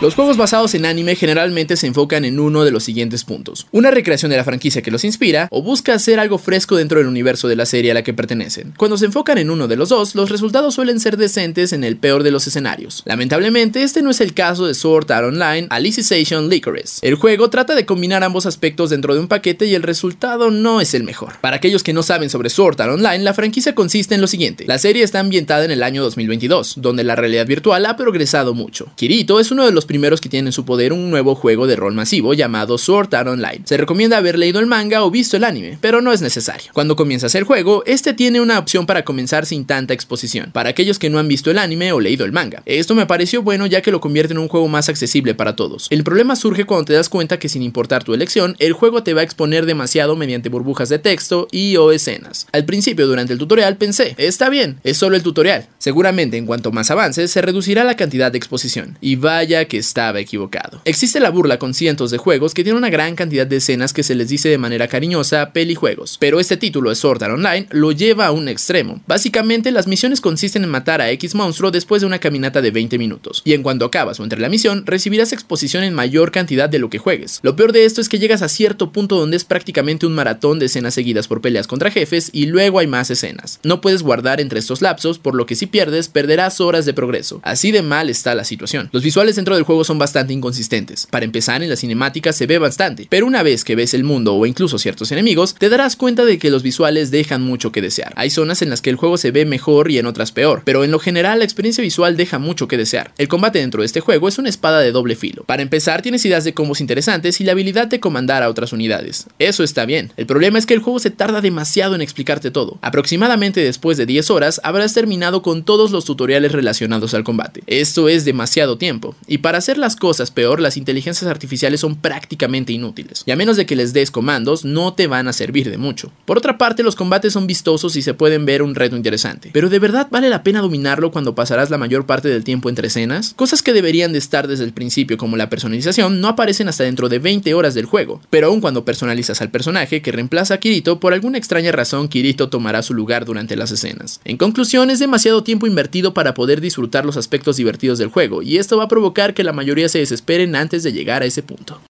Los 0.00 0.14
juegos 0.14 0.36
basados 0.36 0.76
en 0.76 0.86
anime 0.86 1.16
generalmente 1.16 1.76
se 1.76 1.88
enfocan 1.88 2.24
en 2.24 2.38
uno 2.38 2.62
de 2.62 2.70
los 2.70 2.84
siguientes 2.84 3.24
puntos. 3.24 3.66
Una 3.72 3.90
recreación 3.90 4.30
de 4.30 4.36
la 4.36 4.44
franquicia 4.44 4.80
que 4.80 4.92
los 4.92 5.02
inspira 5.02 5.48
o 5.50 5.60
busca 5.60 5.92
hacer 5.92 6.20
algo 6.20 6.38
fresco 6.38 6.76
dentro 6.76 6.98
del 6.98 7.08
universo 7.08 7.48
de 7.48 7.56
la 7.56 7.66
serie 7.66 7.90
a 7.90 7.94
la 7.94 8.04
que 8.04 8.14
pertenecen. 8.14 8.74
Cuando 8.76 8.96
se 8.96 9.06
enfocan 9.06 9.38
en 9.38 9.50
uno 9.50 9.66
de 9.66 9.74
los 9.74 9.88
dos, 9.88 10.14
los 10.14 10.30
resultados 10.30 10.76
suelen 10.76 11.00
ser 11.00 11.16
decentes 11.16 11.72
en 11.72 11.82
el 11.82 11.96
peor 11.96 12.22
de 12.22 12.30
los 12.30 12.46
escenarios. 12.46 13.02
Lamentablemente, 13.06 13.82
este 13.82 14.00
no 14.02 14.10
es 14.10 14.20
el 14.20 14.34
caso 14.34 14.68
de 14.68 14.74
Sword 14.74 15.10
Art 15.10 15.26
Online 15.26 15.66
Alicization 15.68 16.48
Licorice. 16.48 17.00
El 17.02 17.16
juego 17.16 17.50
trata 17.50 17.74
de 17.74 17.84
combinar 17.84 18.22
ambos 18.22 18.46
aspectos 18.46 18.90
dentro 18.90 19.14
de 19.14 19.20
un 19.20 19.26
paquete 19.26 19.66
y 19.66 19.74
el 19.74 19.82
resultado 19.82 20.52
no 20.52 20.80
es 20.80 20.94
el 20.94 21.02
mejor. 21.02 21.40
Para 21.40 21.56
aquellos 21.56 21.82
que 21.82 21.92
no 21.92 22.04
saben 22.04 22.30
sobre 22.30 22.50
Sword 22.50 22.80
Art 22.80 22.92
Online, 22.92 23.24
la 23.24 23.34
franquicia 23.34 23.74
consiste 23.74 24.14
en 24.14 24.20
lo 24.20 24.28
siguiente. 24.28 24.64
La 24.68 24.78
serie 24.78 25.02
está 25.02 25.18
ambientada 25.18 25.64
en 25.64 25.72
el 25.72 25.82
año 25.82 26.04
2022, 26.04 26.74
donde 26.76 27.02
la 27.02 27.16
realidad 27.16 27.48
virtual 27.48 27.84
ha 27.84 27.96
progresado 27.96 28.54
mucho. 28.54 28.92
Kirito 28.94 29.40
es 29.40 29.50
uno 29.50 29.66
de 29.66 29.72
los 29.72 29.87
primeros 29.88 30.20
que 30.20 30.28
tienen 30.28 30.46
en 30.46 30.52
su 30.52 30.64
poder 30.64 30.92
un 30.92 31.10
nuevo 31.10 31.34
juego 31.34 31.66
de 31.66 31.74
rol 31.74 31.94
masivo 31.94 32.34
llamado 32.34 32.78
Sword 32.78 33.12
Art 33.16 33.26
Online. 33.26 33.62
Se 33.64 33.76
recomienda 33.76 34.18
haber 34.18 34.38
leído 34.38 34.60
el 34.60 34.66
manga 34.66 35.02
o 35.02 35.10
visto 35.10 35.36
el 35.36 35.42
anime, 35.42 35.78
pero 35.80 36.00
no 36.00 36.12
es 36.12 36.22
necesario. 36.22 36.70
Cuando 36.72 36.94
comienzas 36.94 37.34
el 37.34 37.42
juego, 37.42 37.82
este 37.86 38.14
tiene 38.14 38.40
una 38.40 38.60
opción 38.60 38.86
para 38.86 39.04
comenzar 39.04 39.46
sin 39.46 39.64
tanta 39.64 39.94
exposición, 39.94 40.52
para 40.52 40.70
aquellos 40.70 41.00
que 41.00 41.10
no 41.10 41.18
han 41.18 41.26
visto 41.26 41.50
el 41.50 41.58
anime 41.58 41.90
o 41.92 41.98
leído 41.98 42.24
el 42.24 42.32
manga. 42.32 42.62
Esto 42.66 42.94
me 42.94 43.06
pareció 43.06 43.42
bueno 43.42 43.66
ya 43.66 43.80
que 43.80 43.90
lo 43.90 44.00
convierte 44.00 44.34
en 44.34 44.38
un 44.38 44.48
juego 44.48 44.68
más 44.68 44.88
accesible 44.88 45.34
para 45.34 45.56
todos. 45.56 45.88
El 45.90 46.04
problema 46.04 46.36
surge 46.36 46.64
cuando 46.64 46.84
te 46.84 46.92
das 46.92 47.08
cuenta 47.08 47.38
que 47.40 47.48
sin 47.48 47.62
importar 47.62 48.04
tu 48.04 48.14
elección, 48.14 48.54
el 48.60 48.74
juego 48.74 49.02
te 49.02 49.14
va 49.14 49.22
a 49.22 49.24
exponer 49.24 49.66
demasiado 49.66 50.14
mediante 50.14 50.50
burbujas 50.50 50.88
de 50.88 50.98
texto 50.98 51.48
y 51.50 51.76
o 51.76 51.90
escenas. 51.90 52.46
Al 52.52 52.64
principio 52.64 53.06
durante 53.06 53.32
el 53.32 53.38
tutorial 53.38 53.76
pensé, 53.76 54.14
está 54.18 54.50
bien, 54.50 54.78
es 54.84 54.98
solo 54.98 55.16
el 55.16 55.22
tutorial. 55.22 55.66
Seguramente 55.78 56.36
en 56.36 56.46
cuanto 56.46 56.72
más 56.72 56.90
avances 56.90 57.30
se 57.30 57.40
reducirá 57.40 57.84
la 57.84 57.96
cantidad 57.96 58.30
de 58.30 58.38
exposición. 58.38 58.98
Y 59.00 59.16
vaya 59.16 59.64
que 59.64 59.77
estaba 59.78 60.20
equivocado. 60.20 60.80
Existe 60.84 61.20
la 61.20 61.30
burla 61.30 61.58
con 61.58 61.74
cientos 61.74 62.10
de 62.10 62.18
juegos 62.18 62.54
que 62.54 62.64
tienen 62.64 62.78
una 62.78 62.90
gran 62.90 63.16
cantidad 63.16 63.46
de 63.46 63.56
escenas 63.56 63.92
que 63.92 64.02
se 64.02 64.14
les 64.14 64.28
dice 64.28 64.48
de 64.48 64.58
manera 64.58 64.88
cariñosa 64.88 65.52
pelijuegos, 65.52 66.16
pero 66.18 66.40
este 66.40 66.56
título 66.56 66.90
de 66.90 66.96
Sword 66.96 67.22
Art 67.22 67.34
Online 67.34 67.66
lo 67.70 67.92
lleva 67.92 68.26
a 68.26 68.32
un 68.32 68.48
extremo. 68.48 69.00
Básicamente 69.06 69.70
las 69.70 69.86
misiones 69.86 70.20
consisten 70.20 70.64
en 70.64 70.70
matar 70.70 71.00
a 71.00 71.10
X 71.10 71.34
monstruo 71.34 71.70
después 71.70 72.02
de 72.02 72.06
una 72.06 72.18
caminata 72.18 72.60
de 72.60 72.70
20 72.70 72.98
minutos, 72.98 73.42
y 73.44 73.54
en 73.54 73.62
cuanto 73.62 73.84
acabas 73.84 74.20
o 74.20 74.24
entre 74.24 74.40
la 74.40 74.48
misión 74.48 74.84
recibirás 74.86 75.32
exposición 75.32 75.84
en 75.84 75.94
mayor 75.94 76.30
cantidad 76.30 76.68
de 76.68 76.78
lo 76.78 76.90
que 76.90 76.98
juegues. 76.98 77.40
Lo 77.42 77.56
peor 77.56 77.72
de 77.72 77.84
esto 77.84 78.00
es 78.00 78.08
que 78.08 78.18
llegas 78.18 78.42
a 78.42 78.48
cierto 78.48 78.92
punto 78.92 79.16
donde 79.16 79.36
es 79.36 79.44
prácticamente 79.44 80.06
un 80.06 80.14
maratón 80.14 80.58
de 80.58 80.66
escenas 80.66 80.94
seguidas 80.94 81.28
por 81.28 81.40
peleas 81.40 81.66
contra 81.66 81.90
jefes 81.90 82.30
y 82.32 82.46
luego 82.46 82.78
hay 82.78 82.86
más 82.86 83.10
escenas. 83.10 83.60
No 83.62 83.80
puedes 83.80 84.02
guardar 84.02 84.40
entre 84.40 84.58
estos 84.58 84.82
lapsos, 84.82 85.18
por 85.18 85.34
lo 85.34 85.46
que 85.46 85.54
si 85.54 85.66
pierdes 85.66 86.08
perderás 86.08 86.60
horas 86.60 86.86
de 86.86 86.94
progreso. 86.94 87.40
Así 87.42 87.72
de 87.72 87.82
mal 87.82 88.10
está 88.10 88.34
la 88.34 88.44
situación. 88.44 88.88
Los 88.92 89.02
visuales 89.02 89.36
dentro 89.36 89.54
del 89.54 89.64
juego 89.68 89.84
son 89.84 89.98
bastante 89.98 90.32
inconsistentes. 90.32 91.06
Para 91.10 91.26
empezar, 91.26 91.62
en 91.62 91.68
las 91.68 91.80
cinemáticas 91.80 92.34
se 92.34 92.46
ve 92.46 92.58
bastante, 92.58 93.06
pero 93.10 93.26
una 93.26 93.42
vez 93.42 93.64
que 93.64 93.76
ves 93.76 93.92
el 93.92 94.02
mundo 94.02 94.34
o 94.34 94.46
incluso 94.46 94.78
ciertos 94.78 95.12
enemigos, 95.12 95.54
te 95.54 95.68
darás 95.68 95.94
cuenta 95.94 96.24
de 96.24 96.38
que 96.38 96.48
los 96.48 96.62
visuales 96.62 97.10
dejan 97.10 97.42
mucho 97.42 97.70
que 97.70 97.82
desear. 97.82 98.14
Hay 98.16 98.30
zonas 98.30 98.62
en 98.62 98.70
las 98.70 98.80
que 98.80 98.88
el 98.88 98.96
juego 98.96 99.18
se 99.18 99.30
ve 99.30 99.44
mejor 99.44 99.90
y 99.90 99.98
en 99.98 100.06
otras 100.06 100.32
peor, 100.32 100.62
pero 100.64 100.84
en 100.84 100.90
lo 100.90 100.98
general 100.98 101.40
la 101.40 101.44
experiencia 101.44 101.82
visual 101.82 102.16
deja 102.16 102.38
mucho 102.38 102.66
que 102.66 102.78
desear. 102.78 103.12
El 103.18 103.28
combate 103.28 103.58
dentro 103.58 103.82
de 103.82 103.86
este 103.86 104.00
juego 104.00 104.26
es 104.26 104.38
una 104.38 104.48
espada 104.48 104.80
de 104.80 104.90
doble 104.90 105.16
filo. 105.16 105.44
Para 105.44 105.60
empezar, 105.60 106.00
tienes 106.00 106.24
ideas 106.24 106.44
de 106.44 106.54
combos 106.54 106.80
interesantes 106.80 107.38
y 107.42 107.44
la 107.44 107.52
habilidad 107.52 107.88
de 107.88 108.00
comandar 108.00 108.42
a 108.42 108.48
otras 108.48 108.72
unidades. 108.72 109.26
Eso 109.38 109.64
está 109.64 109.84
bien. 109.84 110.12
El 110.16 110.24
problema 110.24 110.58
es 110.58 110.64
que 110.64 110.72
el 110.72 110.80
juego 110.80 110.98
se 110.98 111.10
tarda 111.10 111.42
demasiado 111.42 111.94
en 111.94 112.00
explicarte 112.00 112.50
todo. 112.50 112.78
Aproximadamente 112.80 113.60
después 113.60 113.98
de 113.98 114.06
10 114.06 114.30
horas 114.30 114.62
habrás 114.64 114.94
terminado 114.94 115.42
con 115.42 115.62
todos 115.62 115.90
los 115.90 116.06
tutoriales 116.06 116.52
relacionados 116.52 117.12
al 117.12 117.24
combate. 117.24 117.62
Esto 117.66 118.08
es 118.08 118.24
demasiado 118.24 118.78
tiempo, 118.78 119.14
y 119.26 119.38
para 119.38 119.57
hacer 119.58 119.78
las 119.78 119.96
cosas 119.96 120.30
peor, 120.30 120.60
las 120.60 120.76
inteligencias 120.76 121.30
artificiales 121.30 121.80
son 121.80 121.96
prácticamente 121.96 122.72
inútiles, 122.72 123.22
y 123.26 123.30
a 123.30 123.36
menos 123.36 123.56
de 123.56 123.66
que 123.66 123.76
les 123.76 123.92
des 123.92 124.10
comandos, 124.10 124.64
no 124.64 124.94
te 124.94 125.06
van 125.06 125.28
a 125.28 125.32
servir 125.32 125.70
de 125.70 125.78
mucho. 125.78 126.10
Por 126.24 126.38
otra 126.38 126.58
parte, 126.58 126.82
los 126.82 126.96
combates 126.96 127.32
son 127.32 127.46
vistosos 127.46 127.96
y 127.96 128.02
se 128.02 128.14
pueden 128.14 128.46
ver 128.46 128.62
un 128.62 128.74
reto 128.74 128.96
interesante, 128.96 129.50
pero 129.52 129.68
¿de 129.68 129.78
verdad 129.78 130.08
vale 130.10 130.28
la 130.28 130.42
pena 130.42 130.60
dominarlo 130.60 131.10
cuando 131.10 131.34
pasarás 131.34 131.70
la 131.70 131.78
mayor 131.78 132.06
parte 132.06 132.28
del 132.28 132.44
tiempo 132.44 132.68
entre 132.68 132.88
escenas? 132.88 133.34
Cosas 133.34 133.62
que 133.62 133.72
deberían 133.72 134.12
de 134.12 134.18
estar 134.18 134.48
desde 134.48 134.64
el 134.64 134.72
principio, 134.72 135.18
como 135.18 135.36
la 135.36 135.50
personalización, 135.50 136.20
no 136.20 136.28
aparecen 136.28 136.68
hasta 136.68 136.84
dentro 136.84 137.08
de 137.08 137.18
20 137.18 137.54
horas 137.54 137.74
del 137.74 137.86
juego, 137.86 138.20
pero 138.30 138.48
aún 138.48 138.60
cuando 138.60 138.84
personalizas 138.84 139.40
al 139.40 139.50
personaje 139.50 140.02
que 140.02 140.12
reemplaza 140.12 140.54
a 140.54 140.58
Kirito, 140.58 141.00
por 141.00 141.12
alguna 141.12 141.38
extraña 141.38 141.72
razón 141.72 142.08
Kirito 142.08 142.48
tomará 142.48 142.82
su 142.82 142.94
lugar 142.94 143.24
durante 143.24 143.56
las 143.56 143.70
escenas. 143.70 144.20
En 144.24 144.36
conclusión, 144.36 144.90
es 144.90 144.98
demasiado 144.98 145.42
tiempo 145.42 145.66
invertido 145.66 146.14
para 146.14 146.34
poder 146.34 146.60
disfrutar 146.60 147.04
los 147.04 147.16
aspectos 147.16 147.56
divertidos 147.56 147.98
del 147.98 148.08
juego, 148.08 148.42
y 148.42 148.58
esto 148.58 148.76
va 148.76 148.84
a 148.84 148.88
provocar 148.88 149.34
que 149.34 149.44
la 149.48 149.54
mayoría 149.54 149.88
se 149.88 149.98
desesperen 149.98 150.54
antes 150.54 150.82
de 150.82 150.92
llegar 150.92 151.22
a 151.22 151.24
ese 151.24 151.42
punto. 151.42 151.80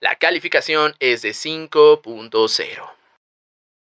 La 0.00 0.16
calificación 0.16 0.94
es 1.00 1.20
de 1.20 1.30
5.0. 1.30 2.94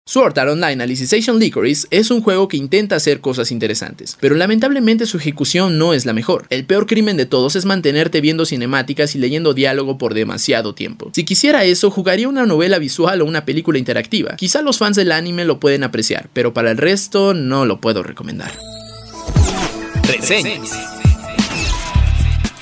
Sword 0.07 0.39
Art 0.39 0.51
Online 0.51 0.83
Alicization 0.83 1.39
Licorice 1.39 1.87
es 1.91 2.11
un 2.11 2.23
juego 2.23 2.49
que 2.49 2.57
intenta 2.57 2.97
hacer 2.97 3.21
cosas 3.21 3.53
interesantes, 3.53 4.19
pero 4.21 4.35
lamentablemente 4.35 5.07
su 5.07 5.17
ejecución 5.17 5.79
no 5.79 5.95
es 5.95 6.07
la 6.07 6.13
mejor. 6.13 6.47
El 6.51 6.67
peor 6.67 6.87
crimen 6.87 7.17
de 7.17 7.25
todos 7.25 7.55
es 7.55 7.65
mantenerte 7.67 8.21
viendo 8.21 8.45
cinemáticas 8.45 9.15
y 9.15 9.19
leyendo 9.19 9.55
diálogo 9.55 9.97
por 9.97 10.13
demasiado 10.13 10.75
tiempo. 10.75 11.11
Si 11.15 11.25
quisiera 11.25 11.65
eso, 11.65 11.91
jugaría 11.91 12.29
una 12.29 12.47
novela 12.47 12.79
visual 12.79 13.23
o 13.23 13.27
una 13.27 13.45
película 13.45 13.79
interactiva. 13.79 14.35
Quizá 14.37 14.61
los 14.61 14.79
fans 14.79 14.97
del 14.97 15.13
anime 15.13 15.45
lo 15.45 15.61
pueden 15.61 15.85
apreciar, 15.85 16.29
pero 16.33 16.53
para 16.53 16.73
el 16.73 16.79
resto 16.79 17.33
no 17.33 17.65
lo 17.65 17.81
puedo 17.81 18.03
recomendar. 18.03 18.53
Reseñas. 20.03 20.94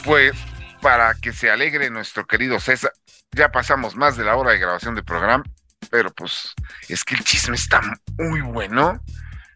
Pues 0.05 0.33
para 0.81 1.15
que 1.15 1.33
se 1.33 1.51
alegre 1.51 1.91
nuestro 1.91 2.27
querido 2.27 2.59
César, 2.59 2.93
ya 3.31 3.51
pasamos 3.51 3.97
más 3.97 4.17
de 4.17 4.25
la 4.25 4.37
hora 4.37 4.53
de 4.53 4.59
grabación 4.59 4.95
del 4.95 5.05
programa, 5.05 5.45
pero 5.91 6.13
pues 6.13 6.55
es 6.89 7.05
que 7.05 7.15
el 7.15 7.25
chisme 7.25 7.55
está 7.55 7.81
muy 8.19 8.41
bueno. 8.41 9.01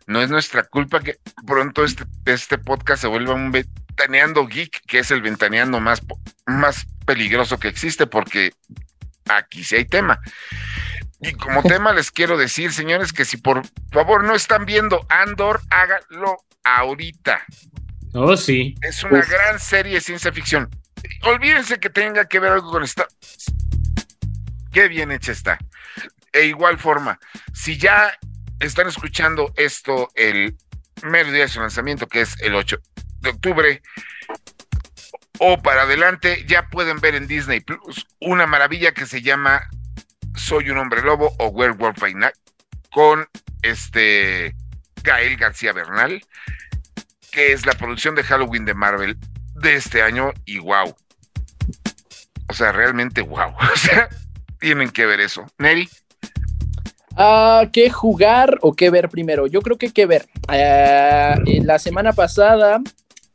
No 0.06 0.22
es 0.22 0.30
nuestra 0.30 0.62
culpa 0.62 1.00
que 1.00 1.16
pronto 1.46 1.84
este, 1.84 2.04
este 2.26 2.58
podcast 2.58 3.02
se 3.02 3.08
vuelva 3.08 3.34
un 3.34 3.50
ventaneando 3.50 4.46
geek, 4.46 4.82
que 4.86 5.00
es 5.00 5.10
el 5.10 5.20
ventaneando 5.20 5.80
más, 5.80 6.00
más 6.46 6.86
peligroso 7.04 7.58
que 7.58 7.68
existe, 7.68 8.06
porque 8.06 8.52
aquí 9.28 9.64
sí 9.64 9.76
hay 9.76 9.84
tema. 9.84 10.20
Y 11.20 11.32
como 11.32 11.62
tema 11.64 11.92
les 11.92 12.10
quiero 12.10 12.36
decir, 12.36 12.72
señores, 12.72 13.12
que 13.12 13.24
si 13.24 13.36
por 13.36 13.62
favor 13.90 14.22
no 14.22 14.34
están 14.34 14.64
viendo 14.64 15.04
Andor, 15.08 15.60
háganlo 15.70 16.36
ahorita. 16.62 17.44
Oh, 18.18 18.36
sí. 18.36 18.74
Es 18.80 19.04
una 19.04 19.20
gran 19.20 19.60
serie 19.60 19.94
de 19.94 20.00
ciencia 20.00 20.32
ficción. 20.32 20.70
Olvídense 21.22 21.78
que 21.78 21.90
tenga 21.90 22.26
que 22.26 22.40
ver 22.40 22.52
algo 22.52 22.70
con 22.70 22.82
esta. 22.82 23.06
Qué 24.72 24.88
bien 24.88 25.12
hecha 25.12 25.32
está. 25.32 25.58
E 26.32 26.46
igual 26.46 26.78
forma, 26.78 27.18
si 27.52 27.76
ya 27.76 28.12
están 28.58 28.88
escuchando 28.88 29.52
esto 29.56 30.08
el 30.14 30.56
mero 31.02 31.30
día 31.30 31.42
de 31.42 31.48
su 31.48 31.60
lanzamiento, 31.60 32.06
que 32.06 32.22
es 32.22 32.40
el 32.40 32.54
8 32.54 32.78
de 33.20 33.30
octubre, 33.30 33.82
o 35.38 35.60
para 35.60 35.82
adelante, 35.82 36.44
ya 36.46 36.68
pueden 36.68 37.00
ver 37.00 37.14
en 37.14 37.26
Disney 37.26 37.60
Plus 37.60 38.06
una 38.20 38.46
maravilla 38.46 38.92
que 38.92 39.04
se 39.04 39.20
llama 39.20 39.68
Soy 40.34 40.70
un 40.70 40.78
hombre 40.78 41.02
lobo 41.02 41.34
o 41.38 41.48
Werewolf 41.48 42.00
by 42.00 42.14
Night 42.14 42.36
con 42.90 43.28
este 43.60 44.54
Gael 45.02 45.36
García 45.36 45.72
Bernal, 45.74 46.24
que 47.36 47.52
es 47.52 47.66
la 47.66 47.74
producción 47.74 48.14
de 48.14 48.22
Halloween 48.22 48.64
de 48.64 48.72
Marvel 48.72 49.18
de 49.56 49.74
este 49.74 50.00
año 50.00 50.32
y 50.46 50.58
wow. 50.58 50.96
O 52.48 52.54
sea, 52.54 52.72
realmente 52.72 53.20
wow. 53.20 53.52
O 53.74 53.76
sea, 53.76 54.08
tienen 54.58 54.88
que 54.88 55.04
ver 55.04 55.20
eso. 55.20 55.44
Neri. 55.58 55.86
Uh, 57.10 57.70
¿Qué 57.72 57.90
jugar 57.90 58.56
o 58.62 58.72
qué 58.72 58.88
ver 58.88 59.10
primero? 59.10 59.46
Yo 59.46 59.60
creo 59.60 59.76
que 59.76 59.92
qué 59.92 60.06
ver. 60.06 60.26
Uh, 60.48 61.62
la 61.62 61.78
semana 61.78 62.14
pasada 62.14 62.80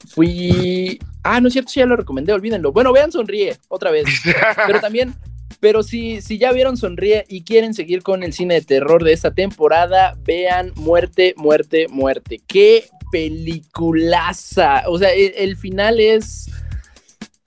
fui. 0.10 0.99
Ah, 1.24 1.39
no 1.39 1.49
es 1.49 1.54
cierto, 1.54 1.72
ya 1.76 1.86
lo 1.86 1.95
recomendé, 1.95 2.34
olvídenlo. 2.34 2.72
Bueno, 2.72 2.91
vean 2.93 3.12
Sonríe 3.12 3.60
otra 3.68 3.91
vez. 3.91 4.06
Pero 4.66 4.80
también, 4.80 5.14
pero 5.60 5.84
si, 5.84 6.22
si 6.22 6.39
ya 6.39 6.52
vieron 6.52 6.76
Sonríe 6.76 7.24
y 7.30 7.43
quieren 7.43 7.76
seguir 7.76 8.02
con 8.02 8.24
el 8.24 8.34
cine 8.34 8.56
de 8.56 8.62
terror 8.62 9.04
de 9.04 9.14
esta 9.14 9.32
temporada, 9.32 10.16
vean 10.24 10.72
Muerte, 10.76 11.36
Muerte, 11.38 11.86
Muerte. 11.88 12.41
Qué 12.47 12.89
peliculaza. 13.12 14.84
O 14.88 14.97
sea, 14.97 15.09
el, 15.14 15.34
el 15.38 15.57
final 15.57 15.99
es 15.99 16.49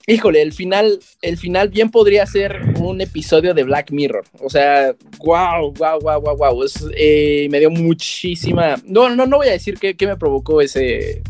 híjole, 0.07 0.41
el 0.41 0.53
final, 0.53 0.99
el 1.21 1.37
final 1.37 1.69
bien 1.69 1.89
podría 1.89 2.25
ser 2.25 2.61
un 2.79 3.01
episodio 3.01 3.53
de 3.53 3.63
Black 3.63 3.91
Mirror. 3.91 4.25
O 4.39 4.49
sea, 4.49 4.95
wow, 5.19 5.73
wow, 5.73 5.99
wow, 5.99 6.21
wow, 6.21 6.37
wow. 6.37 6.63
Es, 6.63 6.85
eh, 6.95 7.47
me 7.49 7.59
dio 7.59 7.69
muchísima. 7.69 8.75
No, 8.85 9.09
no, 9.09 9.25
no 9.25 9.37
voy 9.37 9.47
a 9.47 9.53
decir 9.53 9.77
qué, 9.79 9.95
qué 9.95 10.07
me 10.07 10.17
provocó 10.17 10.61
ese, 10.61 11.23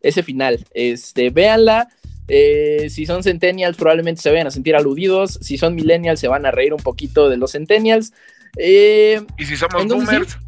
ese 0.00 0.22
final. 0.22 0.64
Este, 0.72 1.30
véanla. 1.30 1.88
Eh, 2.30 2.88
si 2.90 3.06
son 3.06 3.22
centennials, 3.22 3.76
probablemente 3.76 4.20
se 4.20 4.30
vayan 4.30 4.46
a 4.46 4.50
sentir 4.50 4.76
aludidos. 4.76 5.38
Si 5.40 5.58
son 5.58 5.74
millennials, 5.74 6.20
se 6.20 6.28
van 6.28 6.46
a 6.46 6.50
reír 6.50 6.72
un 6.74 6.80
poquito 6.80 7.28
de 7.28 7.36
los 7.36 7.52
centennials. 7.52 8.12
Eh, 8.56 9.20
y 9.38 9.44
si 9.44 9.56
somos 9.56 9.86
boomers. 9.86 10.38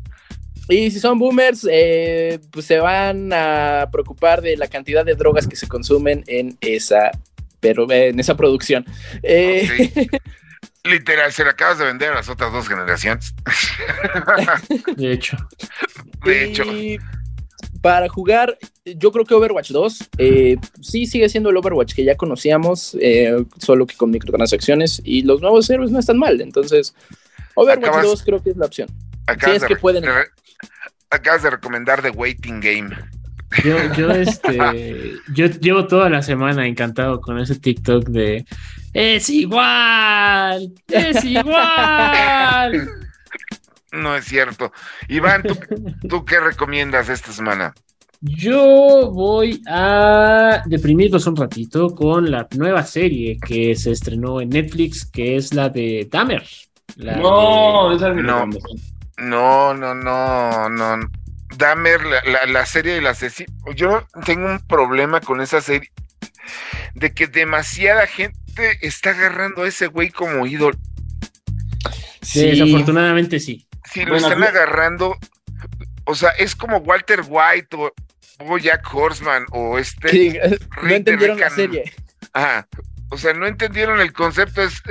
Y 0.70 0.90
si 0.90 1.00
son 1.00 1.18
boomers, 1.18 1.66
eh, 1.70 2.38
pues 2.50 2.66
se 2.66 2.78
van 2.78 3.32
a 3.32 3.88
preocupar 3.92 4.40
de 4.40 4.56
la 4.56 4.68
cantidad 4.68 5.04
de 5.04 5.14
drogas 5.14 5.46
que 5.46 5.56
se 5.56 5.68
consumen 5.68 6.24
en 6.26 6.56
esa 6.60 7.10
pero 7.60 7.90
en 7.90 8.18
esa 8.18 8.36
producción. 8.36 8.84
Eh, 9.22 9.68
okay. 9.72 10.08
Literal, 10.84 11.30
se 11.30 11.44
la 11.44 11.50
acabas 11.50 11.78
de 11.78 11.84
vender 11.84 12.10
a 12.10 12.14
las 12.14 12.28
otras 12.30 12.52
dos 12.52 12.66
generaciones. 12.66 13.34
de 14.96 15.12
hecho. 15.12 15.36
De 16.24 16.44
hecho. 16.44 16.64
Y 16.64 16.98
para 17.82 18.08
jugar, 18.08 18.58
yo 18.84 19.12
creo 19.12 19.26
que 19.26 19.34
Overwatch 19.34 19.72
2 19.72 20.10
eh, 20.16 20.56
sí 20.80 21.06
sigue 21.06 21.28
siendo 21.28 21.50
el 21.50 21.56
Overwatch 21.58 21.94
que 21.94 22.04
ya 22.04 22.16
conocíamos, 22.16 22.96
eh, 22.98 23.44
solo 23.58 23.86
que 23.86 23.96
con 23.96 24.10
microtransacciones 24.10 25.02
y 25.04 25.22
los 25.22 25.42
nuevos 25.42 25.68
héroes 25.68 25.90
no 25.90 25.98
están 25.98 26.18
mal. 26.18 26.40
Entonces, 26.40 26.94
Overwatch 27.54 27.88
acabas, 27.88 28.06
2 28.06 28.22
creo 28.22 28.42
que 28.42 28.50
es 28.50 28.56
la 28.56 28.66
opción. 28.66 28.88
Si 29.44 29.50
es 29.50 29.64
que 29.64 29.76
pueden. 29.76 30.02
De, 30.02 30.10
acabas 31.10 31.42
de 31.42 31.50
recomendar 31.50 32.02
The 32.02 32.10
Waiting 32.10 32.60
Game. 32.60 32.96
Yo, 33.64 33.76
yo, 33.94 34.10
este, 34.12 35.14
yo 35.34 35.46
llevo 35.46 35.86
toda 35.86 36.08
la 36.08 36.22
semana 36.22 36.66
encantado 36.66 37.20
con 37.20 37.38
ese 37.38 37.58
TikTok 37.58 38.04
de 38.08 38.46
es 38.92 39.30
igual, 39.30 40.72
es 40.88 41.24
igual. 41.24 42.88
No 43.92 44.14
es 44.16 44.24
cierto. 44.24 44.72
Iván, 45.08 45.42
¿tú, 45.42 45.58
¿tú 46.08 46.24
qué 46.24 46.40
recomiendas 46.40 47.08
esta 47.08 47.32
semana? 47.32 47.74
Yo 48.20 49.10
voy 49.12 49.62
a 49.66 50.62
deprimirlos 50.66 51.26
un 51.26 51.36
ratito 51.36 51.94
con 51.94 52.30
la 52.30 52.46
nueva 52.56 52.82
serie 52.82 53.38
que 53.38 53.74
se 53.74 53.92
estrenó 53.92 54.40
en 54.40 54.50
Netflix, 54.50 55.06
que 55.06 55.36
es 55.36 55.54
la 55.54 55.70
de 55.70 56.06
Dahmer. 56.10 56.44
La 56.96 57.16
no, 57.16 57.90
de... 57.90 57.96
esa 57.96 58.10
es 58.10 58.16
mi 58.16 58.22
no, 58.22 58.46
no, 59.20 59.74
no, 59.74 59.94
no, 59.94 60.68
no. 60.68 61.10
Dahmer, 61.56 62.04
la, 62.04 62.22
la, 62.24 62.46
la 62.46 62.66
serie 62.66 62.94
del 62.94 63.06
asesino. 63.06 63.52
Yo 63.74 64.06
tengo 64.24 64.46
un 64.46 64.60
problema 64.60 65.20
con 65.20 65.40
esa 65.40 65.60
serie 65.60 65.90
de 66.94 67.12
que 67.12 67.26
demasiada 67.26 68.06
gente 68.06 68.78
está 68.82 69.10
agarrando 69.10 69.62
a 69.62 69.68
ese 69.68 69.86
güey 69.86 70.10
como 70.10 70.46
ídolo. 70.46 70.78
Sí, 72.22 72.46
desafortunadamente 72.46 73.40
sí. 73.40 73.66
Sí, 73.90 74.04
lo 74.04 74.12
bueno, 74.12 74.28
están 74.28 74.42
agarrando. 74.44 75.16
O 76.04 76.14
sea, 76.14 76.30
es 76.30 76.54
como 76.54 76.78
Walter 76.78 77.22
White 77.26 77.76
o, 77.76 77.92
o 78.38 78.58
Jack 78.58 78.94
Horseman 78.94 79.46
o 79.50 79.78
este. 79.78 80.08
Sí, 80.08 80.38
no 80.82 80.90
entendieron 80.90 81.40
la 81.40 81.50
serie. 81.50 81.92
Ajá. 82.32 82.68
O 83.10 83.18
sea, 83.18 83.32
no 83.32 83.46
entendieron 83.46 84.00
el 84.00 84.12
concepto. 84.12 84.62
Es, 84.62 84.82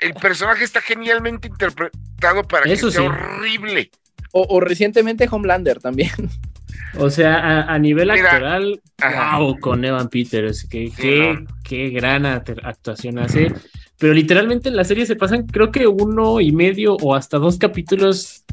el 0.00 0.14
personaje 0.14 0.64
está 0.64 0.80
genialmente 0.80 1.48
interpretado 1.48 2.42
para 2.48 2.70
Eso 2.70 2.86
que 2.88 2.92
sea 2.92 3.02
sí. 3.02 3.06
horrible. 3.06 3.90
O, 4.32 4.46
o, 4.48 4.60
recientemente 4.60 5.28
Homelander 5.30 5.78
también. 5.80 6.10
O 6.98 7.10
sea, 7.10 7.34
a, 7.34 7.74
a 7.74 7.78
nivel 7.78 8.10
Mira, 8.10 8.30
actoral, 8.30 8.80
ajá. 9.02 9.38
wow, 9.38 9.58
con 9.60 9.84
Evan 9.84 10.08
Peters, 10.08 10.66
que, 10.66 10.86
Sí, 10.88 10.94
qué, 10.96 11.44
qué 11.62 11.90
gran 11.90 12.22
act- 12.24 12.58
actuación 12.62 13.18
hace. 13.18 13.52
Pero 13.98 14.14
literalmente 14.14 14.70
en 14.70 14.76
la 14.76 14.84
serie 14.84 15.04
se 15.04 15.14
pasan, 15.16 15.46
creo 15.46 15.70
que 15.70 15.86
uno 15.86 16.40
y 16.40 16.52
medio 16.52 16.94
o 16.94 17.14
hasta 17.14 17.36
dos 17.38 17.58
capítulos 17.58 18.44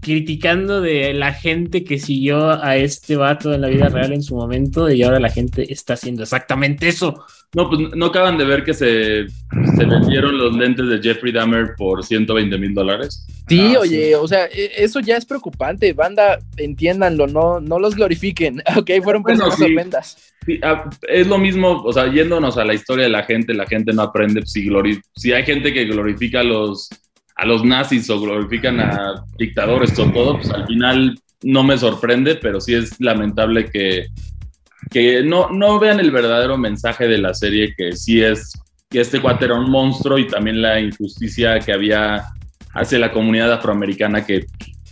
criticando 0.00 0.80
de 0.80 1.12
la 1.14 1.32
gente 1.32 1.84
que 1.84 1.98
siguió 1.98 2.50
a 2.62 2.76
este 2.76 3.16
vato 3.16 3.52
en 3.52 3.60
la 3.60 3.68
vida 3.68 3.88
real 3.88 4.12
en 4.12 4.22
su 4.22 4.34
momento 4.34 4.90
y 4.90 5.02
ahora 5.02 5.20
la 5.20 5.30
gente 5.30 5.72
está 5.72 5.94
haciendo 5.94 6.22
exactamente 6.22 6.88
eso. 6.88 7.24
No, 7.54 7.68
pues 7.68 7.80
no 7.96 8.06
acaban 8.06 8.38
de 8.38 8.44
ver 8.44 8.62
que 8.62 8.74
se, 8.74 9.26
se 9.28 9.84
vendieron 9.84 10.38
los 10.38 10.56
lentes 10.56 10.86
de 10.88 11.00
Jeffrey 11.02 11.32
Dahmer 11.32 11.74
por 11.76 12.04
120 12.04 12.56
mil 12.58 12.72
dólares. 12.74 13.26
Sí, 13.48 13.74
Ah, 13.76 13.80
oye, 13.80 14.14
o 14.14 14.28
sea, 14.28 14.46
e- 14.46 14.70
eso 14.76 15.00
ya 15.00 15.16
es 15.16 15.24
preocupante. 15.26 15.92
Banda, 15.92 16.38
entiéndanlo, 16.56 17.26
no, 17.26 17.60
no 17.60 17.78
los 17.80 17.96
glorifiquen. 17.96 18.62
Ok, 18.76 18.90
fueron 19.02 19.22
Bueno, 19.22 19.40
personas 19.46 19.56
sí. 19.58 19.64
horrendas. 19.64 20.16
Sí, 20.46 20.60
ah, 20.62 20.88
es 21.08 21.26
lo 21.26 21.38
mismo, 21.38 21.82
o 21.82 21.92
sea, 21.92 22.10
yéndonos 22.12 22.56
a 22.56 22.64
la 22.64 22.72
historia 22.72 23.04
de 23.04 23.10
la 23.10 23.24
gente, 23.24 23.52
la 23.52 23.66
gente 23.66 23.92
no 23.92 24.02
aprende. 24.02 24.42
Si, 24.46 24.64
glori- 24.68 25.02
si 25.16 25.32
hay 25.32 25.42
gente 25.44 25.72
que 25.74 25.84
glorifica 25.86 26.40
a 26.40 26.44
los, 26.44 26.88
a 27.40 27.46
los 27.46 27.64
nazis 27.64 28.10
o 28.10 28.20
glorifican 28.20 28.80
a 28.80 29.24
dictadores 29.38 29.98
o 29.98 30.10
todo, 30.10 30.36
pues 30.36 30.50
al 30.50 30.66
final 30.66 31.18
no 31.42 31.62
me 31.62 31.78
sorprende, 31.78 32.34
pero 32.34 32.60
sí 32.60 32.74
es 32.74 33.00
lamentable 33.00 33.70
que, 33.70 34.08
que 34.90 35.22
no, 35.22 35.48
no 35.48 35.78
vean 35.78 36.00
el 36.00 36.10
verdadero 36.10 36.58
mensaje 36.58 37.08
de 37.08 37.16
la 37.16 37.32
serie, 37.32 37.74
que 37.74 37.92
sí 37.92 38.22
es 38.22 38.52
que 38.90 39.00
este 39.00 39.22
cuate 39.22 39.46
era 39.46 39.54
un 39.54 39.70
monstruo 39.70 40.18
y 40.18 40.26
también 40.26 40.60
la 40.60 40.80
injusticia 40.80 41.58
que 41.60 41.72
había 41.72 42.24
hacia 42.74 42.98
la 42.98 43.10
comunidad 43.10 43.54
afroamericana 43.54 44.26
que 44.26 44.44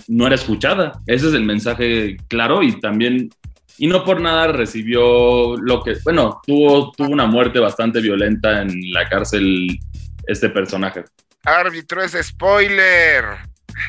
no 0.08 0.26
era 0.26 0.36
escuchada. 0.36 1.00
Ese 1.06 1.28
es 1.28 1.34
el 1.34 1.44
mensaje 1.44 2.16
claro 2.28 2.62
y 2.62 2.80
también, 2.80 3.28
y 3.76 3.88
no 3.88 4.06
por 4.06 4.22
nada 4.22 4.46
recibió 4.52 5.54
lo 5.56 5.82
que, 5.82 5.96
bueno, 6.02 6.40
tuvo, 6.46 6.92
tuvo 6.92 7.08
una 7.08 7.26
muerte 7.26 7.58
bastante 7.58 8.00
violenta 8.00 8.62
en 8.62 8.70
la 8.90 9.06
cárcel 9.06 9.78
este 10.26 10.48
personaje. 10.48 11.04
Árbitro 11.44 12.02
es 12.02 12.12
spoiler. 12.22 13.24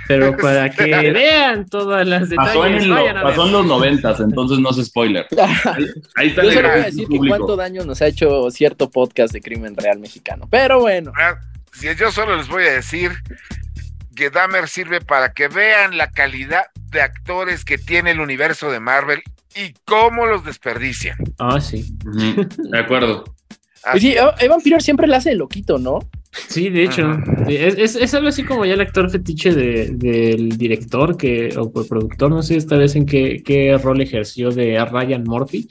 Pero 0.07 0.35
para 0.41 0.69
que 0.69 0.85
vean 1.11 1.65
todas 1.67 2.07
las 2.07 2.29
Pasó 2.35 2.65
en, 2.65 2.73
detalles, 2.73 2.83
el 2.83 2.89
no- 2.89 2.95
vayan 2.95 3.17
a 3.17 3.23
pasó 3.23 3.45
en 3.47 3.51
los 3.53 3.65
noventas, 3.65 4.19
entoces 4.19 4.59
no 4.59 4.69
es 4.69 4.85
spoiler. 4.85 5.25
Ahí, 5.65 5.85
ahí 6.15 6.27
está 6.27 6.43
Yo 6.43 6.49
el 6.49 6.55
solo 6.55 6.69
voy 6.69 6.79
a 6.79 6.83
decir 6.85 7.07
que 7.07 7.17
cuánto 7.27 7.55
daño 7.55 7.83
nos 7.85 8.01
ha 8.01 8.07
hecho 8.07 8.51
cierto 8.51 8.89
podcast 8.91 9.33
de 9.33 9.41
crimen 9.41 9.75
real 9.75 9.99
mexicano. 9.99 10.47
Pero 10.49 10.79
bueno, 10.79 11.11
Ah, 11.19 11.39
Si 11.73 11.87
yo 11.95 12.11
solo 12.11 12.37
les 12.37 12.47
voy 12.47 12.63
a 12.65 12.71
decir 12.73 13.11
que 14.15 14.29
Dahmer 14.29 14.67
sirve 14.67 15.01
para 15.01 15.31
que 15.33 15.47
vean 15.47 15.97
la 15.97 16.11
calidad 16.11 16.65
de 16.91 17.01
actores 17.01 17.63
que 17.63 17.77
tiene 17.77 18.11
el 18.11 18.19
universo 18.19 18.69
de 18.69 18.79
Marvel 18.79 19.21
y 19.55 19.73
cómo 19.85 20.25
los 20.25 20.43
desperdician. 20.43 21.17
Ah, 21.39 21.59
sí. 21.61 21.85
De 22.03 22.79
acuerdo. 22.79 23.23
pues 23.91 24.01
sí, 24.01 24.15
Evan 24.39 24.61
Peters 24.61 24.83
siempre 24.83 25.07
la 25.07 25.17
hace 25.17 25.29
de 25.29 25.35
loquito, 25.35 25.77
¿no? 25.79 25.99
Sí, 26.31 26.69
de 26.69 26.83
hecho, 26.83 27.17
sí, 27.47 27.55
es, 27.55 27.75
es, 27.77 27.95
es 27.95 28.13
algo 28.13 28.27
así 28.29 28.43
como 28.43 28.63
ya 28.63 28.73
el 28.75 28.81
actor 28.81 29.09
fetiche 29.09 29.53
de- 29.53 29.89
del 29.95 30.57
director 30.57 31.17
que, 31.17 31.49
o 31.57 31.71
el 31.81 31.87
productor, 31.87 32.29
no 32.29 32.43
sé 32.43 32.55
esta 32.55 32.77
vez 32.77 32.95
en 32.95 33.05
qué, 33.07 33.41
qué 33.43 33.75
rol 33.77 33.99
ejerció 34.01 34.51
de 34.51 34.83
Ryan 34.85 35.23
Murphy, 35.23 35.67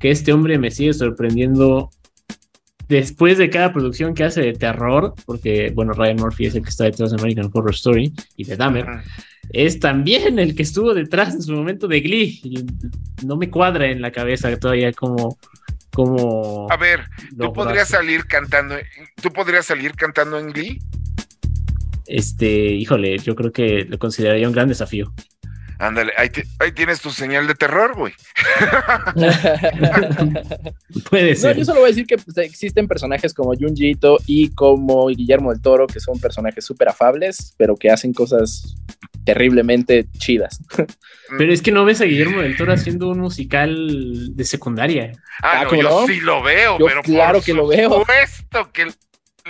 que 0.00 0.10
este 0.10 0.32
hombre 0.32 0.58
me 0.58 0.70
sigue 0.70 0.94
sorprendiendo 0.94 1.90
después 2.88 3.36
de 3.36 3.50
cada 3.50 3.70
producción 3.70 4.14
que 4.14 4.24
hace 4.24 4.40
de 4.40 4.54
terror, 4.54 5.12
porque, 5.26 5.72
bueno, 5.74 5.92
Ryan 5.92 6.16
Murphy 6.16 6.46
es 6.46 6.54
el 6.54 6.62
que 6.62 6.70
está 6.70 6.84
detrás 6.84 7.10
de 7.10 7.18
American 7.20 7.50
Horror 7.52 7.74
Story 7.74 8.10
y 8.34 8.44
de 8.44 8.56
Dahmer, 8.56 8.86
es 9.50 9.78
también 9.78 10.38
el 10.38 10.54
que 10.54 10.62
estuvo 10.62 10.94
detrás 10.94 11.34
en 11.34 11.42
su 11.42 11.52
momento 11.52 11.86
de 11.86 12.00
Glee, 12.00 12.40
y 12.42 12.64
no 13.26 13.36
me 13.36 13.50
cuadra 13.50 13.90
en 13.90 14.00
la 14.00 14.10
cabeza 14.10 14.54
todavía 14.58 14.90
como... 14.92 15.36
como 15.98 16.70
A 16.70 16.76
ver, 16.76 17.08
tú 17.36 17.52
podrías 17.52 17.88
salir 17.88 18.24
cantando, 18.26 18.76
tú 19.20 19.32
podrías 19.32 19.66
salir 19.66 19.96
cantando 19.96 20.38
en 20.38 20.52
Glee. 20.52 20.78
Este, 22.06 22.46
híjole, 22.46 23.18
yo 23.18 23.34
creo 23.34 23.50
que 23.50 23.84
lo 23.84 23.98
consideraría 23.98 24.46
un 24.46 24.54
gran 24.54 24.68
desafío. 24.68 25.12
Ándale, 25.78 26.12
ahí, 26.16 26.28
te- 26.30 26.44
ahí 26.58 26.72
tienes 26.72 27.00
tu 27.00 27.10
señal 27.10 27.46
de 27.46 27.54
terror, 27.54 27.94
güey. 27.96 28.12
Puede 31.10 31.30
No, 31.30 31.36
ser. 31.36 31.56
yo 31.56 31.64
solo 31.64 31.80
voy 31.80 31.88
a 31.88 31.92
decir 31.92 32.06
que 32.06 32.16
pues, 32.18 32.36
existen 32.38 32.88
personajes 32.88 33.34
como 33.34 33.54
Junji 33.54 33.90
Ito 33.90 34.18
y 34.26 34.50
como 34.54 35.06
Guillermo 35.08 35.52
del 35.52 35.62
Toro, 35.62 35.86
que 35.86 36.00
son 36.00 36.18
personajes 36.18 36.64
súper 36.64 36.88
afables, 36.88 37.54
pero 37.56 37.76
que 37.76 37.90
hacen 37.90 38.12
cosas 38.12 38.74
terriblemente 39.24 40.06
chidas. 40.18 40.60
Pero 41.36 41.52
es 41.52 41.60
que 41.62 41.70
no 41.72 41.84
ves 41.84 42.00
a 42.00 42.04
Guillermo 42.04 42.40
del 42.40 42.56
Toro 42.56 42.72
haciendo 42.72 43.08
un 43.10 43.20
musical 43.20 44.34
de 44.34 44.44
secundaria. 44.44 45.12
Ah, 45.42 45.60
Ah, 45.60 45.64
no, 45.64 45.70
¿cómo 45.70 45.82
yo 45.82 45.88
no? 46.00 46.06
sí 46.06 46.20
lo 46.20 46.42
veo, 46.42 46.78
Yo 46.78 46.86
pero 46.86 47.02
claro 47.02 47.38
por 47.38 47.44
que 47.44 47.54
lo 47.54 47.66
veo. 47.68 47.90
supuesto 48.00 48.70
que 48.72 48.86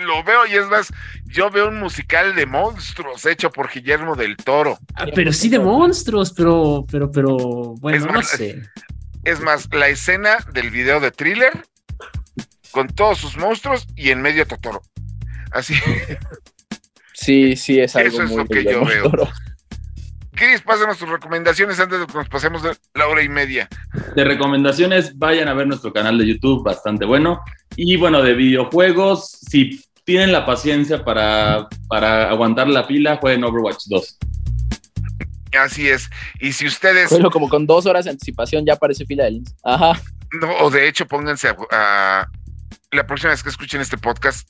lo 0.05 0.23
veo 0.25 0.47
y 0.47 0.55
es 0.55 0.67
más, 0.67 0.89
yo 1.25 1.51
veo 1.51 1.69
un 1.69 1.79
musical 1.79 2.35
de 2.35 2.47
monstruos 2.47 3.27
hecho 3.27 3.51
por 3.51 3.71
Guillermo 3.71 4.17
del 4.17 4.37
Toro. 4.37 4.79
Ah, 4.95 5.07
pero 5.15 5.33
sí 5.33 5.49
de 5.49 5.59
monstruos, 5.59 6.33
pero, 6.33 6.85
pero, 6.91 7.11
pero, 7.11 7.37
bueno, 7.81 7.99
Es 7.99 8.05
no 8.05 8.13
más, 8.13 8.29
sé. 8.29 8.63
Es 9.25 9.41
más, 9.41 9.69
la 9.73 9.89
escena 9.89 10.39
del 10.53 10.71
video 10.71 11.01
de 11.01 11.11
thriller 11.11 11.53
con 12.71 12.89
todos 12.89 13.19
sus 13.19 13.37
monstruos 13.37 13.87
y 13.97 14.11
en 14.11 14.23
medio 14.23 14.47
Totoro. 14.47 14.83
Así, 15.51 15.75
Sí, 17.21 17.57
sí, 17.57 17.81
es 17.81 17.97
algo 17.97 18.09
Eso 18.09 18.23
es 18.23 18.31
muy 18.31 18.39
lo 18.39 18.47
que 18.47 18.65
yo 18.65 18.85
veo. 18.85 19.11
Toro. 19.11 19.29
Chris, 20.39 20.63
pásanos 20.63 20.99
tus 20.99 21.09
recomendaciones 21.09 21.81
antes 21.81 21.99
de 21.99 22.07
que 22.07 22.13
nos 22.15 22.29
pasemos 22.29 22.63
de 22.63 22.77
la 22.95 23.09
hora 23.09 23.23
y 23.23 23.29
media. 23.29 23.69
De 24.15 24.25
recomendaciones, 24.25 25.19
vayan 25.19 25.49
a 25.49 25.55
ver 25.55 25.67
nuestro 25.67 25.93
canal 25.93 26.17
de 26.17 26.27
YouTube, 26.27 26.63
bastante 26.65 27.05
bueno. 27.05 27.41
Y 27.77 27.97
bueno, 27.97 28.23
de 28.23 28.35
videojuegos, 28.35 29.29
si 29.31 29.85
tienen 30.05 30.31
la 30.33 30.47
paciencia 30.47 31.05
para, 31.05 31.69
para 31.89 32.31
aguantar 32.31 32.69
la 32.69 32.87
pila, 32.87 33.17
jueguen 33.17 33.43
Overwatch 33.45 33.85
2. 33.89 34.19
Así 35.61 35.89
es. 35.89 36.09
Y 36.41 36.53
si 36.53 36.67
ustedes, 36.67 37.11
Bueno, 37.11 37.31
como 37.31 37.49
con 37.49 37.67
dos 37.67 37.87
horas 37.87 38.05
de 38.05 38.13
anticipación 38.13 38.65
ya 38.65 38.75
aparece 38.75 39.05
fila 39.07 39.25
del. 39.25 39.43
Ajá. 39.65 40.01
no, 40.41 40.53
o 40.59 40.71
de 40.71 40.87
hecho, 40.89 41.07
pónganse 41.07 41.49
a, 41.49 41.57
a- 41.73 42.29
la 42.93 43.07
próxima 43.07 43.33
vez 43.33 43.43
que 43.43 43.49
escuchen 43.51 43.81
este 43.81 43.99
podcast, 43.99 44.49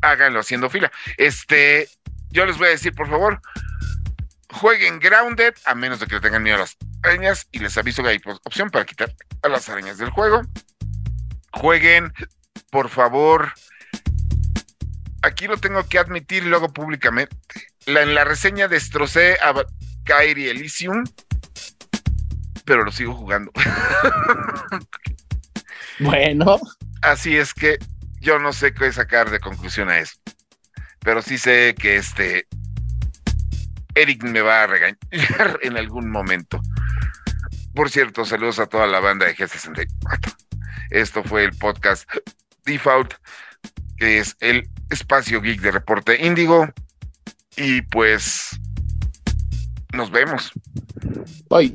háganlo 0.00 0.40
haciendo 0.40 0.70
fila. 0.70 0.92
Este, 1.18 1.88
yo 2.30 2.46
les 2.46 2.56
voy 2.56 2.68
a 2.68 2.70
decir, 2.70 2.94
por 2.94 3.08
favor, 3.10 3.40
jueguen 4.54 5.00
Grounded, 5.00 5.54
a 5.66 5.74
menos 5.74 6.00
de 6.00 6.06
que 6.06 6.14
le 6.14 6.20
tengan 6.20 6.42
miedo 6.42 6.56
a 6.56 6.60
las 6.60 6.76
arañas, 7.02 7.46
y 7.52 7.58
les 7.58 7.76
aviso 7.76 8.02
que 8.02 8.10
hay 8.10 8.20
opción 8.44 8.70
para 8.70 8.84
quitar 8.84 9.14
a 9.42 9.48
las 9.48 9.68
arañas 9.68 9.98
del 9.98 10.10
juego. 10.10 10.42
Jueguen, 11.52 12.12
por 12.70 12.88
favor. 12.88 13.52
Aquí 15.22 15.46
lo 15.46 15.56
tengo 15.56 15.86
que 15.88 15.98
admitir 15.98 16.44
y 16.44 16.48
luego 16.48 16.72
públicamente. 16.72 17.36
La, 17.86 18.02
en 18.02 18.14
la 18.14 18.24
reseña 18.24 18.68
destrocé 18.68 19.34
a 19.42 19.54
Kairi 20.04 20.48
Elysium, 20.48 21.04
pero 22.64 22.84
lo 22.84 22.92
sigo 22.92 23.14
jugando. 23.14 23.52
Bueno, 26.00 26.60
Así 27.02 27.36
es 27.36 27.54
que 27.54 27.78
yo 28.18 28.40
no 28.40 28.52
sé 28.52 28.74
qué 28.74 28.90
sacar 28.92 29.30
de 29.30 29.38
conclusión 29.38 29.90
a 29.90 29.98
eso. 29.98 30.16
Pero 31.00 31.22
sí 31.22 31.38
sé 31.38 31.74
que 31.78 31.96
este 31.96 32.48
Eric 33.94 34.24
me 34.24 34.40
va 34.40 34.62
a 34.62 34.66
regañar 34.66 34.98
en 35.62 35.76
algún 35.76 36.10
momento. 36.10 36.60
Por 37.74 37.90
cierto, 37.90 38.24
saludos 38.24 38.58
a 38.58 38.66
toda 38.66 38.86
la 38.86 39.00
banda 39.00 39.26
de 39.26 39.36
G64. 39.36 40.34
Esto 40.90 41.24
fue 41.24 41.44
el 41.44 41.56
podcast 41.56 42.08
Default, 42.64 43.14
que 43.96 44.18
es 44.18 44.36
el 44.40 44.68
espacio 44.90 45.40
geek 45.40 45.60
de 45.60 45.72
Reporte 45.72 46.24
Índigo. 46.24 46.68
Y 47.56 47.82
pues 47.82 48.60
nos 49.92 50.10
vemos. 50.10 50.52
voy. 51.48 51.74